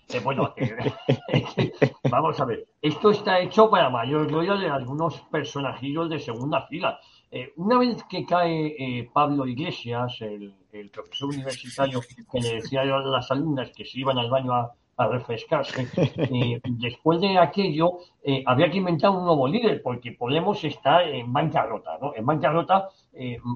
Eh, 0.09 0.19
bueno, 0.19 0.53
eh, 0.57 1.73
vamos 2.09 2.39
a 2.39 2.45
ver, 2.45 2.65
esto 2.81 3.11
está 3.11 3.39
hecho 3.39 3.69
para 3.69 3.89
mayor 3.89 4.27
gloria 4.27 4.55
de 4.55 4.69
algunos 4.69 5.19
personajillos 5.31 6.09
de 6.09 6.19
segunda 6.19 6.67
fila. 6.67 6.99
Eh, 7.35 7.51
una 7.55 7.79
vez 7.79 8.03
que 8.07 8.27
cae 8.27 8.75
eh, 8.77 9.09
Pablo 9.11 9.47
Iglesias, 9.47 10.21
el, 10.21 10.53
profesor 10.91 11.29
universitario 11.29 11.99
que 12.31 12.39
le 12.39 12.55
decía 12.57 12.81
a 12.81 12.85
las 12.85 13.31
alumnas 13.31 13.71
que 13.75 13.85
se 13.85 14.01
iban 14.01 14.19
al 14.19 14.29
baño 14.29 14.53
a, 14.53 14.75
refrescarse, 14.97 15.87
eh, 16.17 16.59
después 16.63 17.19
de 17.19 17.37
aquello 17.37 17.99
había 18.45 18.69
que 18.71 18.77
inventar 18.77 19.09
un 19.09 19.25
nuevo 19.25 19.47
líder 19.47 19.81
porque 19.81 20.13
Podemos 20.13 20.63
está 20.63 21.03
en 21.03 21.33
bancarrota, 21.33 21.97
¿no? 21.99 22.13
En 22.15 22.25
bancarrota 22.25 22.89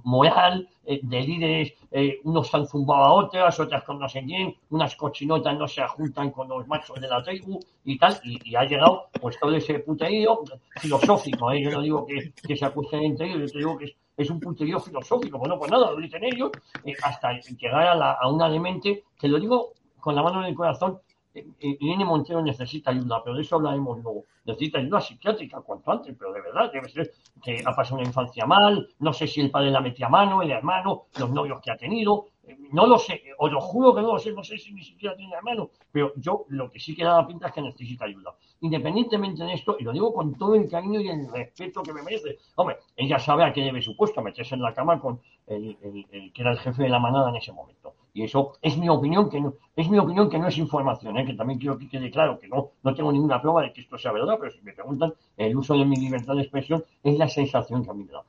moral, 0.03 0.67
de 0.83 1.21
líderes, 1.21 1.73
unos 2.23 2.53
han 2.53 2.67
zumbado 2.67 3.03
a 3.03 3.13
otras, 3.13 3.59
otras 3.59 3.83
con 3.83 3.99
no 3.99 4.07
sé 4.09 4.23
quién, 4.23 4.55
unas 4.69 4.95
cochinotas 4.95 5.57
no 5.57 5.67
se 5.67 5.85
juntan 5.87 6.31
con 6.31 6.47
los 6.47 6.67
machos 6.67 6.99
de 6.99 7.07
la 7.07 7.23
tribu 7.23 7.59
y 7.83 7.97
tal, 7.97 8.19
y, 8.23 8.55
ha 8.55 8.65
llegado 8.65 9.07
pues 9.19 9.39
todo 9.39 9.55
ese 9.55 9.79
puterío 9.79 10.39
filosófico, 10.79 11.53
yo 11.53 11.71
no 11.71 11.81
digo 11.81 12.05
que, 12.05 12.55
se 12.55 12.65
acuesten 12.65 13.03
entre 13.03 13.27
ellos, 13.27 13.53
yo 13.53 13.59
digo 13.59 13.77
que 13.77 13.95
es, 14.17 14.29
un 14.29 14.39
puterío 14.39 14.79
filosófico, 14.79 15.37
bueno, 15.37 15.57
pues 15.57 15.71
nada, 15.71 15.91
lo 15.91 15.97
dicen 15.97 16.23
ellos, 16.23 16.51
hasta 17.03 17.39
llegar 17.39 17.87
a, 18.01 18.27
una 18.27 18.49
demente, 18.49 19.03
te 19.19 19.27
lo 19.27 19.39
digo 19.39 19.73
con 19.99 20.15
la 20.15 20.23
mano 20.23 20.41
en 20.41 20.47
el 20.47 20.55
corazón, 20.55 20.99
Irene 21.59 22.05
Montero 22.05 22.41
necesita 22.41 22.91
ayuda, 22.91 23.23
pero 23.23 23.35
de 23.35 23.41
eso 23.41 23.55
hablaremos 23.55 24.01
luego. 24.01 24.25
Necesita 24.45 24.79
ayuda 24.79 25.01
psiquiátrica 25.01 25.61
cuanto 25.61 25.91
antes, 25.91 26.15
pero 26.17 26.31
de 26.33 26.41
verdad 26.41 26.71
debe 26.71 26.89
ser 26.89 27.11
que 27.43 27.61
ha 27.65 27.75
pasado 27.75 27.97
una 27.97 28.07
infancia 28.07 28.45
mal, 28.45 28.87
no 28.99 29.13
sé 29.13 29.27
si 29.27 29.41
el 29.41 29.51
padre 29.51 29.71
la 29.71 29.81
metía 29.81 30.09
mano, 30.09 30.41
el 30.41 30.51
hermano, 30.51 31.05
los 31.19 31.29
novios 31.29 31.61
que 31.61 31.71
ha 31.71 31.77
tenido, 31.77 32.27
no 32.71 32.87
lo 32.87 32.97
sé, 32.97 33.21
os 33.37 33.51
lo 33.51 33.59
juro 33.59 33.93
que 33.93 34.01
no 34.01 34.13
lo 34.13 34.19
sé, 34.19 34.31
no 34.31 34.43
sé 34.43 34.57
si 34.57 34.73
ni 34.73 34.83
siquiera 34.83 35.15
tiene 35.15 35.35
hermano, 35.35 35.69
pero 35.91 36.13
yo 36.15 36.45
lo 36.49 36.69
que 36.71 36.79
sí 36.79 36.95
que 36.95 37.03
da 37.03 37.17
la 37.17 37.27
pinta 37.27 37.47
es 37.47 37.53
que 37.53 37.61
necesita 37.61 38.05
ayuda. 38.05 38.35
Independientemente 38.61 39.43
de 39.43 39.53
esto, 39.53 39.75
y 39.79 39.83
lo 39.83 39.91
digo 39.91 40.13
con 40.13 40.35
todo 40.35 40.55
el 40.55 40.69
cariño 40.69 40.99
y 40.99 41.09
el 41.09 41.29
respeto 41.29 41.83
que 41.83 41.93
me 41.93 42.03
merece, 42.03 42.37
hombre, 42.55 42.77
ella 42.95 43.19
sabe 43.19 43.43
a 43.43 43.53
qué 43.53 43.61
debe 43.61 43.81
su 43.81 43.95
puesto, 43.95 44.21
meterse 44.21 44.55
en 44.55 44.61
la 44.61 44.73
cama 44.73 44.99
con 44.99 45.19
el, 45.47 45.77
que 46.33 46.41
era 46.41 46.51
el 46.51 46.59
jefe 46.59 46.83
de 46.83 46.89
la 46.89 46.99
manada 46.99 47.29
en 47.29 47.35
ese 47.35 47.51
momento. 47.51 47.93
Y 48.17 48.23
eso 48.23 48.53
es 48.63 48.75
mi 48.79 48.89
opinión, 48.89 49.29
que 49.29 49.39
no, 49.39 49.53
es 49.75 49.87
mi 49.91 49.99
opinión 49.99 50.27
que 50.27 50.39
no 50.39 50.47
es 50.47 50.57
información, 50.57 51.19
¿eh? 51.19 51.23
que 51.23 51.35
también 51.35 51.59
quiero 51.59 51.77
que 51.77 51.87
quede 51.87 52.09
claro 52.09 52.39
que 52.39 52.47
no, 52.47 52.71
no 52.81 52.95
tengo 52.95 53.11
ninguna 53.11 53.39
prueba 53.39 53.61
de 53.61 53.71
que 53.71 53.81
esto 53.81 53.95
sea 53.95 54.11
verdad, 54.11 54.37
pero 54.39 54.51
si 54.51 54.59
me 54.63 54.73
preguntan, 54.73 55.13
el 55.37 55.55
uso 55.55 55.77
de 55.77 55.85
mi 55.85 55.97
libertad 55.97 56.33
de 56.33 56.41
expresión 56.41 56.83
es 57.03 57.15
la 57.15 57.29
sensación 57.29 57.83
que 57.83 57.91
a 57.91 57.93
mí 57.93 58.05
me 58.05 58.11
da. 58.13 58.23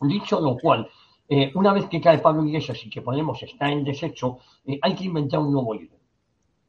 Dicho 0.00 0.40
lo 0.40 0.56
cual, 0.56 0.88
eh, 1.28 1.52
una 1.54 1.74
vez 1.74 1.84
que 1.90 2.00
cae 2.00 2.20
Pablo 2.20 2.46
Iglesias 2.46 2.82
y 2.86 2.88
que 2.88 3.02
Podemos 3.02 3.42
está 3.42 3.70
en 3.70 3.84
desecho, 3.84 4.38
eh, 4.64 4.78
hay 4.80 4.94
que 4.94 5.04
inventar 5.04 5.40
un 5.40 5.52
nuevo 5.52 5.74
líder. 5.74 6.00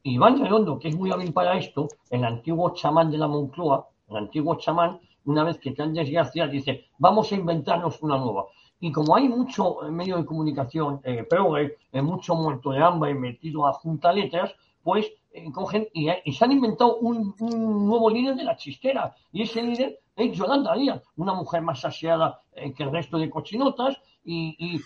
Iván 0.02 0.38
Redondo, 0.38 0.78
que 0.78 0.88
es 0.88 0.94
muy 0.94 1.10
hábil 1.10 1.32
para 1.32 1.56
esto, 1.56 1.88
el 2.10 2.22
antiguo 2.22 2.74
chamán 2.74 3.10
de 3.10 3.16
la 3.16 3.28
Moncloa, 3.28 3.88
el 4.10 4.16
antiguo 4.18 4.56
chamán, 4.56 5.00
una 5.24 5.42
vez 5.42 5.56
que 5.56 5.72
cae 5.72 5.88
desgracia, 5.88 6.46
dice, 6.48 6.84
vamos 6.98 7.32
a 7.32 7.34
inventarnos 7.34 8.02
una 8.02 8.18
nueva. 8.18 8.44
Y 8.82 8.90
como 8.90 9.14
hay 9.14 9.28
mucho 9.28 9.76
medio 9.92 10.16
de 10.16 10.24
comunicación 10.24 11.00
eh, 11.04 11.22
progre, 11.22 11.76
mucho 11.92 12.34
muerto 12.34 12.72
de 12.72 12.82
hambre 12.82 13.14
metido 13.14 13.64
a 13.64 13.72
junta 13.72 14.12
letras, 14.12 14.52
pues 14.82 15.06
cogen 15.52 15.86
y, 15.92 16.10
se 16.32 16.44
han 16.44 16.50
inventado 16.50 16.96
un, 16.96 17.32
nuevo 17.38 18.10
líder 18.10 18.34
de 18.34 18.42
la 18.42 18.56
chistera. 18.56 19.14
Y 19.30 19.42
ese 19.42 19.62
líder 19.62 20.00
es 20.16 20.36
Yolanda 20.36 20.74
Díaz, 20.74 21.00
una 21.16 21.32
mujer 21.32 21.62
más 21.62 21.84
aseada 21.84 22.40
que 22.76 22.82
el 22.82 22.90
resto 22.90 23.18
de 23.18 23.30
cochinotas, 23.30 23.96
y, 24.24 24.80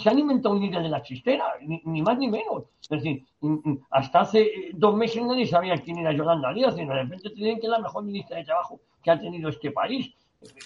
se 0.00 0.08
han 0.08 0.18
inventado 0.20 0.54
un 0.54 0.60
líder 0.60 0.84
de 0.84 0.88
la 0.88 1.02
chistera, 1.02 1.44
ni, 1.60 2.02
más 2.02 2.16
ni 2.16 2.28
menos. 2.28 2.66
Es 2.82 2.88
decir, 2.88 3.24
hasta 3.90 4.20
hace 4.20 4.70
dos 4.74 4.94
meses 4.94 5.24
nadie 5.24 5.46
sabía 5.46 5.76
quién 5.76 5.98
era 5.98 6.12
Yolanda 6.12 6.52
Díaz 6.52 6.76
y 6.78 6.84
de 6.84 6.94
repente 6.94 7.30
tienen 7.30 7.58
que 7.58 7.66
es 7.66 7.70
la 7.70 7.80
mejor 7.80 8.04
ministra 8.04 8.36
de 8.36 8.44
Trabajo 8.44 8.78
que 9.02 9.10
ha 9.10 9.18
tenido 9.18 9.48
este 9.48 9.72
país. 9.72 10.14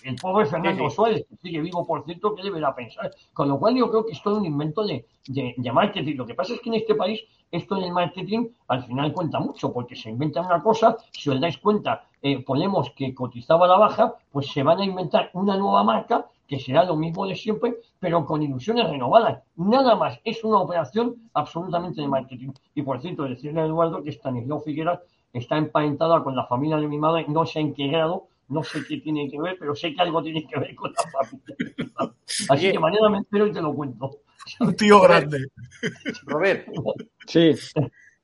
El 0.04 0.16
pobre 0.16 0.46
Fernando 0.46 0.88
Suárez, 0.90 1.26
que 1.28 1.36
sigue 1.36 1.60
vivo, 1.60 1.86
por 1.86 2.04
cierto, 2.04 2.34
¿qué 2.34 2.42
deberá 2.42 2.74
pensar? 2.74 3.10
Con 3.32 3.48
lo 3.48 3.58
cual 3.58 3.76
yo 3.76 3.90
creo 3.90 4.04
que 4.04 4.12
es 4.12 4.22
todo 4.22 4.38
un 4.38 4.46
invento 4.46 4.84
de, 4.84 5.06
de, 5.26 5.72
marketing. 5.72 6.16
Lo 6.16 6.26
que 6.26 6.34
pasa 6.34 6.54
es 6.54 6.60
que 6.60 6.68
en 6.70 6.76
este 6.76 6.94
país 6.94 7.20
esto 7.50 7.76
del 7.76 7.92
marketing 7.92 8.48
al 8.68 8.84
final 8.84 9.12
cuenta 9.12 9.40
mucho, 9.40 9.72
porque 9.72 9.96
se 9.96 10.10
inventa 10.10 10.40
una 10.40 10.62
cosa, 10.62 10.96
si 11.12 11.30
os 11.30 11.40
dais 11.40 11.58
cuenta, 11.58 12.04
eh, 12.22 12.42
ponemos 12.42 12.90
que 12.90 13.14
cotizaba 13.14 13.66
la 13.66 13.78
baja, 13.78 14.14
pues 14.32 14.48
se 14.48 14.62
van 14.62 14.80
a 14.80 14.84
inventar 14.84 15.30
una 15.32 15.56
nueva 15.56 15.82
marca 15.82 16.26
que 16.46 16.58
será 16.58 16.84
lo 16.84 16.96
mismo 16.96 17.26
de 17.26 17.36
siempre, 17.36 17.76
pero 18.00 18.24
con 18.24 18.42
ilusiones 18.42 18.88
renovadas. 18.88 19.42
Nada 19.56 19.94
más, 19.96 20.18
es 20.24 20.42
una 20.42 20.58
operación 20.58 21.30
absolutamente 21.34 22.00
de 22.00 22.08
marketing. 22.08 22.52
Y 22.74 22.82
por 22.82 23.00
cierto, 23.02 23.24
decirle 23.24 23.60
a 23.60 23.66
Eduardo 23.66 24.02
que 24.02 24.10
Stanislao 24.10 24.60
Figueras 24.60 25.00
está 25.32 25.58
emparentada 25.58 26.24
con 26.24 26.34
la 26.34 26.46
familia 26.46 26.78
de 26.78 26.88
mi 26.88 26.96
madre, 26.96 27.26
no 27.28 27.44
sé 27.44 27.60
en 27.60 27.74
qué 27.74 27.88
grado, 27.88 28.28
no 28.48 28.64
sé 28.64 28.80
qué 28.86 28.98
tiene 28.98 29.28
que 29.30 29.40
ver, 29.40 29.56
pero 29.58 29.74
sé 29.74 29.94
que 29.94 30.02
algo 30.02 30.22
tiene 30.22 30.46
que 30.46 30.58
ver 30.58 30.74
con 30.74 30.92
la 30.92 31.22
familia. 31.22 31.56
Así 32.48 32.72
que 32.72 32.78
mañana 32.78 33.10
me 33.10 33.18
espero 33.18 33.46
y 33.46 33.52
te 33.52 33.62
lo 33.62 33.74
cuento. 33.74 34.22
Un 34.60 34.74
tío 34.74 35.00
grande. 35.00 35.48
Robert. 36.24 36.68
Sí. 37.26 37.54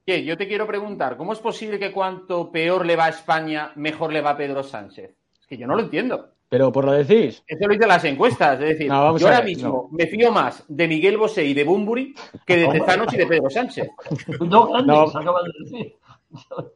Yo 0.06 0.36
te 0.36 0.48
quiero 0.48 0.66
preguntar, 0.66 1.16
¿cómo 1.16 1.32
es 1.32 1.38
posible 1.38 1.78
que 1.78 1.92
cuanto 1.92 2.50
peor 2.50 2.84
le 2.84 2.96
va 2.96 3.06
a 3.06 3.10
España, 3.10 3.72
mejor 3.76 4.12
le 4.12 4.20
va 4.20 4.30
a 4.30 4.36
Pedro 4.36 4.62
Sánchez? 4.62 5.14
Es 5.40 5.46
que 5.46 5.56
yo 5.56 5.66
no 5.66 5.76
lo 5.76 5.82
entiendo. 5.82 6.34
Pero 6.48 6.70
por 6.70 6.84
lo 6.84 6.92
decís. 6.92 7.42
Eso 7.46 7.66
lo 7.66 7.72
dicen 7.72 7.88
las 7.88 8.04
encuestas. 8.04 8.60
Es 8.60 8.68
decir, 8.68 8.86
yo 8.86 8.94
ahora 8.94 9.42
mismo 9.42 9.88
me 9.90 10.06
fío 10.06 10.30
más 10.30 10.64
de 10.68 10.86
Miguel 10.86 11.16
Bosé 11.16 11.44
y 11.44 11.54
de 11.54 11.64
Bumburi 11.64 12.14
que 12.46 12.56
de 12.56 12.68
Tezanos 12.68 13.12
y 13.12 13.16
de 13.16 13.26
Pedro 13.26 13.50
Sánchez. 13.50 13.88
No, 14.40 14.80
no, 14.82 15.06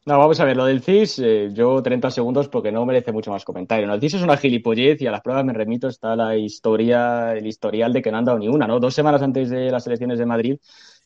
vamos 0.05 0.41
a 0.41 0.45
ver, 0.45 0.57
lo 0.57 0.65
del 0.67 0.83
CIS, 0.83 1.19
eh, 1.19 1.51
yo 1.53 1.83
30 1.83 2.11
segundos 2.11 2.49
porque 2.49 2.73
no 2.73 2.85
merece 2.87 3.13
mucho 3.13 3.31
más 3.31 3.45
comentario. 3.45 3.93
El 3.93 4.01
CIS 4.01 4.15
es 4.15 4.23
una 4.23 4.37
gilipollez 4.37 5.01
y 5.03 5.07
a 5.07 5.11
las 5.11 5.21
pruebas 5.21 5.45
me 5.45 5.53
remito 5.53 5.89
está 5.89 6.17
la 6.17 6.37
historia, 6.37 7.35
el 7.35 7.47
historial 7.47 7.93
de 7.93 8.03
que 8.03 8.11
no 8.11 8.19
han 8.19 8.25
dado 8.25 8.39
ni 8.39 8.49
una, 8.49 8.67
¿no? 8.67 8.81
Dos 8.81 8.95
semanas 8.95 9.23
antes 9.23 9.51
de 9.51 9.71
las 9.71 9.87
elecciones 9.87 10.19
de 10.19 10.27
Madrid 10.27 10.59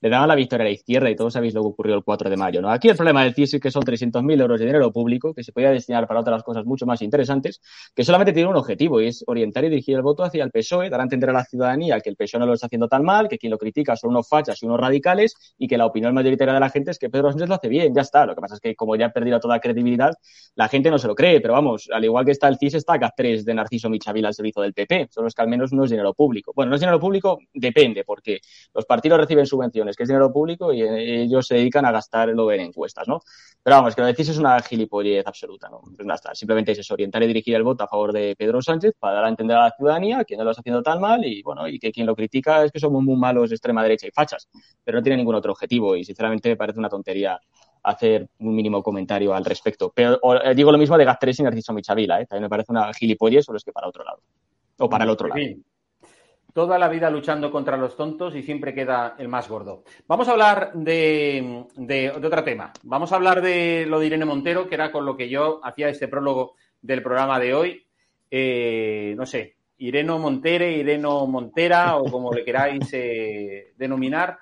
le 0.03 0.11
daban 0.11 0.29
la 0.29 0.35
victoria 0.35 0.65
a 0.65 0.69
la 0.69 0.73
izquierda 0.73 1.09
y 1.09 1.17
todos 1.17 1.33
sabéis 1.33 1.55
lo 1.55 1.63
que 1.63 1.69
ocurrió 1.69 1.95
el 1.95 2.03
4 2.03 2.29
de 2.29 2.37
mayo. 2.37 2.61
¿no? 2.61 2.71
Aquí 2.71 2.89
el 2.89 2.97
problema 2.97 3.23
del 3.23 3.35
CIS 3.35 3.55
es 3.55 3.61
que 3.61 3.71
son 3.71 3.85
300.000 3.85 4.41
euros 4.41 4.59
de 4.59 4.67
dinero 4.67 4.93
público 4.93 5.33
que 5.33 5.45
se 5.45 5.53
podía 5.53 5.71
destinar 5.71 6.09
para 6.09 6.21
otras 6.21 6.43
cosas 6.43 6.65
mucho 6.65 6.87
más 6.87 7.01
interesantes, 7.03 7.61
que 7.95 8.03
solamente 8.05 8.33
tiene 8.33 8.49
un 8.51 8.57
objetivo 8.57 9.01
y 9.01 9.07
es 9.07 9.23
orientar 9.29 9.65
y 9.65 9.69
dirigir 9.69 9.97
el 9.97 10.03
voto 10.03 10.25
hacia 10.25 10.43
el 10.43 10.51
PSOE, 10.51 10.91
dar 10.91 11.01
a 11.01 11.05
entender 11.05 11.31
a 11.31 11.33
la 11.33 11.45
ciudadanía 11.45 12.01
que 12.01 12.11
el 12.11 12.17
PSOE 12.17 12.41
no 12.41 12.47
lo 12.47 12.55
está 12.55 12.67
haciendo 12.67 12.89
tan 12.89 13.05
mal, 13.05 13.29
que 13.29 13.39
quien 13.39 13.53
lo 13.53 13.59
critica 13.59 13.95
son 13.95 14.11
unos 14.11 14.29
fachas 14.29 14.61
y 14.63 14.67
unos 14.67 14.81
radicales 14.81 15.37
y 15.57 15.69
que 15.69 15.79
la 15.79 15.87
opinión 15.87 16.13
mayoritaria 16.15 16.53
de 16.53 16.61
la 16.61 16.69
gente 16.69 16.91
es 16.91 16.99
que 16.99 17.09
Pedro 17.09 17.31
Sánchez 17.31 17.49
lo 17.49 17.55
hace 17.55 17.69
bien, 17.69 17.95
ya 17.95 18.03
está. 18.03 18.27
Lo 18.27 18.35
que 18.35 18.41
pasa 18.41 18.57
es 18.57 18.61
que 18.61 18.75
como 18.75 18.97
ya 18.97 19.07
ha 19.07 19.11
perdido 19.11 19.39
toda 19.39 19.61
credibilidad, 19.61 20.13
la 20.57 20.69
gente 20.69 20.91
no 20.91 20.99
se 20.99 21.07
lo 21.07 21.15
cree, 21.15 21.41
pero 21.41 21.55
vamos, 21.55 21.89
al 21.93 22.05
igual 22.05 22.25
que 22.25 22.33
está 22.33 22.49
el 22.49 22.59
CIS, 22.59 22.75
está 22.75 22.95
GAT3 22.95 23.45
de 23.45 23.55
Narciso 23.55 23.89
Michavila 23.89 24.29
al 24.29 24.35
servicio 24.35 24.63
del 24.63 24.75
PP, 24.75 25.09
solo 25.11 25.29
es 25.29 25.35
que 25.35 25.43
al 25.43 25.49
menos 25.49 25.73
no 25.73 25.85
es 25.85 25.91
dinero 25.91 26.13
público. 26.13 26.53
Bueno, 26.57 26.71
no 26.71 26.75
es 26.75 26.81
dinero 26.81 26.99
público, 26.99 27.39
depende, 27.55 28.03
porque 28.05 28.41
los 28.75 28.85
partidos 28.85 29.21
reciben 29.21 29.47
subvenciones, 29.47 29.91
que 29.97 30.05
es 30.05 30.09
dinero 30.09 30.32
público, 30.32 30.72
y 30.72 30.82
ellos 30.82 31.47
se 31.47 31.57
dedican 31.57 31.84
a 31.84 31.93
gastarlo 31.93 32.51
en 32.53 32.61
encuestas, 32.61 33.09
¿no? 33.09 33.20
Pero 33.62 33.76
vamos, 33.76 33.95
que 33.95 34.01
lo 34.01 34.07
decís 34.09 34.28
es 34.28 34.38
una 34.38 34.61
gilipollez 34.61 35.26
absoluta, 35.26 35.68
¿no? 35.68 35.80
Pues 35.97 36.20
simplemente 36.34 36.72
es 36.72 36.90
orientar 36.90 37.22
y 37.22 37.28
dirigir 37.28 37.55
el 37.55 37.62
voto 37.62 37.84
a 37.84 37.88
favor 37.88 38.12
de 38.12 38.34
Pedro 38.36 38.61
Sánchez 38.61 38.95
para 38.99 39.14
dar 39.14 39.24
a 39.26 39.28
entender 39.28 39.57
a 39.57 39.64
la 39.64 39.70
ciudadanía 39.70 40.24
que 40.24 40.36
no 40.36 40.45
lo 40.45 40.51
está 40.51 40.61
haciendo 40.61 40.82
tan 40.82 41.01
mal 41.01 41.24
y, 41.24 41.43
bueno, 41.43 41.68
y 41.68 41.78
que 41.78 41.93
quien 41.93 42.07
lo 42.07 42.16
critica 42.16 42.64
es 42.64 42.72
que 42.72 42.80
somos 42.80 43.03
muy 43.03 43.16
malos 43.16 43.51
de 43.51 43.55
extrema 43.55 43.82
derecha 43.82 44.07
y 44.07 44.11
fachas, 44.11 44.49
pero 44.82 44.99
no 44.99 45.03
tiene 45.03 45.16
ningún 45.16 45.36
otro 45.36 45.53
objetivo 45.53 45.95
y 45.97 46.05
sinceramente 46.05 46.49
me 46.49 46.57
parece 46.57 46.78
una 46.78 46.88
tontería 46.88 47.40
hacer 47.84 48.28
un 48.38 48.55
mínimo 48.55 48.82
comentario 48.82 49.34
al 49.34 49.45
respecto. 49.45 49.93
Pero 49.95 50.18
eh, 50.43 50.55
digo 50.55 50.72
lo 50.72 50.78
mismo 50.78 50.99
de 50.99 51.05
Gastres 51.05 51.38
y 51.40 51.43
Narciso 51.43 51.72
Michavila, 51.72 52.20
¿eh? 52.20 52.26
también 52.26 52.45
me 52.45 52.49
parece 52.49 52.72
una 52.72 52.93
gilipollez, 52.93 53.45
solo 53.45 53.59
es 53.59 53.64
que 53.64 53.72
para 53.72 53.88
otro 53.88 54.05
lado. 54.05 54.20
O 54.78 54.88
para 54.88 55.05
el 55.05 55.11
otro 55.11 55.28
lado 55.28 55.40
toda 56.53 56.79
la 56.79 56.89
vida 56.89 57.11
luchando 57.11 57.51
contra 57.51 57.77
los 57.77 57.97
tontos 57.97 58.35
y 58.35 58.43
siempre 58.43 58.75
queda 58.75 59.15
el 59.19 59.29
más 59.29 59.49
gordo. 59.49 59.85
Vamos 60.07 60.29
a 60.29 60.33
hablar 60.33 60.73
de, 60.75 61.65
otro 62.15 62.45
tema. 62.45 62.73
Vamos 62.83 63.13
a 63.13 63.17
hablar 63.17 63.41
de 63.41 63.87
lo 63.89 63.99
de 63.99 64.07
Irene 64.07 64.25
Montero, 64.25 64.69
que 64.69 64.75
era 64.75 64.93
con 64.93 65.05
lo 65.05 65.17
que 65.17 65.29
yo 65.29 65.61
hacía 65.65 65.89
este 65.89 66.09
prólogo 66.09 66.55
del 66.81 67.03
programa 67.03 67.39
de 67.39 67.55
hoy. 67.55 67.87
Eh, 68.31 69.15
no 69.17 69.27
sé, 69.27 69.57
Ireno 69.79 70.19
Montere, 70.19 70.73
Ireno 70.73 71.27
Montera 71.27 71.97
o 71.97 72.11
como 72.11 72.33
le 72.33 72.45
queráis 72.45 72.89
eh, 72.93 73.73
denominar, 73.77 74.39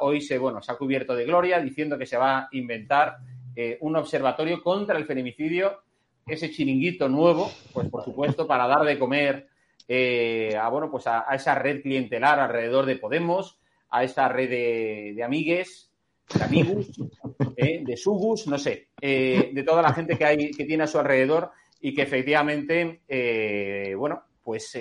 hoy 0.00 0.20
se, 0.20 0.38
bueno, 0.38 0.62
se 0.62 0.72
ha 0.72 0.76
cubierto 0.76 1.14
de 1.14 1.24
gloria 1.24 1.60
diciendo 1.60 1.98
que 1.98 2.06
se 2.06 2.16
va 2.16 2.38
a 2.38 2.48
inventar 2.52 3.18
eh, 3.54 3.78
un 3.80 3.96
observatorio 3.96 4.62
contra 4.62 4.96
el 4.96 5.04
feminicidio, 5.04 5.82
ese 6.26 6.50
chiringuito 6.50 7.08
nuevo, 7.08 7.50
pues 7.72 7.88
por 7.88 8.04
supuesto, 8.04 8.46
para 8.46 8.66
dar 8.66 8.82
de 8.84 8.98
comer 8.98 9.48
eh, 9.88 10.56
a, 10.60 10.68
bueno, 10.68 10.90
pues 10.90 11.06
a, 11.06 11.26
esa 11.34 11.54
red 11.54 11.82
clientelar 11.82 12.40
alrededor 12.40 12.86
de 12.86 12.96
Podemos, 12.96 13.58
a 13.90 14.04
esa 14.04 14.28
red 14.28 14.48
de, 14.48 15.22
amigues, 15.22 15.90
de 16.34 16.44
amigos, 16.44 16.86
eh, 17.56 17.82
de 17.84 17.96
sugus, 17.96 18.46
no 18.46 18.58
sé, 18.58 18.88
eh, 19.00 19.50
de 19.52 19.62
toda 19.62 19.82
la 19.82 19.92
gente 19.92 20.16
que, 20.16 20.24
hay, 20.24 20.50
que 20.50 20.64
tiene 20.64 20.84
a 20.84 20.86
su 20.86 20.98
alrededor 20.98 21.50
y 21.80 21.94
que 21.94 22.02
efectivamente, 22.02 23.02
bueno, 23.96 24.22
pues 24.42 24.78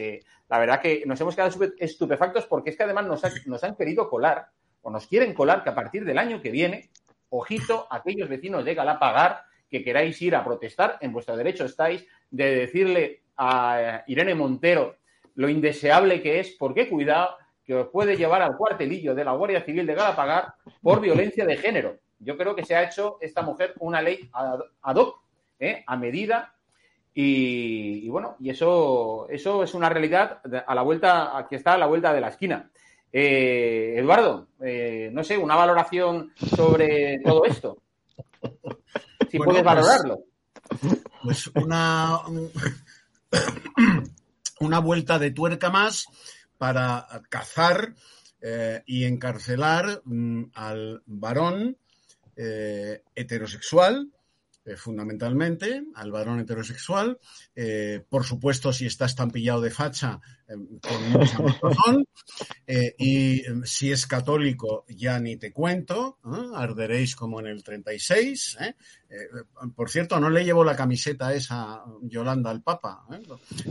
la 0.48 0.60
verdad 0.60 0.80
que 0.80 1.04
nos 1.06 1.20
hemos 1.20 1.36
quedado 1.36 1.72
estupefactos 1.80 2.46
porque 2.46 2.70
es 2.70 2.78
que 2.78 2.84
además 2.84 3.08
nos, 3.08 3.48
nos 3.48 3.64
han 3.64 3.76
querido 3.76 4.08
colar 4.08 4.50
o 4.84 4.92
nos 4.92 5.08
quieren 5.08 5.34
colar 5.34 5.64
que 5.64 5.70
a 5.70 5.76
partir 5.76 6.06
del 6.06 6.20
año 6.20 6.42
que 6.42 6.52
viene, 6.52 6.92
ojito, 7.30 7.88
aquellos 7.90 8.30
vecinos 8.30 8.66
de 8.66 8.76
Galapagar 8.76 9.44
que 9.70 9.84
queráis 9.84 10.22
ir 10.22 10.36
a 10.36 10.44
protestar, 10.44 10.98
en 11.02 11.14
vuestro 11.14 11.38
derecho 11.38 11.66
estáis 11.66 12.06
de 12.30 12.56
decirle 12.56 13.24
a 13.44 14.04
Irene 14.06 14.36
Montero 14.36 14.98
lo 15.34 15.50
indeseable 15.50 16.22
que 16.22 16.40
es, 16.40 16.52
porque 16.60 16.88
cuidado, 16.88 17.38
que 17.66 17.74
os 17.74 17.88
puede 17.88 18.16
llevar 18.16 18.44
al 18.44 18.56
cuartelillo 18.56 19.16
de 19.16 19.24
la 19.24 19.32
Guardia 19.32 19.64
Civil 19.64 19.88
de 19.88 19.96
Galapagar 19.96 20.54
por 20.82 21.02
violencia 21.02 21.44
de 21.46 21.58
género. 21.58 21.98
Yo 22.20 22.38
creo 22.38 22.56
que 22.56 22.64
se 22.64 22.76
ha 22.76 22.84
hecho 22.84 23.18
esta 23.20 23.42
mujer 23.42 23.74
una 23.80 24.02
ley 24.02 24.30
ad 24.32 24.96
hoc, 24.96 25.22
¿eh? 25.60 25.84
a 25.88 25.98
medida, 25.98 26.54
y, 27.16 28.08
bueno, 28.10 28.36
y 28.40 28.52
eso, 28.52 29.28
eso 29.30 29.64
es 29.64 29.74
una 29.74 29.90
realidad 29.90 30.40
a 30.66 30.76
la 30.76 30.84
vuelta, 30.84 31.48
que 31.50 31.56
está 31.56 31.74
a 31.74 31.78
la 31.80 31.88
vuelta 31.88 32.14
de 32.14 32.22
la 32.22 32.30
esquina. 32.30 32.70
Eh, 33.12 33.96
Eduardo, 33.98 34.50
eh, 34.62 35.10
no 35.12 35.24
sé, 35.24 35.38
una 35.38 35.56
valoración 35.56 36.32
sobre 36.36 37.20
todo 37.20 37.44
esto. 37.46 37.82
Si 39.30 39.38
puedes 39.38 39.64
pues, 39.64 39.64
valorarlo. 39.64 40.20
Pues 41.24 41.48
una, 41.48 42.20
una 44.60 44.80
vuelta 44.80 45.20
de 45.20 45.32
tuerca 45.32 45.70
más 45.70 46.06
para 46.58 47.08
cazar 47.30 47.96
eh, 48.42 48.84
y 48.86 49.06
encarcelar 49.06 50.02
mm, 50.06 50.44
al 50.54 51.04
varón 51.06 51.78
eh, 52.36 53.04
heterosexual, 53.16 54.12
eh, 54.66 54.76
fundamentalmente, 54.76 55.84
al 55.96 56.12
varón 56.12 56.40
heterosexual. 56.40 57.20
Eh, 57.56 58.04
por 58.08 58.24
supuesto, 58.24 58.72
si 58.72 58.86
está 58.86 59.06
estampillado 59.06 59.62
de 59.62 59.72
facha, 59.72 60.20
eh, 60.48 60.56
mucha 60.56 61.42
más 61.42 61.60
razón. 61.62 62.08
Eh, 62.68 62.96
y 62.98 63.40
eh, 63.40 63.62
si 63.64 63.92
es 63.92 64.06
católico, 64.06 64.86
ya 64.88 65.20
ni 65.20 65.38
te 65.38 65.52
cuento, 65.52 66.20
¿eh? 66.26 66.52
arderéis 66.56 67.16
como 67.16 67.40
en 67.40 67.48
el 67.48 67.64
36. 67.64 68.58
¿eh? 68.62 68.76
Eh, 69.10 69.70
por 69.76 69.90
cierto, 69.90 70.20
no 70.20 70.30
le 70.30 70.46
llevo 70.46 70.64
la 70.64 70.76
camiseta 70.76 71.34
esa 71.34 71.84
Yolanda 72.04 72.50
al 72.50 72.62
Papa. 72.62 73.06
¿eh? 73.12 73.20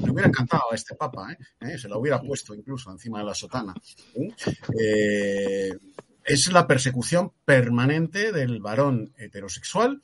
Me 0.02 0.10
hubiera 0.10 0.28
encantado 0.28 0.64
a 0.70 0.74
este 0.74 0.94
Papa, 0.94 1.32
¿eh? 1.32 1.38
¿Eh? 1.60 1.78
se 1.78 1.88
la 1.88 1.98
hubiera 1.98 2.20
puesto 2.20 2.54
incluso 2.54 2.90
encima 2.90 3.20
de 3.20 3.24
la 3.24 3.34
sotana. 3.34 3.74
Es 6.24 6.52
la 6.52 6.66
persecución 6.66 7.32
permanente 7.44 8.32
del 8.32 8.60
varón 8.60 9.12
heterosexual 9.16 10.00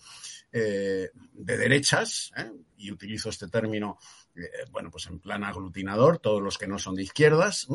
eh, 0.52 1.10
de 1.32 1.56
derechas, 1.56 2.32
¿eh? 2.36 2.50
y 2.78 2.90
utilizo 2.90 3.28
este 3.28 3.48
término, 3.48 3.98
eh, 4.34 4.48
bueno, 4.70 4.90
pues 4.90 5.06
en 5.06 5.18
plan 5.18 5.44
aglutinador, 5.44 6.18
todos 6.18 6.42
los 6.42 6.58
que 6.58 6.66
no 6.66 6.78
son 6.78 6.94
de 6.94 7.02
izquierdas. 7.02 7.66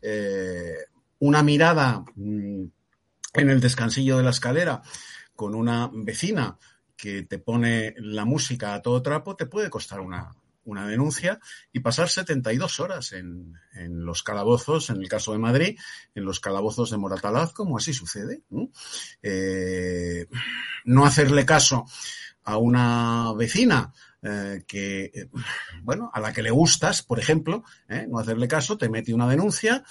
Eh, 0.00 0.76
una 1.20 1.42
mirada 1.42 2.04
mm, 2.14 2.64
en 3.34 3.50
el 3.50 3.60
descansillo 3.60 4.18
de 4.18 4.22
la 4.24 4.30
escalera 4.30 4.82
con 5.34 5.54
una 5.54 5.90
vecina 5.92 6.58
que 6.96 7.22
te 7.22 7.38
pone 7.38 7.94
la 7.98 8.24
música 8.24 8.74
a 8.74 8.82
todo 8.82 9.02
trapo, 9.02 9.34
te 9.34 9.46
puede 9.46 9.70
costar 9.70 10.00
una, 10.00 10.30
una 10.64 10.86
denuncia 10.86 11.40
y 11.72 11.80
pasar 11.80 12.08
72 12.08 12.80
horas 12.80 13.12
en, 13.12 13.54
en, 13.74 14.04
los 14.04 14.22
calabozos, 14.22 14.90
en 14.90 15.02
el 15.02 15.08
caso 15.08 15.32
de 15.32 15.38
Madrid, 15.38 15.78
en 16.14 16.24
los 16.24 16.40
calabozos 16.40 16.90
de 16.90 16.98
Moratalaz, 16.98 17.52
como 17.52 17.76
así 17.76 17.92
sucede. 17.92 18.42
¿no? 18.50 18.70
Eh, 19.22 20.26
hacerle 21.04 21.44
caso 21.44 21.84
a 22.44 22.56
una 22.56 23.32
vecina 23.34 23.92
eh, 24.22 24.64
que, 24.66 25.04
eh, 25.04 25.28
bueno, 25.82 26.10
a 26.12 26.20
la 26.20 26.32
que 26.32 26.42
le 26.42 26.50
gustas, 26.50 27.02
por 27.02 27.18
ejemplo, 27.18 27.64
no 28.08 28.18
hacerle 28.18 28.48
caso, 28.48 28.78
te 28.78 28.88
mete 28.88 29.12
una 29.12 29.28
denuncia, 29.28 29.84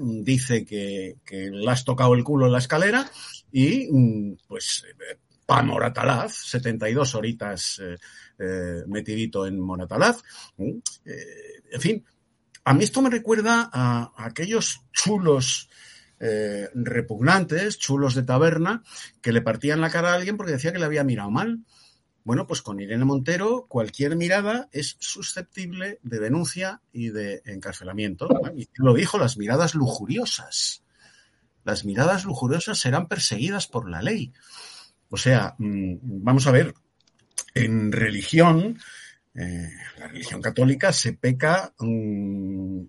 dice 0.00 0.64
que, 0.64 1.16
que, 1.24 1.50
le 1.50 1.70
has 1.70 1.84
tocado 1.84 2.14
el 2.14 2.24
culo 2.24 2.46
en 2.46 2.52
la 2.52 2.58
escalera 2.58 3.10
y, 3.50 3.88
mm, 3.90 4.36
pues, 4.46 4.84
pa 5.48 5.62
Moratalaz, 5.62 6.34
72 6.34 7.14
horitas 7.14 7.80
eh, 7.80 8.84
metidito 8.86 9.46
en 9.46 9.58
Moratalaz. 9.58 10.22
en 10.58 11.80
fin, 11.80 12.04
a 12.64 12.74
mí 12.74 12.84
esto 12.84 13.00
me 13.00 13.08
recuerda 13.08 13.70
a, 13.72 14.12
a 14.14 14.26
aquellos 14.26 14.82
chulos 14.92 15.70
eh, 16.20 16.68
repugnantes, 16.74 17.78
chulos 17.78 18.16
de 18.16 18.24
taberna, 18.24 18.82
que 19.22 19.32
le 19.32 19.40
partían 19.40 19.80
la 19.80 19.90
cara 19.90 20.10
a 20.10 20.14
alguien 20.16 20.36
porque 20.36 20.52
decía 20.52 20.72
que 20.72 20.78
le 20.78 20.84
había 20.84 21.04
mirado 21.04 21.30
mal. 21.30 21.60
Bueno, 22.24 22.46
pues 22.46 22.60
con 22.60 22.80
Irene 22.80 23.04
Montero 23.04 23.66
cualquier 23.68 24.16
mirada 24.16 24.68
es 24.72 24.96
susceptible 24.98 26.00
de 26.02 26.18
denuncia 26.18 26.82
y 26.92 27.10
de 27.10 27.40
encarcelamiento. 27.46 28.28
Y 28.56 28.68
lo 28.74 28.94
dijo, 28.94 29.16
las 29.18 29.38
miradas 29.38 29.74
lujuriosas. 29.74 30.82
Las 31.64 31.84
miradas 31.84 32.24
lujuriosas 32.24 32.78
serán 32.78 33.06
perseguidas 33.06 33.68
por 33.68 33.88
la 33.88 34.02
ley. 34.02 34.32
O 35.10 35.16
sea, 35.16 35.54
mm, 35.58 35.96
vamos 36.02 36.46
a 36.46 36.52
ver, 36.52 36.74
en 37.54 37.92
religión, 37.92 38.78
eh, 39.34 39.70
la 39.98 40.08
religión 40.08 40.42
católica 40.42 40.92
se 40.92 41.12
peca, 41.12 41.72
mm, 41.78 42.82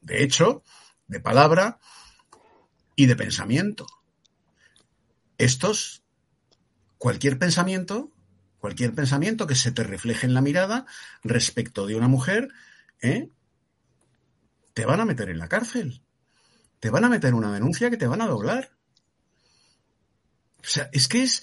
de 0.00 0.22
hecho, 0.22 0.62
de 1.06 1.20
palabra 1.20 1.78
y 2.94 3.06
de 3.06 3.16
pensamiento. 3.16 3.86
Estos, 5.38 6.02
cualquier 6.98 7.38
pensamiento, 7.38 8.12
cualquier 8.58 8.94
pensamiento 8.94 9.46
que 9.46 9.54
se 9.54 9.72
te 9.72 9.84
refleje 9.84 10.26
en 10.26 10.34
la 10.34 10.40
mirada 10.40 10.86
respecto 11.22 11.86
de 11.86 11.94
una 11.94 12.08
mujer, 12.08 12.48
¿eh? 13.00 13.30
te 14.74 14.86
van 14.86 15.00
a 15.00 15.04
meter 15.04 15.28
en 15.30 15.38
la 15.38 15.48
cárcel. 15.48 16.02
Te 16.80 16.90
van 16.90 17.04
a 17.04 17.08
meter 17.08 17.34
una 17.34 17.52
denuncia 17.52 17.90
que 17.90 17.96
te 17.96 18.06
van 18.06 18.22
a 18.22 18.26
doblar. 18.26 18.77
O 20.68 20.70
sea, 20.70 20.90
es 20.92 21.08
que 21.08 21.22
es, 21.22 21.42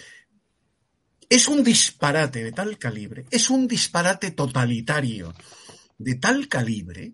es 1.28 1.48
un 1.48 1.64
disparate 1.64 2.44
de 2.44 2.52
tal 2.52 2.78
calibre, 2.78 3.26
es 3.32 3.50
un 3.50 3.68
disparate 3.68 4.32
totalitario 4.32 5.34
de 5.98 6.16
tal 6.16 6.48
calibre, 6.48 7.14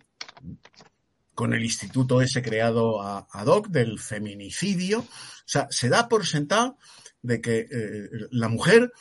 con 1.34 1.54
el 1.54 1.64
instituto 1.64 2.22
ese 2.22 2.42
creado 2.42 3.02
a, 3.02 3.28
ad 3.32 3.48
hoc 3.48 3.70
del 3.70 3.98
feminicidio, 3.98 5.00
o 5.00 5.08
sea, 5.46 5.68
se 5.70 5.88
da 5.88 6.10
por 6.10 6.28
sentado 6.28 6.78
de 7.22 7.40
que 7.40 7.60
eh, 7.72 8.10
la 8.32 8.50
mujer 8.50 8.92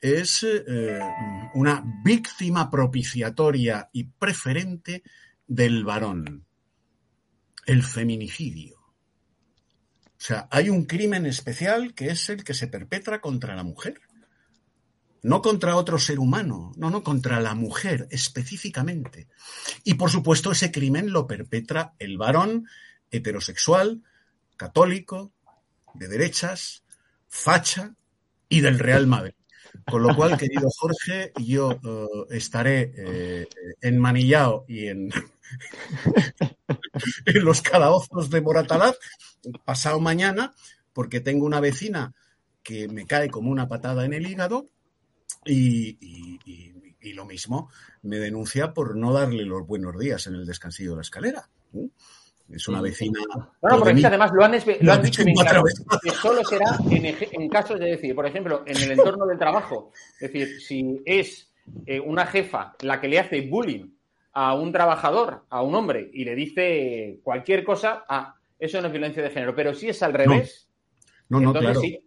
es 0.00 0.44
eh, 0.44 1.00
una 1.54 1.82
víctima 2.04 2.70
propiciatoria 2.70 3.90
y 3.92 4.04
preferente 4.04 5.02
del 5.48 5.84
varón, 5.84 6.46
el 7.66 7.82
feminicidio. 7.82 8.79
O 10.20 10.22
sea, 10.22 10.48
hay 10.50 10.68
un 10.68 10.84
crimen 10.84 11.24
especial 11.24 11.94
que 11.94 12.08
es 12.08 12.28
el 12.28 12.44
que 12.44 12.52
se 12.52 12.66
perpetra 12.66 13.22
contra 13.22 13.56
la 13.56 13.64
mujer. 13.64 14.02
No 15.22 15.40
contra 15.40 15.76
otro 15.76 15.98
ser 15.98 16.18
humano, 16.18 16.72
no, 16.76 16.90
no, 16.90 17.02
contra 17.02 17.40
la 17.40 17.54
mujer 17.54 18.06
específicamente. 18.10 19.28
Y 19.82 19.94
por 19.94 20.10
supuesto 20.10 20.52
ese 20.52 20.70
crimen 20.70 21.10
lo 21.10 21.26
perpetra 21.26 21.94
el 21.98 22.18
varón 22.18 22.68
heterosexual, 23.10 24.02
católico, 24.58 25.32
de 25.94 26.08
derechas, 26.08 26.84
facha 27.28 27.94
y 28.50 28.60
del 28.60 28.78
Real 28.78 29.06
Madrid. 29.06 29.34
Con 29.86 30.02
lo 30.02 30.14
cual, 30.14 30.36
querido 30.36 30.68
Jorge, 30.78 31.32
yo 31.40 31.80
uh, 31.82 32.26
estaré 32.30 32.92
eh, 32.94 33.48
enmanillado 33.80 34.66
y 34.68 34.88
en, 34.88 35.10
en 37.24 37.44
los 37.44 37.62
calabozos 37.62 38.28
de 38.28 38.42
Moratalaz 38.42 38.96
pasado 39.64 40.00
mañana, 40.00 40.54
porque 40.92 41.20
tengo 41.20 41.46
una 41.46 41.60
vecina 41.60 42.14
que 42.62 42.88
me 42.88 43.06
cae 43.06 43.30
como 43.30 43.50
una 43.50 43.68
patada 43.68 44.04
en 44.04 44.12
el 44.12 44.26
hígado 44.26 44.66
y, 45.44 45.96
y, 46.00 46.38
y, 46.44 46.74
y, 47.00 47.12
lo 47.14 47.24
mismo 47.24 47.70
me 48.02 48.18
denuncia 48.18 48.74
por 48.74 48.96
no 48.96 49.12
darle 49.12 49.44
los 49.44 49.66
buenos 49.66 49.98
días 49.98 50.26
en 50.26 50.34
el 50.34 50.46
descansillo 50.46 50.90
de 50.90 50.96
la 50.96 51.02
escalera. 51.02 51.48
¿eh? 51.74 51.88
Es 52.52 52.66
una 52.68 52.80
vecina. 52.80 53.20
Bueno, 53.60 53.78
porque 53.78 54.04
además 54.04 54.32
lo 54.34 54.44
han, 54.44 54.52
lo 54.80 54.92
han 54.92 55.02
dicho 55.02 55.22
claro, 55.22 55.62
que 56.02 56.10
solo 56.10 56.44
será 56.44 56.78
en, 56.90 57.16
en, 57.30 57.48
casos 57.48 57.78
de 57.78 57.90
decir, 57.90 58.14
por 58.14 58.26
ejemplo, 58.26 58.64
en 58.66 58.76
el 58.76 58.90
entorno 58.92 59.24
del 59.26 59.38
trabajo. 59.38 59.92
Es 60.20 60.32
decir, 60.32 60.60
si 60.60 61.00
es 61.04 61.52
eh, 61.86 62.00
una 62.00 62.26
jefa 62.26 62.74
la 62.80 63.00
que 63.00 63.08
le 63.08 63.20
hace 63.20 63.42
bullying 63.42 63.90
a 64.32 64.54
un 64.54 64.72
trabajador, 64.72 65.44
a 65.48 65.62
un 65.62 65.74
hombre, 65.74 66.10
y 66.12 66.24
le 66.24 66.34
dice 66.34 67.20
cualquier 67.22 67.64
cosa, 67.64 68.04
ah, 68.08 68.39
eso 68.60 68.80
no 68.80 68.86
es 68.86 68.92
violencia 68.92 69.22
de 69.22 69.30
género. 69.30 69.54
Pero 69.54 69.74
si 69.74 69.88
es 69.88 70.02
al 70.02 70.12
revés, 70.12 70.68
no, 71.28 71.40
no, 71.40 71.52
no 71.52 71.58
entonces 71.58 71.70
claro. 71.70 71.80
sí. 71.80 72.04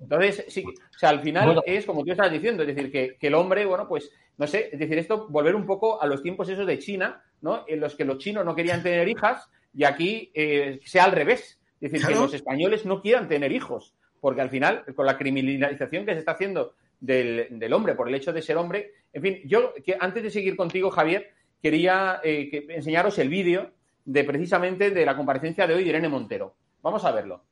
Entonces, 0.00 0.44
sí, 0.48 0.64
o 0.64 0.98
sea, 0.98 1.08
al 1.08 1.20
final 1.20 1.46
bueno. 1.46 1.62
es 1.66 1.84
como 1.84 2.04
tú 2.04 2.12
estás 2.12 2.30
diciendo, 2.30 2.62
es 2.62 2.68
decir, 2.68 2.92
que, 2.92 3.16
que, 3.18 3.26
el 3.26 3.34
hombre, 3.34 3.66
bueno, 3.66 3.88
pues, 3.88 4.10
no 4.38 4.46
sé, 4.46 4.70
es 4.72 4.78
decir, 4.78 4.98
esto, 4.98 5.26
volver 5.28 5.56
un 5.56 5.66
poco 5.66 6.00
a 6.00 6.06
los 6.06 6.22
tiempos 6.22 6.48
esos 6.48 6.66
de 6.66 6.78
China, 6.78 7.24
¿no? 7.40 7.64
En 7.66 7.80
los 7.80 7.96
que 7.96 8.04
los 8.04 8.18
chinos 8.18 8.44
no 8.44 8.54
querían 8.54 8.84
tener 8.84 9.08
hijas 9.08 9.50
y 9.74 9.82
aquí 9.82 10.30
eh, 10.32 10.78
sea 10.84 11.04
al 11.04 11.12
revés. 11.12 11.58
Es 11.80 11.90
decir, 11.90 12.00
claro. 12.00 12.14
que 12.14 12.22
los 12.22 12.34
españoles 12.34 12.86
no 12.86 13.02
quieran 13.02 13.26
tener 13.28 13.50
hijos, 13.50 13.94
porque 14.20 14.40
al 14.40 14.50
final, 14.50 14.84
con 14.94 15.06
la 15.06 15.18
criminalización 15.18 16.06
que 16.06 16.12
se 16.12 16.20
está 16.20 16.32
haciendo 16.32 16.74
del, 17.00 17.48
del 17.50 17.72
hombre 17.72 17.94
por 17.94 18.08
el 18.08 18.14
hecho 18.14 18.32
de 18.32 18.42
ser 18.42 18.56
hombre, 18.56 18.92
en 19.12 19.22
fin, 19.22 19.40
yo, 19.44 19.74
que 19.84 19.96
antes 19.98 20.22
de 20.22 20.30
seguir 20.30 20.56
contigo, 20.56 20.90
Javier, 20.90 21.32
quería 21.62 22.20
eh, 22.22 22.48
que, 22.50 22.66
enseñaros 22.74 23.18
el 23.18 23.28
vídeo 23.28 23.72
de 24.06 24.24
precisamente 24.24 24.90
de 24.90 25.04
la 25.04 25.16
comparecencia 25.16 25.66
de 25.66 25.74
hoy 25.74 25.82
de 25.84 25.90
Irene 25.90 26.08
Montero. 26.08 26.54
Vamos 26.82 27.04
a 27.04 27.10
verlo. 27.10 27.42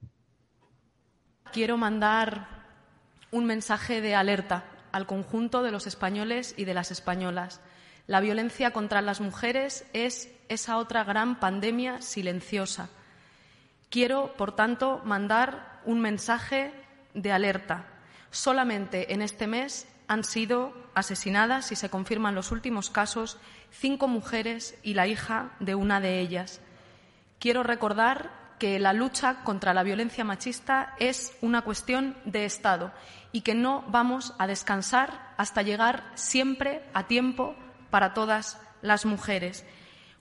Quiero 1.53 1.77
mandar 1.77 2.49
un 3.31 3.45
mensaje 3.45 4.01
de 4.01 4.15
alerta 4.15 4.65
al 4.93 5.07
conjunto 5.07 5.63
de 5.63 5.73
los 5.73 5.87
españoles 5.87 6.55
y 6.57 6.65
de 6.65 6.75
las 6.75 6.91
españolas. 6.93 7.61
La 8.07 8.21
violencia 8.21 8.71
contra 8.73 9.03
las 9.03 9.21
mujeres 9.21 9.85
es 9.93 10.33
esa 10.49 10.79
otra 10.79 11.05
gran 11.05 11.41
pandemia 11.41 12.01
silenciosa. 12.01 12.89
Quiero, 13.91 14.35
por 14.37 14.55
tanto, 14.55 15.01
mandar 15.05 15.81
un 15.85 16.01
mensaje 16.01 16.73
de 17.15 17.33
alerta. 17.33 17.87
Solamente 18.31 19.13
en 19.13 19.23
este 19.23 19.47
mes 19.47 19.89
han 20.09 20.25
sido 20.25 20.75
asesinadas, 20.95 21.67
si 21.67 21.77
se 21.77 21.91
confirman 21.91 22.35
los 22.35 22.53
últimos 22.53 22.91
casos, 22.91 23.39
cinco 23.71 24.09
mujeres 24.09 24.77
y 24.83 24.95
la 24.95 25.07
hija 25.07 25.53
de 25.61 25.75
una 25.75 26.01
de 26.01 26.21
ellas. 26.21 26.61
Quiero 27.39 27.63
recordar 27.63 28.31
que 28.59 28.79
la 28.79 28.93
lucha 28.93 29.43
contra 29.45 29.75
la 29.75 29.83
violencia 29.83 30.25
machista 30.25 30.95
es 30.99 31.37
una 31.41 31.63
cuestión 31.63 32.17
de 32.25 32.45
Estado 32.45 32.93
y 33.33 33.41
que 33.41 33.55
no 33.55 33.85
vamos 33.89 34.35
a 34.39 34.47
descansar 34.47 35.35
hasta 35.37 35.63
llegar 35.63 36.05
siempre 36.15 36.83
a 36.95 37.07
tiempo 37.07 37.57
para 37.91 38.15
todas 38.15 38.61
las 38.81 39.05
mujeres. 39.07 39.65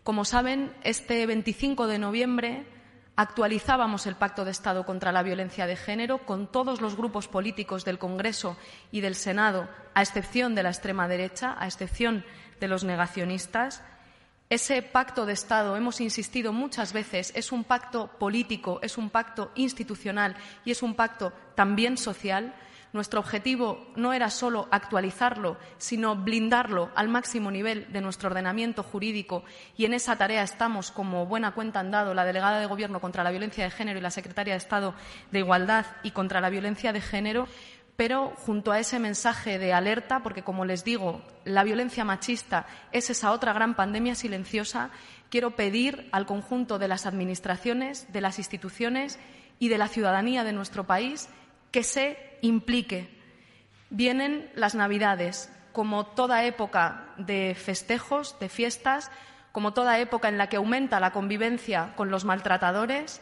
Como 0.03 0.25
saben, 0.25 0.73
este 0.83 1.25
25 1.25 1.87
de 1.87 1.99
noviembre 1.99 2.65
actualizábamos 3.15 4.07
el 4.07 4.15
Pacto 4.15 4.45
de 4.45 4.51
Estado 4.51 4.85
contra 4.85 5.11
la 5.11 5.23
Violencia 5.23 5.67
de 5.67 5.75
Género 5.75 6.19
con 6.19 6.47
todos 6.47 6.81
los 6.81 6.95
grupos 6.95 7.27
políticos 7.27 7.85
del 7.85 7.99
Congreso 7.99 8.57
y 8.91 9.01
del 9.01 9.15
Senado, 9.15 9.69
a 9.93 10.01
excepción 10.01 10.55
de 10.55 10.63
la 10.63 10.69
extrema 10.69 11.07
derecha, 11.07 11.55
a 11.59 11.67
excepción 11.67 12.25
de 12.59 12.67
los 12.67 12.83
negacionistas. 12.83 13.83
Ese 14.49 14.81
pacto 14.81 15.25
de 15.25 15.33
Estado, 15.33 15.75
hemos 15.77 16.01
insistido 16.01 16.53
muchas 16.53 16.93
veces, 16.93 17.31
es 17.35 17.51
un 17.51 17.63
pacto 17.63 18.07
político, 18.19 18.79
es 18.81 18.97
un 18.97 19.09
pacto 19.09 19.51
institucional 19.55 20.35
y 20.65 20.71
es 20.71 20.83
un 20.83 20.95
pacto 20.95 21.33
también 21.55 21.97
social 21.97 22.53
nuestro 22.93 23.19
objetivo 23.19 23.87
no 23.95 24.13
era 24.13 24.29
solo 24.29 24.67
actualizarlo, 24.71 25.57
sino 25.77 26.15
blindarlo 26.15 26.91
al 26.95 27.09
máximo 27.09 27.51
nivel 27.51 27.91
de 27.91 28.01
nuestro 28.01 28.29
ordenamiento 28.29 28.83
jurídico. 28.83 29.43
Y 29.75 29.85
en 29.85 29.93
esa 29.93 30.15
tarea 30.15 30.43
estamos, 30.43 30.91
como 30.91 31.25
buena 31.25 31.51
cuenta 31.51 31.79
han 31.79 31.91
dado 31.91 32.13
la 32.13 32.23
delegada 32.23 32.59
de 32.59 32.67
Gobierno 32.67 33.01
contra 33.01 33.23
la 33.23 33.31
violencia 33.31 33.63
de 33.63 33.71
género 33.71 33.99
y 33.99 34.01
la 34.01 34.11
secretaria 34.11 34.53
de 34.53 34.59
Estado 34.59 34.93
de 35.31 35.39
Igualdad 35.39 35.87
y 36.03 36.11
contra 36.11 36.39
la 36.39 36.49
violencia 36.49 36.93
de 36.93 37.01
género 37.01 37.47
pero 37.95 38.33
junto 38.37 38.71
a 38.71 38.79
ese 38.79 38.97
mensaje 38.99 39.59
de 39.59 39.73
alerta, 39.73 40.23
porque 40.23 40.43
como 40.43 40.65
les 40.65 40.83
digo, 40.83 41.21
la 41.45 41.63
violencia 41.63 42.03
machista 42.03 42.65
es 42.91 43.09
esa 43.09 43.31
otra 43.31 43.53
gran 43.53 43.75
pandemia 43.75 44.15
silenciosa, 44.15 44.89
quiero 45.29 45.51
pedir 45.51 46.09
al 46.11 46.25
conjunto 46.25 46.79
de 46.79 46.87
las 46.87 47.05
administraciones, 47.05 48.11
de 48.11 48.21
las 48.21 48.39
instituciones 48.39 49.19
y 49.59 49.69
de 49.69 49.77
la 49.77 49.87
ciudadanía 49.87 50.43
de 50.43 50.53
nuestro 50.53 50.85
país 50.85 51.29
que 51.73 51.83
se 51.83 52.37
implique. 52.41 53.09
Vienen 53.89 54.49
las 54.55 54.75
Navidades, 54.75 55.51
como 55.73 56.05
toda 56.05 56.45
época 56.45 57.07
de 57.17 57.55
festejos, 57.55 58.39
de 58.39 58.47
fiestas, 58.47 59.11
como 59.51 59.73
toda 59.73 59.99
época 59.99 60.29
en 60.29 60.37
la 60.37 60.47
que 60.47 60.57
aumenta 60.57 60.99
la 60.99 61.11
convivencia 61.11 61.93
con 61.95 62.11
los 62.11 62.25
maltratadores, 62.25 63.21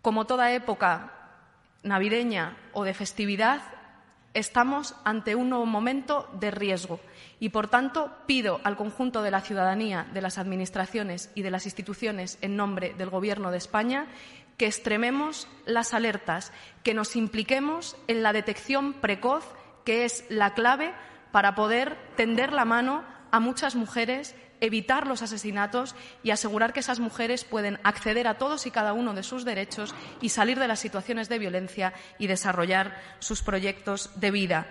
como 0.00 0.26
toda 0.26 0.52
época 0.52 1.12
navideña 1.82 2.56
o 2.72 2.84
de 2.84 2.94
festividad, 2.94 3.62
estamos 4.32 4.94
ante 5.04 5.34
un 5.34 5.50
nuevo 5.50 5.66
momento 5.66 6.28
de 6.34 6.52
riesgo 6.52 7.00
y, 7.40 7.48
por 7.48 7.68
tanto, 7.68 8.12
pido 8.26 8.60
al 8.62 8.76
conjunto 8.76 9.22
de 9.22 9.30
la 9.32 9.40
ciudadanía, 9.40 10.06
de 10.12 10.20
las 10.20 10.38
administraciones 10.38 11.30
y 11.34 11.42
de 11.42 11.50
las 11.50 11.64
instituciones 11.64 12.38
en 12.42 12.54
nombre 12.54 12.94
del 12.94 13.10
Gobierno 13.10 13.50
de 13.50 13.58
España 13.58 14.06
que 14.56 14.66
extrememos 14.66 15.48
las 15.66 15.94
alertas, 15.94 16.52
que 16.82 16.94
nos 16.94 17.16
impliquemos 17.16 17.96
en 18.08 18.22
la 18.22 18.32
detección 18.32 18.94
precoz, 18.94 19.44
que 19.84 20.04
es 20.04 20.24
la 20.28 20.54
clave 20.54 20.92
para 21.32 21.54
poder 21.54 21.96
tender 22.16 22.52
la 22.52 22.64
mano 22.64 23.04
a 23.30 23.40
muchas 23.40 23.74
mujeres, 23.74 24.34
evitar 24.60 25.06
los 25.06 25.22
asesinatos 25.22 25.94
y 26.22 26.30
asegurar 26.30 26.72
que 26.72 26.80
esas 26.80 27.00
mujeres 27.00 27.44
pueden 27.44 27.78
acceder 27.82 28.26
a 28.26 28.38
todos 28.38 28.66
y 28.66 28.70
cada 28.70 28.94
uno 28.94 29.12
de 29.12 29.22
sus 29.22 29.44
derechos 29.44 29.94
y 30.20 30.30
salir 30.30 30.58
de 30.58 30.68
las 30.68 30.80
situaciones 30.80 31.28
de 31.28 31.38
violencia 31.38 31.92
y 32.18 32.26
desarrollar 32.26 32.96
sus 33.18 33.42
proyectos 33.42 34.18
de 34.18 34.30
vida. 34.30 34.66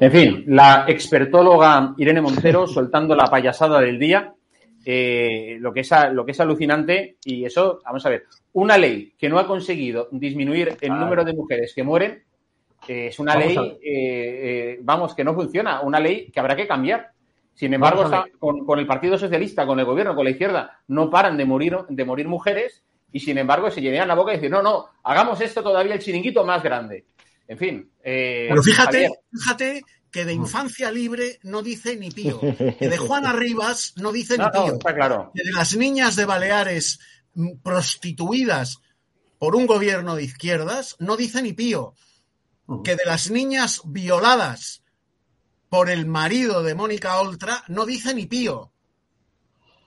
En 0.00 0.10
fin, 0.10 0.44
la 0.48 0.84
expertóloga 0.88 1.94
Irene 1.96 2.20
Montero 2.20 2.66
soltando 2.66 3.14
la 3.14 3.30
payasada 3.30 3.80
del 3.80 3.98
día 3.98 4.34
eh, 4.84 5.56
lo, 5.60 5.72
que 5.72 5.80
es, 5.80 5.90
lo 6.12 6.24
que 6.24 6.32
es 6.32 6.40
alucinante 6.40 7.16
y 7.24 7.44
eso, 7.44 7.80
vamos 7.84 8.04
a 8.06 8.10
ver, 8.10 8.24
una 8.52 8.78
ley 8.78 9.12
que 9.18 9.28
no 9.28 9.38
ha 9.38 9.46
conseguido 9.46 10.08
disminuir 10.12 10.76
el 10.80 10.90
número 10.90 11.24
de 11.24 11.34
mujeres 11.34 11.72
que 11.74 11.82
mueren 11.82 12.22
eh, 12.86 13.08
es 13.08 13.18
una 13.18 13.34
ley, 13.36 13.56
eh, 13.82 14.78
vamos, 14.82 15.14
que 15.14 15.24
no 15.24 15.34
funciona, 15.34 15.80
una 15.80 15.98
ley 15.98 16.30
que 16.30 16.40
habrá 16.40 16.56
que 16.56 16.66
cambiar. 16.66 17.10
Sin 17.54 17.74
embargo, 17.74 18.08
con, 18.38 18.78
el 18.78 18.86
Partido 18.86 19.18
Socialista, 19.18 19.66
con 19.66 19.80
el 19.80 19.84
gobierno, 19.84 20.14
con 20.14 20.24
la 20.24 20.30
izquierda, 20.30 20.80
no 20.86 21.10
paran 21.10 21.36
de 21.36 21.44
morir, 21.44 21.76
de 21.88 22.04
morir 22.04 22.28
mujeres 22.28 22.84
y, 23.12 23.18
sin 23.18 23.36
embargo, 23.36 23.68
se 23.70 23.80
llenan 23.80 24.06
la 24.06 24.14
boca 24.14 24.32
y 24.32 24.36
dicen, 24.36 24.52
no, 24.52 24.62
no, 24.62 24.86
hagamos 25.02 25.40
esto 25.40 25.60
todavía 25.60 25.94
el 25.94 26.00
chiringuito 26.00 26.44
más 26.44 26.62
grande. 26.62 27.04
En 27.48 27.58
fin. 27.58 27.90
Pero 28.00 28.62
fíjate, 28.62 29.08
fíjate 29.32 29.82
que 30.10 30.24
de 30.24 30.32
infancia 30.32 30.90
libre 30.90 31.38
no 31.42 31.62
dice 31.62 31.96
ni 31.96 32.10
pío, 32.10 32.40
que 32.78 32.88
de 32.88 32.96
Juana 32.96 33.32
Rivas 33.32 33.94
no 33.96 34.12
dice 34.12 34.38
ni 34.38 34.44
pío, 34.50 34.78
claro. 34.78 35.30
que 35.34 35.44
de 35.44 35.52
las 35.52 35.76
niñas 35.76 36.16
de 36.16 36.24
Baleares 36.24 36.98
mm, 37.34 37.58
prostituidas 37.62 38.80
por 39.38 39.54
un 39.54 39.66
gobierno 39.66 40.16
de 40.16 40.24
izquierdas 40.24 40.96
no 40.98 41.16
dice 41.16 41.42
ni 41.42 41.52
pío, 41.52 41.94
que 42.84 42.96
de 42.96 43.04
las 43.04 43.30
niñas 43.30 43.82
violadas 43.84 44.82
por 45.68 45.90
el 45.90 46.06
marido 46.06 46.62
de 46.62 46.74
Mónica 46.74 47.20
Oltra 47.20 47.62
no 47.68 47.86
dice 47.86 48.14
ni 48.14 48.26
pío. 48.26 48.72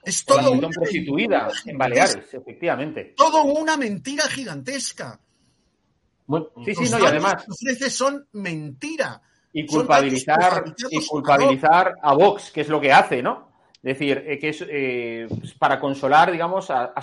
Es 0.04 0.24
todo 0.24 0.50
una 0.50 0.68
prostituida 0.68 1.48
en 1.64 1.78
Baleares, 1.78 2.34
efectivamente. 2.34 3.14
Todo 3.16 3.44
una 3.44 3.76
mentira 3.76 4.24
gigantesca. 4.24 5.20
sí, 6.64 6.74
sí, 6.74 6.90
no, 6.90 6.98
y 6.98 7.06
además. 7.06 7.44
son 7.88 8.26
mentira 8.32 9.22
y 9.52 9.66
culpabilizar, 9.66 10.64
y 10.90 11.06
culpabilizar 11.06 11.94
a 12.02 12.14
Vox, 12.14 12.50
que 12.50 12.62
es 12.62 12.68
lo 12.68 12.80
que 12.80 12.92
hace, 12.92 13.22
¿no? 13.22 13.52
Es 13.82 13.98
decir, 13.98 14.24
eh, 14.26 14.38
que 14.38 14.50
es 14.50 14.64
eh, 14.68 15.26
para 15.58 15.80
consolar, 15.80 16.30
digamos, 16.30 16.70
a, 16.70 16.94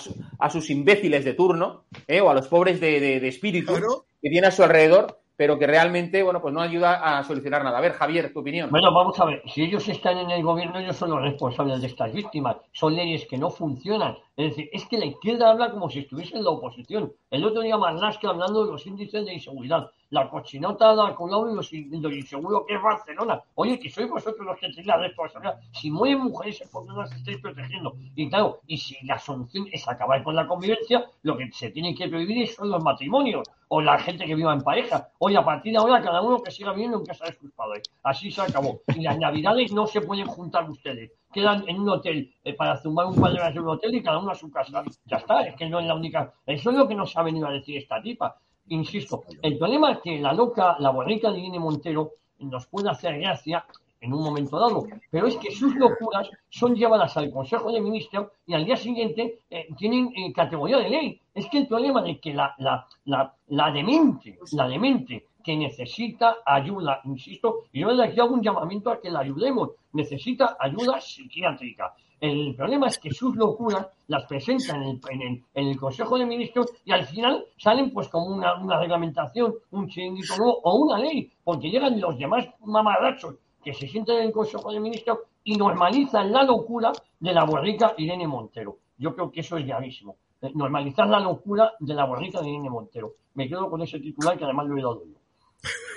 sus 0.50 0.70
imbéciles 0.70 1.26
de 1.26 1.34
turno, 1.34 1.84
¿eh? 2.08 2.22
o 2.22 2.30
a 2.30 2.34
los 2.34 2.48
pobres 2.48 2.80
de, 2.80 3.28
espíritu 3.28 3.74
que 4.22 4.30
tiene 4.30 4.48
a 4.48 4.52
su 4.52 4.64
alrededor, 4.64 5.20
pero 5.40 5.58
que 5.58 5.68
realmente, 5.68 6.22
bueno, 6.22 6.42
pues 6.42 6.54
no 6.54 6.60
ayuda 6.60 7.18
a 7.18 7.24
solucionar 7.24 7.64
nada. 7.64 7.78
A 7.78 7.82
ver, 7.82 7.94
Javier, 7.94 8.34
tu 8.34 8.42
opinión. 8.42 8.70
Bueno, 8.70 8.94
vamos 8.94 9.18
a 9.22 9.24
ver, 9.24 9.42
si 9.48 9.64
ellos 9.64 9.88
están 9.88 10.18
en 10.18 10.30
el 10.32 10.44
gobierno, 10.44 10.80
ellos 10.80 10.98
son 10.98 11.12
los 11.12 11.22
responsables 11.22 11.80
de 11.80 11.88
estas 11.88 12.12
víctimas. 12.12 12.58
Son 12.74 12.94
leyes 12.94 13.26
que 13.26 13.38
no 13.38 13.50
funcionan. 13.50 14.18
Es 14.36 14.50
decir, 14.50 14.70
es 14.74 14.86
que 14.90 14.98
la 14.98 15.06
izquierda 15.06 15.50
habla 15.50 15.72
como 15.72 15.90
si 15.90 16.00
estuviese 16.00 16.36
en 16.36 16.44
la 16.44 16.50
oposición. 16.50 17.14
El 17.32 17.46
otro 17.46 17.62
día 17.62 17.78
que 18.20 18.28
hablando 18.28 18.66
de 18.66 18.72
los 18.74 18.86
índices 18.86 19.26
de 19.26 19.34
inseguridad 19.34 19.90
la 20.10 20.30
cochinota 20.30 20.96
de 20.96 21.16
Colau 21.16 21.50
y 21.50 22.00
lo, 22.00 22.12
inseguro 22.12 22.66
que 22.66 22.76
es 22.76 22.82
Barcelona. 22.82 23.42
Oye, 23.56 23.80
que 23.80 23.90
sois 23.90 24.10
vosotros 24.10 24.46
los 24.46 24.60
que 24.60 24.68
tenéis 24.68 24.88
la 24.88 24.98
responsabilidad. 24.98 25.60
Si 25.72 25.92
mueren 25.92 26.20
mujeres 26.20 26.62
es 26.62 26.70
porque 26.70 26.90
no 26.90 27.02
las 27.02 27.12
estáis 27.14 27.38
protegiendo. 27.38 27.96
Y 28.16 28.28
claro, 28.28 28.60
y 28.68 28.78
si 28.78 28.98
la 29.06 29.20
solución 29.20 29.68
es 29.72 29.88
acabar 29.88 30.24
con 30.24 30.36
la 30.36 30.48
convivencia, 30.48 31.06
lo 31.22 31.38
que 31.38 31.50
se 31.52 31.70
tiene 31.70 31.96
que 31.96 32.10
prohibir 32.10 32.48
son 32.48 32.72
los 32.72 32.84
matrimonios 32.84 33.48
o 33.70 33.82
la 33.82 33.98
gente 34.00 34.26
que 34.26 34.36
viva 34.36 34.54
en 34.54 34.62
pareja. 34.62 35.10
Oye, 35.20 35.38
a 35.38 35.46
partir 35.46 35.72
de 35.72 35.80
ahora, 35.80 36.02
cada 36.02 36.22
uno 36.22 36.42
que 36.42 36.52
siga 36.52 36.72
viviendo 36.74 36.98
en 36.98 37.06
casa 37.06 37.26
de 37.26 37.34
sus 37.34 37.52
padres. 37.52 37.84
Así 38.04 38.30
se 38.32 38.42
acabó. 38.42 38.82
Y 38.96 39.02
las 39.02 39.18
navidades 39.18 39.72
no 39.72 39.88
se 39.88 40.02
pueden 40.02 40.28
juntar 40.28 40.70
ustedes. 40.70 41.12
Quedan 41.32 41.68
en 41.68 41.80
un 41.80 41.90
hotel 41.90 42.34
eh, 42.44 42.54
para 42.54 42.78
zumbar 42.78 43.06
un 43.06 43.16
par 43.16 43.32
de 43.32 43.60
un 43.60 43.70
hotel 43.70 43.96
y 43.96 44.04
cada 44.04 44.20
uno 44.20 44.32
a 44.32 44.36
su 44.36 44.52
casa. 44.52 44.84
Ya 45.06 45.18
está, 45.18 45.42
es 45.42 45.56
que 45.56 45.70
no 45.70 45.80
es 45.80 45.86
la 45.86 45.96
única. 45.96 46.34
Eso 46.46 46.72
es 46.72 46.76
lo 46.76 46.88
que 46.88 46.96
nos 46.96 47.16
ha 47.16 47.24
venido 47.24 47.48
a 47.48 47.52
decir 47.52 47.78
esta 47.78 48.02
tipa 48.02 48.36
insisto, 48.70 49.24
el 49.42 49.58
problema 49.58 49.92
es 49.92 50.00
que 50.00 50.20
la 50.20 50.34
loca, 50.34 50.78
la 50.80 50.92
bonita 50.92 51.32
de 51.32 51.40
Irene 51.40 51.60
Montero 51.60 52.12
nos 52.40 52.68
puede 52.68 52.90
hacer 52.90 53.20
gracia 53.20 53.66
en 54.02 54.14
un 54.14 54.24
momento 54.24 54.60
dado, 54.60 54.86
pero 55.12 55.28
es 55.28 55.38
que 55.38 55.52
sus 55.52 55.76
locuras 55.76 56.30
son 56.50 56.76
llevadas 56.76 57.16
al 57.18 57.32
Consejo 57.32 57.72
de 57.72 57.82
Ministros 57.82 58.28
y 58.46 58.54
al 58.54 58.66
día 58.66 58.78
siguiente 58.78 59.40
eh, 59.50 59.68
tienen 59.78 60.10
eh, 60.16 60.32
categoría 60.34 60.78
de 60.78 60.90
ley. 60.90 61.22
Es 61.34 61.48
que 61.48 61.60
el 61.60 61.68
problema 61.68 62.02
de 62.02 62.20
que 62.20 62.34
la, 62.34 62.56
la, 62.60 62.88
la, 63.06 63.34
la 63.48 63.72
demente, 63.72 64.38
la 64.54 64.68
demente 64.68 65.26
que 65.44 65.56
necesita 65.56 66.38
ayuda, 66.46 67.02
insisto, 67.06 67.64
y 67.72 67.82
yo 67.82 67.90
aquí 68.02 68.20
hago 68.20 68.34
un 68.34 68.44
llamamiento 68.44 68.92
a 68.92 69.00
que 69.00 69.10
la 69.10 69.22
ayudemos, 69.22 69.72
necesita 69.94 70.58
ayuda 70.60 71.00
psiquiátrica. 71.00 71.94
El 72.20 72.54
problema 72.54 72.88
es 72.88 73.00
que 73.00 73.12
sus 73.12 73.34
locuras 73.38 73.88
las 74.08 74.26
presentan 74.26 74.84
en 74.84 75.00
el, 75.22 75.44
en 75.54 75.68
el, 75.70 75.80
Consejo 75.80 76.18
de 76.18 76.26
Ministros 76.26 76.68
y 76.84 76.92
al 76.92 77.06
final 77.06 77.46
salen 77.58 77.92
pues 77.92 78.10
como 78.10 78.26
una, 78.26 78.56
una 78.62 78.78
reglamentación, 78.78 79.56
un 79.72 79.88
chiringuito 79.88 80.36
nuevo 80.36 80.60
o 80.64 80.76
una 80.76 81.00
ley, 81.00 81.32
porque 81.46 81.70
llegan 81.70 82.00
los 82.00 82.20
demás 82.20 82.46
mamarrachos 82.66 83.36
que 83.64 83.74
se 83.74 83.88
sienten 83.88 84.18
en 84.18 84.24
el 84.24 84.32
Consejo 84.32 84.72
de 84.72 84.80
Ministros 84.80 85.20
y 85.44 85.56
normalizan 85.56 86.32
la 86.32 86.44
locura 86.44 86.92
de 87.20 87.34
la 87.34 87.44
borrica 87.44 87.94
Irene 87.98 88.28
Montero. 88.28 88.78
Yo 88.98 89.14
creo 89.16 89.32
que 89.32 89.42
eso 89.42 89.58
es 89.58 89.66
gravísimo. 89.66 90.18
Eh, 90.42 90.52
normalizar 90.54 91.08
la 91.08 91.20
locura 91.20 91.74
de 91.80 91.94
la 91.94 92.06
borrica 92.06 92.42
de 92.42 92.50
Irene 92.50 92.70
Montero. 92.70 93.16
Me 93.34 93.48
quedo 93.48 93.70
con 93.70 93.82
ese 93.82 94.00
titular 94.00 94.38
que 94.38 94.46
además 94.46 94.68
lo 94.68 94.78
he 94.78 94.82
dado 94.82 95.04
yo. 95.06 95.20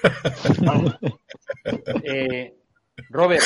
Eh, 2.04 2.56
Robert, 3.10 3.42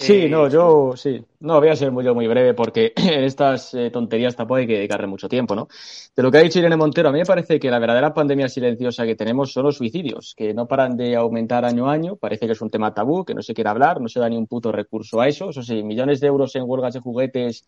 Sí, 0.00 0.22
eh, 0.22 0.28
no, 0.28 0.48
yo 0.48 0.92
sí. 0.96 1.20
No, 1.40 1.58
voy 1.58 1.70
a 1.70 1.76
ser 1.76 1.90
muy, 1.90 2.04
yo 2.04 2.14
muy 2.14 2.28
breve 2.28 2.54
porque 2.54 2.92
en 2.96 3.24
estas 3.24 3.74
eh, 3.74 3.90
tonterías 3.90 4.36
tampoco 4.36 4.58
hay 4.58 4.66
que 4.66 4.74
dedicarle 4.74 5.08
mucho 5.08 5.28
tiempo, 5.28 5.56
¿no? 5.56 5.66
De 6.14 6.22
lo 6.22 6.30
que 6.30 6.38
ha 6.38 6.42
dicho 6.42 6.60
Irene 6.60 6.76
Montero, 6.76 7.08
a 7.08 7.12
mí 7.12 7.18
me 7.18 7.24
parece 7.24 7.58
que 7.58 7.68
la 7.68 7.80
verdadera 7.80 8.14
pandemia 8.14 8.48
silenciosa 8.48 9.04
que 9.04 9.16
tenemos 9.16 9.52
son 9.52 9.64
los 9.64 9.76
suicidios, 9.76 10.34
que 10.36 10.54
no 10.54 10.68
paran 10.68 10.96
de 10.96 11.16
aumentar 11.16 11.64
año 11.64 11.90
a 11.90 11.92
año. 11.92 12.16
Parece 12.16 12.46
que 12.46 12.52
es 12.52 12.60
un 12.60 12.70
tema 12.70 12.94
tabú, 12.94 13.24
que 13.24 13.34
no 13.34 13.42
se 13.42 13.54
quiere 13.54 13.70
hablar, 13.70 14.00
no 14.00 14.08
se 14.08 14.20
da 14.20 14.28
ni 14.28 14.36
un 14.36 14.46
puto 14.46 14.70
recurso 14.70 15.20
a 15.20 15.26
eso. 15.26 15.50
Eso 15.50 15.62
sí, 15.62 15.82
millones 15.82 16.20
de 16.20 16.28
euros 16.28 16.54
en 16.54 16.62
huelgas 16.64 16.94
de 16.94 17.00
juguetes 17.00 17.66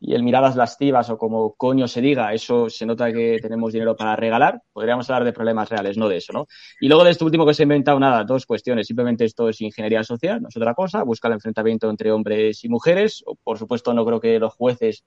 y 0.00 0.14
el 0.14 0.22
miradas 0.22 0.56
lascivas 0.56 1.10
o 1.10 1.18
como 1.18 1.54
coño 1.54 1.86
se 1.86 2.00
diga, 2.00 2.32
eso 2.32 2.70
se 2.70 2.86
nota 2.86 3.12
que 3.12 3.38
tenemos 3.40 3.72
dinero 3.72 3.94
para 3.94 4.16
regalar. 4.16 4.62
Podríamos 4.72 5.08
hablar 5.10 5.24
de 5.24 5.32
problemas 5.34 5.68
reales, 5.68 5.98
no 5.98 6.08
de 6.08 6.16
eso, 6.16 6.32
¿no? 6.32 6.46
Y 6.80 6.88
luego 6.88 7.04
de 7.04 7.10
este 7.10 7.24
último 7.24 7.44
que 7.44 7.52
se 7.52 7.62
ha 7.62 7.64
inventado, 7.64 8.00
nada, 8.00 8.24
dos 8.24 8.46
cuestiones. 8.46 8.86
Simplemente 8.86 9.26
esto 9.26 9.50
es 9.50 9.60
ingeniería 9.60 10.02
social, 10.02 10.40
no 10.40 10.48
es 10.48 10.56
otra 10.56 10.74
cosa. 10.74 11.02
Busca 11.02 11.28
el 11.28 11.34
enfrentamiento 11.34 11.90
entre 11.90 12.10
hombres 12.12 12.64
y 12.64 12.70
mujeres. 12.70 13.22
Por 13.44 13.58
supuesto, 13.58 13.92
no 13.92 14.06
creo 14.06 14.20
que 14.20 14.38
los 14.38 14.54
jueces 14.54 15.04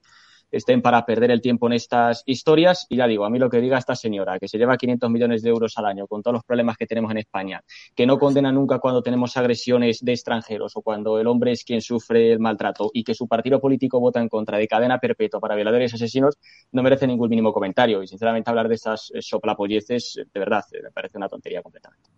estén 0.53 0.83
para 0.83 1.03
perder 1.03 1.31
el 1.31 1.41
tiempo 1.41 1.67
en 1.67 1.73
estas 1.73 2.23
historias. 2.27 2.85
Y 2.89 2.97
ya 2.97 3.07
digo, 3.07 3.25
a 3.25 3.29
mí 3.29 3.39
lo 3.39 3.49
que 3.49 3.59
diga 3.59 3.77
esta 3.77 3.95
señora, 3.95 4.37
que 4.39 4.47
se 4.47 4.57
lleva 4.57 4.77
500 4.77 5.09
millones 5.09 5.41
de 5.41 5.49
euros 5.49 5.73
al 5.77 5.87
año 5.87 6.07
con 6.07 6.21
todos 6.21 6.35
los 6.35 6.43
problemas 6.43 6.77
que 6.77 6.85
tenemos 6.85 7.11
en 7.11 7.17
España, 7.17 7.61
que 7.95 8.05
no 8.05 8.19
condena 8.19 8.51
nunca 8.51 8.77
cuando 8.77 9.01
tenemos 9.01 9.35
agresiones 9.35 9.99
de 10.01 10.11
extranjeros 10.11 10.77
o 10.77 10.81
cuando 10.81 11.19
el 11.19 11.25
hombre 11.25 11.51
es 11.51 11.63
quien 11.63 11.81
sufre 11.81 12.33
el 12.33 12.39
maltrato 12.39 12.91
y 12.93 13.03
que 13.03 13.15
su 13.15 13.27
partido 13.27 13.59
político 13.59 13.99
vota 13.99 14.21
en 14.21 14.29
contra 14.29 14.59
de 14.59 14.67
cadena 14.67 14.99
perpetua 14.99 15.39
para 15.39 15.55
violadores 15.55 15.91
y 15.91 15.95
asesinos, 15.95 16.37
no 16.71 16.83
merece 16.83 17.07
ningún 17.07 17.29
mínimo 17.29 17.51
comentario. 17.51 18.03
Y 18.03 18.07
sinceramente 18.07 18.49
hablar 18.49 18.67
de 18.67 18.75
estas 18.75 19.11
eh, 19.13 19.21
soplapolleces, 19.21 20.21
de 20.31 20.39
verdad, 20.39 20.63
eh, 20.71 20.83
me 20.83 20.91
parece 20.91 21.17
una 21.17 21.27
tontería 21.27 21.63
completamente. 21.63 22.09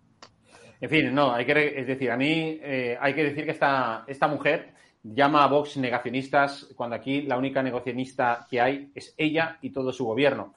En 0.81 0.89
fin, 0.89 1.15
no, 1.15 1.33
hay 1.33 1.45
que, 1.45 1.79
es 1.79 1.87
decir, 1.87 2.11
a 2.11 2.17
mí 2.17 2.59
eh, 2.61 2.97
hay 2.99 3.13
que 3.13 3.23
decir 3.23 3.45
que 3.45 3.51
esta, 3.51 4.03
esta 4.07 4.27
mujer 4.27 4.73
llama 5.13 5.43
a 5.43 5.47
Vox 5.47 5.77
negacionistas 5.77 6.69
cuando 6.75 6.95
aquí 6.95 7.21
la 7.21 7.37
única 7.37 7.61
negacionista 7.61 8.47
que 8.49 8.59
hay 8.59 8.91
es 8.95 9.13
ella 9.17 9.59
y 9.61 9.69
todo 9.69 9.91
su 9.91 10.05
gobierno. 10.05 10.55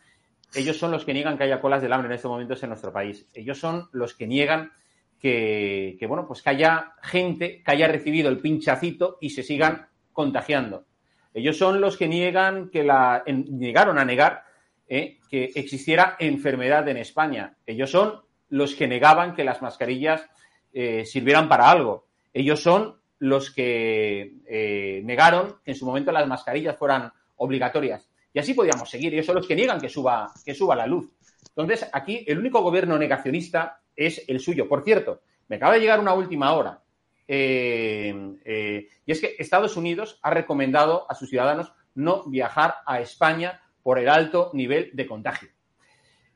Ellos 0.55 0.79
son 0.79 0.91
los 0.91 1.05
que 1.05 1.13
niegan 1.13 1.37
que 1.37 1.45
haya 1.45 1.61
colas 1.61 1.83
del 1.83 1.93
hambre 1.93 2.09
en 2.09 2.15
estos 2.15 2.31
momentos 2.31 2.63
en 2.63 2.71
nuestro 2.71 2.93
país. 2.93 3.27
Ellos 3.35 3.59
son 3.59 3.89
los 3.93 4.15
que 4.15 4.27
niegan 4.27 4.73
que, 5.21 5.99
bueno, 6.09 6.27
pues 6.27 6.43
que 6.43 6.51
haya 6.51 6.93
gente 7.03 7.63
que 7.63 7.71
haya 7.71 7.89
recibido 7.89 8.31
el 8.31 8.39
pinchacito 8.39 9.19
y 9.21 9.31
se 9.31 9.43
sigan 9.43 9.89
contagiando. 10.13 10.87
Ellos 11.35 11.59
son 11.59 11.81
los 11.81 11.99
que 11.99 12.09
niegan 12.09 12.71
que 12.71 12.85
la 12.85 13.23
negaron 13.27 13.99
a 13.99 14.05
negar 14.05 14.45
eh, 14.89 15.19
que 15.29 15.53
existiera 15.55 16.17
enfermedad 16.19 16.89
en 16.89 16.97
España. 16.97 17.57
Ellos 17.67 17.91
son 17.91 18.23
los 18.49 18.75
que 18.75 18.89
negaban 18.89 19.35
que 19.35 19.45
las 19.45 19.61
mascarillas 19.61 20.25
eh, 20.73 21.05
sirvieran 21.05 21.49
para 21.49 21.71
algo. 21.71 22.07
Ellos 22.33 22.63
son 22.63 22.98
los 23.21 23.51
que 23.51 24.37
eh, 24.47 25.03
negaron 25.05 25.57
que 25.65 25.73
en 25.73 25.77
su 25.77 25.87
momento 25.87 26.13
las 26.13 26.27
mascarillas 26.27 26.77
fueran 26.77 27.13
obligatorias. 27.37 28.09
Y 28.33 28.39
así 28.39 28.55
podíamos 28.55 28.89
seguir. 28.89 29.13
Ellos 29.13 29.27
son 29.27 29.37
los 29.37 29.47
que 29.47 29.57
niegan 29.57 29.81
que 29.81 29.89
suba, 29.89 30.33
que 30.45 30.55
suba 30.55 30.77
la 30.77 30.87
luz. 30.87 31.11
Entonces, 31.49 31.89
aquí 31.93 32.25
el 32.27 32.39
único 32.39 32.63
gobierno 32.63 32.99
negacionista 32.99 33.81
es 33.97 34.25
el 34.29 34.39
suyo. 34.41 34.69
Por 34.69 34.85
cierto, 34.85 35.23
me 35.49 35.57
acaba 35.57 35.75
de 35.75 35.81
llegar 35.81 35.99
una 35.99 36.15
última 36.15 36.53
hora. 36.53 36.83
Eh, 37.27 38.15
eh, 38.45 38.89
y 39.05 39.13
es 39.13 39.21
que 39.21 39.35
Estados 39.39 39.77
Unidos 39.77 40.19
ha 40.23 40.31
recomendado 40.31 41.11
a 41.11 41.15
sus 41.15 41.29
ciudadanos 41.29 41.73
no 41.95 42.25
viajar 42.27 42.77
a 42.87 43.01
España 43.01 43.61
por 43.83 43.99
el 43.99 44.09
alto 44.09 44.51
nivel 44.55 44.91
de 44.93 45.07
contagio. 45.07 45.49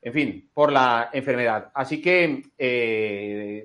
En 0.01 0.13
fin, 0.13 0.51
por 0.53 0.73
la 0.73 1.11
enfermedad. 1.13 1.71
Así 1.75 2.03
que 2.03 2.43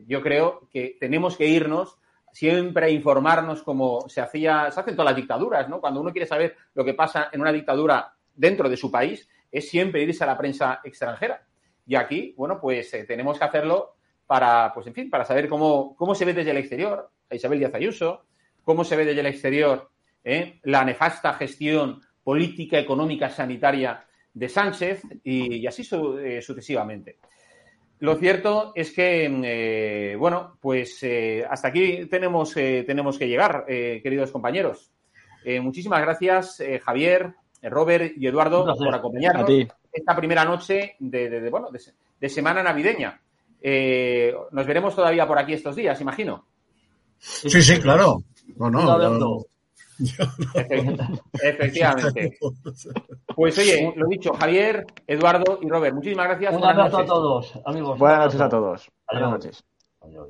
yo 0.05 0.21
creo 0.21 0.69
que 0.71 0.97
tenemos 0.99 1.35
que 1.35 1.47
irnos 1.47 1.97
siempre 2.37 2.91
informarnos 2.91 3.63
como 3.63 4.07
se 4.09 4.21
hacía, 4.21 4.69
se 4.69 4.79
hacen 4.79 4.95
todas 4.95 5.09
las 5.09 5.15
dictaduras, 5.15 5.67
¿no? 5.67 5.81
Cuando 5.81 6.01
uno 6.01 6.11
quiere 6.11 6.27
saber 6.27 6.55
lo 6.75 6.85
que 6.85 6.93
pasa 6.93 7.29
en 7.31 7.41
una 7.41 7.51
dictadura 7.51 8.13
dentro 8.35 8.69
de 8.69 8.77
su 8.77 8.91
país, 8.91 9.27
es 9.51 9.67
siempre 9.67 10.03
irse 10.03 10.23
a 10.23 10.27
la 10.27 10.37
prensa 10.37 10.79
extranjera. 10.83 11.43
Y 11.87 11.95
aquí, 11.95 12.35
bueno, 12.37 12.59
pues 12.61 12.93
eh, 12.93 13.05
tenemos 13.05 13.39
que 13.39 13.43
hacerlo 13.43 13.95
para, 14.27 14.71
pues 14.71 14.85
en 14.85 14.93
fin, 14.93 15.09
para 15.09 15.25
saber 15.25 15.49
cómo, 15.49 15.95
cómo 15.95 16.13
se 16.13 16.25
ve 16.25 16.35
desde 16.35 16.51
el 16.51 16.57
exterior 16.57 17.09
a 17.27 17.33
Isabel 17.33 17.57
Díaz 17.57 17.73
Ayuso, 17.73 18.25
cómo 18.63 18.83
se 18.83 18.95
ve 18.95 19.05
desde 19.05 19.21
el 19.21 19.25
exterior 19.25 19.89
¿eh? 20.23 20.59
la 20.61 20.85
nefasta 20.85 21.33
gestión 21.33 22.03
política, 22.23 22.77
económica, 22.77 23.31
sanitaria 23.31 24.05
de 24.31 24.47
Sánchez 24.47 25.01
y, 25.23 25.65
así 25.65 25.89
eh, 26.19 26.43
sucesivamente. 26.43 27.17
Lo 27.99 28.15
cierto 28.15 28.73
es 28.75 28.91
que, 28.91 29.25
eh, 29.25 30.15
bueno, 30.15 30.57
pues 30.61 31.01
eh, 31.01 31.43
hasta 31.49 31.69
aquí 31.69 32.05
tenemos, 32.05 32.55
eh, 32.55 32.83
tenemos 32.85 33.17
que 33.17 33.27
llegar, 33.27 33.65
queridos 33.65 34.31
compañeros. 34.31 34.91
muchísimas 35.61 36.01
gracias, 36.01 36.61
Javier, 36.83 37.33
Robert 37.63 38.13
y 38.17 38.27
Eduardo, 38.27 38.65
por 38.65 38.93
acompañarnos 38.93 39.49
esta 39.91 40.15
primera 40.15 40.45
noche 40.45 40.95
de, 40.99 41.49
bueno, 41.49 41.69
de, 42.19 42.29
semana 42.29 42.61
navideña. 42.61 43.19
nos 44.51 44.67
veremos 44.67 44.95
todavía 44.95 45.25
por 45.25 45.39
aquí 45.39 45.53
estos 45.53 45.75
días, 45.75 45.99
imagino. 46.01 46.45
Sí, 47.17 47.61
sí, 47.61 47.79
claro. 47.79 48.21
No, 48.57 48.69
no, 48.69 49.45
Efectivamente. 51.43 52.37
Pues 53.35 53.55
oye, 53.59 53.93
lo 53.95 54.07
dicho, 54.07 54.33
Javier, 54.33 54.83
Eduardo 55.05 55.59
y 55.61 55.69
Robert, 55.69 55.93
muchísimas 55.93 56.25
gracias. 56.27 56.55
Un 56.55 56.63
abrazo 56.63 56.97
a 56.97 57.05
todos, 57.05 57.53
amigos. 57.65 57.99
Buenas 57.99 58.19
noches 58.25 58.41
a 58.41 58.49
todos. 58.49 58.91
Buenas 59.11 59.29
noches. 59.29 59.63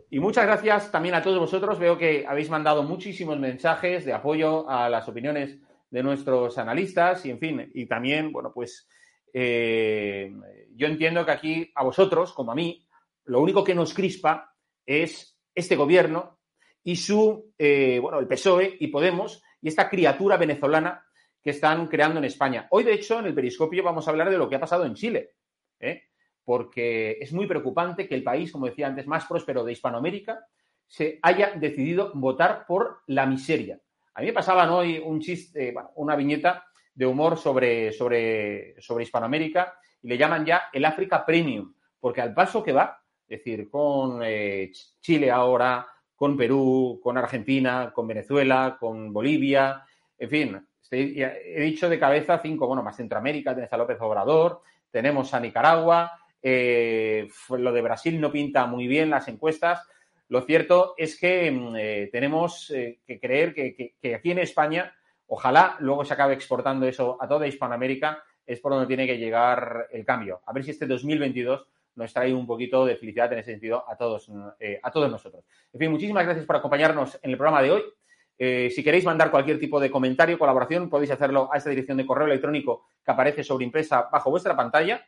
Y 0.10 0.20
muchas 0.20 0.46
gracias 0.46 0.92
también 0.92 1.16
a 1.16 1.22
todos 1.22 1.40
vosotros. 1.40 1.80
Veo 1.80 1.98
que 1.98 2.26
habéis 2.28 2.50
mandado 2.50 2.84
muchísimos 2.84 3.40
mensajes 3.40 4.04
de 4.04 4.12
apoyo 4.12 4.70
a 4.70 4.90
las 4.90 5.08
opiniones 5.08 5.58
de 5.90 6.04
nuestros 6.04 6.58
analistas 6.58 7.26
y, 7.26 7.32
en 7.32 7.40
fin, 7.40 7.72
y 7.74 7.86
también, 7.86 8.32
bueno, 8.34 8.52
pues 8.54 8.88
eh, 9.34 10.34
yo 10.76 10.88
entiendo 10.88 11.26
que 11.26 11.32
aquí 11.32 11.72
a 11.76 11.84
vosotros, 11.84 12.34
como 12.34 12.52
a 12.52 12.56
mí, 12.56 12.86
lo 13.26 13.42
único 13.42 13.64
que 13.64 13.76
nos 13.76 13.94
crispa 13.94 14.54
es 14.86 15.38
este 15.54 15.76
gobierno 15.76 16.40
y 16.84 16.96
su, 16.96 17.54
eh, 17.58 18.00
bueno, 18.02 18.20
el 18.20 18.28
PSOE 18.28 18.78
y 18.80 18.88
Podemos, 18.88 19.44
y 19.62 19.68
esta 19.68 19.90
criatura 19.90 20.38
venezolana 20.38 21.04
que 21.42 21.52
están 21.52 21.88
creando 21.88 22.20
en 22.20 22.26
España. 22.26 22.68
Hoy, 22.72 22.84
de 22.84 22.94
hecho, 22.94 23.20
en 23.20 23.28
el 23.28 23.34
periscopio 23.34 23.84
vamos 23.84 24.08
a 24.08 24.12
hablar 24.12 24.30
de 24.30 24.38
lo 24.38 24.50
que 24.50 24.56
ha 24.56 24.60
pasado 24.60 24.86
en 24.86 24.96
Chile, 24.96 25.32
¿eh? 25.80 26.04
porque 26.44 27.18
es 27.20 27.34
muy 27.34 27.48
preocupante 27.48 28.08
que 28.08 28.16
el 28.16 28.24
país, 28.24 28.52
como 28.52 28.66
decía 28.66 28.88
antes, 28.88 29.08
más 29.08 29.26
próspero 29.26 29.64
de 29.64 29.74
Hispanoamérica, 29.74 30.46
se 30.88 31.20
haya 31.22 31.52
decidido 31.52 32.12
votar 32.16 32.66
por 32.66 33.02
la 33.08 33.26
miseria. 33.26 33.80
A 34.14 34.22
mí 34.22 34.28
me 34.28 34.34
pasaban 34.34 34.70
hoy 34.70 34.98
un 34.98 35.20
chiste, 35.20 35.76
una 35.96 36.16
viñeta 36.16 36.66
de 36.94 37.06
humor 37.06 37.38
sobre, 37.38 37.92
sobre, 37.92 38.82
sobre 38.82 39.04
Hispanoamérica 39.04 39.78
y 40.02 40.08
le 40.08 40.18
llaman 40.18 40.46
ya 40.46 40.64
el 40.74 40.86
África 40.86 41.26
Premium, 41.26 41.74
porque 42.00 42.22
al 42.22 42.34
paso 42.34 42.64
que 42.64 42.72
va, 42.72 43.00
es 43.28 43.40
decir, 43.40 43.70
con 43.70 44.22
eh, 44.24 44.72
Chile 45.00 45.30
ahora, 45.30 45.88
con 46.18 46.36
Perú, 46.36 47.00
con 47.02 47.18
Argentina, 47.18 47.92
con 47.94 48.08
Venezuela, 48.08 48.76
con 48.78 49.14
Bolivia, 49.14 49.86
en 50.18 50.30
fin, 50.30 50.68
he 50.92 51.62
dicho 51.62 51.88
de 51.88 52.00
cabeza 52.00 52.40
cinco, 52.42 52.68
bueno, 52.68 52.82
más 52.82 52.98
Centroamérica, 52.98 53.54
tenés 53.54 53.72
a 53.72 53.78
López 53.78 53.98
Obrador, 54.02 54.62
tenemos 54.92 55.34
a 55.34 55.40
Nicaragua, 55.40 56.20
eh, 56.42 57.28
lo 57.50 57.72
de 57.72 57.82
Brasil 57.82 58.20
no 58.20 58.32
pinta 58.32 58.66
muy 58.66 58.88
bien 58.88 59.12
las 59.12 59.28
encuestas. 59.28 59.88
Lo 60.30 60.42
cierto 60.42 60.96
es 60.98 61.20
que 61.20 61.52
mm, 61.52 61.76
eh, 61.78 62.10
tenemos 62.12 62.72
eh, 62.72 63.00
que 63.06 63.20
creer 63.20 63.54
que, 63.54 63.96
que, 64.02 64.16
aquí 64.16 64.32
en 64.32 64.40
España, 64.40 64.94
ojalá 65.28 65.76
luego 65.80 66.04
se 66.04 66.14
acabe 66.14 66.34
exportando 66.34 66.88
eso 66.88 67.18
a 67.22 67.28
toda 67.28 67.48
Hispanoamérica, 67.48 68.24
es 68.46 68.60
por 68.60 68.72
donde 68.72 68.88
tiene 68.88 69.06
que 69.06 69.18
llegar 69.18 69.88
el 69.92 70.04
cambio. 70.04 70.42
A 70.48 70.54
ver 70.54 70.64
si 70.64 70.72
este 70.72 70.88
2022 70.88 71.68
nos 71.98 72.14
trae 72.14 72.34
un 72.34 72.46
poquito 72.46 72.86
de 72.86 72.96
felicidad 72.96 73.34
en 73.34 73.40
ese 73.40 73.52
sentido 73.52 73.84
a 73.90 73.98
todos, 73.98 74.32
eh, 74.60 74.80
a 74.82 74.92
todos 74.92 75.12
nosotros. 75.12 75.44
En 75.74 75.80
fin, 75.80 75.92
muchísimas 75.92 76.24
gracias 76.24 76.46
por 76.46 76.56
acompañarnos 76.56 77.20
en 77.22 77.32
el 77.32 77.38
programa 77.38 77.62
de 77.62 77.72
hoy. 77.72 77.84
Eh, 78.38 78.70
si 78.74 78.84
queréis 78.84 79.04
mandar 79.04 79.32
cualquier 79.32 79.60
tipo 79.60 79.80
de 79.80 79.90
comentario, 79.90 80.38
colaboración, 80.38 80.90
podéis 80.90 81.12
hacerlo 81.12 81.50
a 81.52 81.58
esta 81.58 81.72
dirección 81.72 81.98
de 81.98 82.06
correo 82.06 82.28
electrónico 82.28 82.86
que 83.04 83.12
aparece 83.12 83.44
sobre 83.44 83.66
impresa 83.66 84.08
bajo 84.12 84.30
vuestra 84.30 84.56
pantalla. 84.56 85.06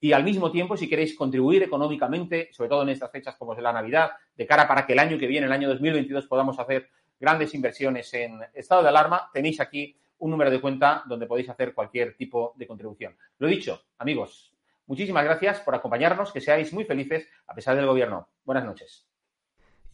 Y 0.00 0.12
al 0.12 0.24
mismo 0.24 0.50
tiempo, 0.50 0.76
si 0.76 0.88
queréis 0.88 1.16
contribuir 1.16 1.62
económicamente, 1.62 2.48
sobre 2.52 2.68
todo 2.68 2.82
en 2.82 2.88
estas 2.88 3.12
fechas 3.12 3.36
como 3.36 3.54
es 3.54 3.62
la 3.62 3.72
Navidad, 3.72 4.10
de 4.34 4.46
cara 4.46 4.66
para 4.66 4.84
que 4.84 4.94
el 4.94 4.98
año 4.98 5.16
que 5.16 5.28
viene, 5.28 5.46
el 5.46 5.52
año 5.52 5.68
2022, 5.68 6.26
podamos 6.26 6.58
hacer 6.58 6.88
grandes 7.20 7.54
inversiones 7.54 8.12
en 8.14 8.40
estado 8.52 8.82
de 8.82 8.88
alarma, 8.88 9.30
tenéis 9.32 9.60
aquí 9.60 9.96
un 10.18 10.32
número 10.32 10.50
de 10.50 10.60
cuenta 10.60 11.04
donde 11.06 11.26
podéis 11.26 11.48
hacer 11.50 11.72
cualquier 11.72 12.16
tipo 12.16 12.52
de 12.56 12.66
contribución. 12.66 13.16
Lo 13.38 13.46
dicho, 13.46 13.84
amigos, 13.98 14.51
Muchísimas 14.92 15.24
gracias 15.24 15.60
por 15.60 15.74
acompañarnos, 15.74 16.32
que 16.32 16.42
seáis 16.42 16.70
muy 16.74 16.84
felices 16.84 17.26
a 17.46 17.54
pesar 17.54 17.74
del 17.76 17.86
gobierno. 17.86 18.28
Buenas 18.44 18.66
noches. 18.66 19.06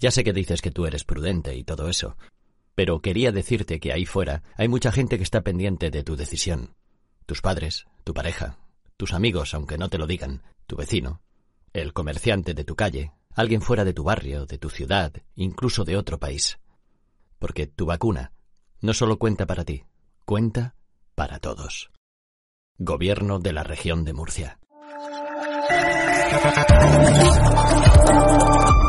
Ya 0.01 0.11
sé 0.11 0.24
que 0.24 0.32
dices 0.32 0.61
que 0.61 0.72
tú 0.72 0.86
eres 0.86 1.05
prudente 1.05 1.55
y 1.55 1.62
todo 1.62 1.88
eso, 1.88 2.16
pero 2.74 3.01
quería 3.01 3.30
decirte 3.30 3.78
que 3.78 3.92
ahí 3.92 4.07
fuera 4.07 4.42
hay 4.57 4.66
mucha 4.66 4.90
gente 4.90 5.16
que 5.16 5.22
está 5.22 5.42
pendiente 5.42 5.92
de 5.92 6.03
tu 6.03 6.16
decisión. 6.16 6.74
Tus 7.26 7.42
padres, 7.42 7.86
tu 8.03 8.12
pareja, 8.12 8.59
tus 8.96 9.12
amigos, 9.12 9.55
aunque 9.55 9.78
no 9.78 9.88
te 9.88 9.99
lo 9.99 10.09
digan, 10.09 10.42
tu 10.66 10.74
vecino, 10.74 11.22
el 11.72 11.92
comerciante 11.92 12.53
de 12.55 12.64
tu 12.64 12.74
calle, 12.74 13.12
alguien 13.36 13.62
fuera 13.62 13.84
de 13.84 13.94
tu 13.94 14.03
barrio, 14.03 14.46
de 14.46 14.59
tu 14.59 14.68
ciudad, 14.68 15.12
incluso 15.36 15.84
de 15.84 15.96
otro 15.96 16.18
país. 16.18 16.59
Porque 17.38 17.68
tu 17.68 17.86
vacuna 17.86 18.32
no 18.80 18.92
solo 18.94 19.16
cuenta 19.20 19.46
para 19.46 19.64
ti, 19.64 19.84
cuenta 20.24 20.74
para 21.14 21.38
todos. 21.38 21.92
Gobierno 22.78 23.38
de 23.38 23.53
la 23.53 23.62
región 23.62 24.05
de 24.05 24.12
Murcia. 24.12 24.59
Thank 25.69 27.43
you. 28.83 28.88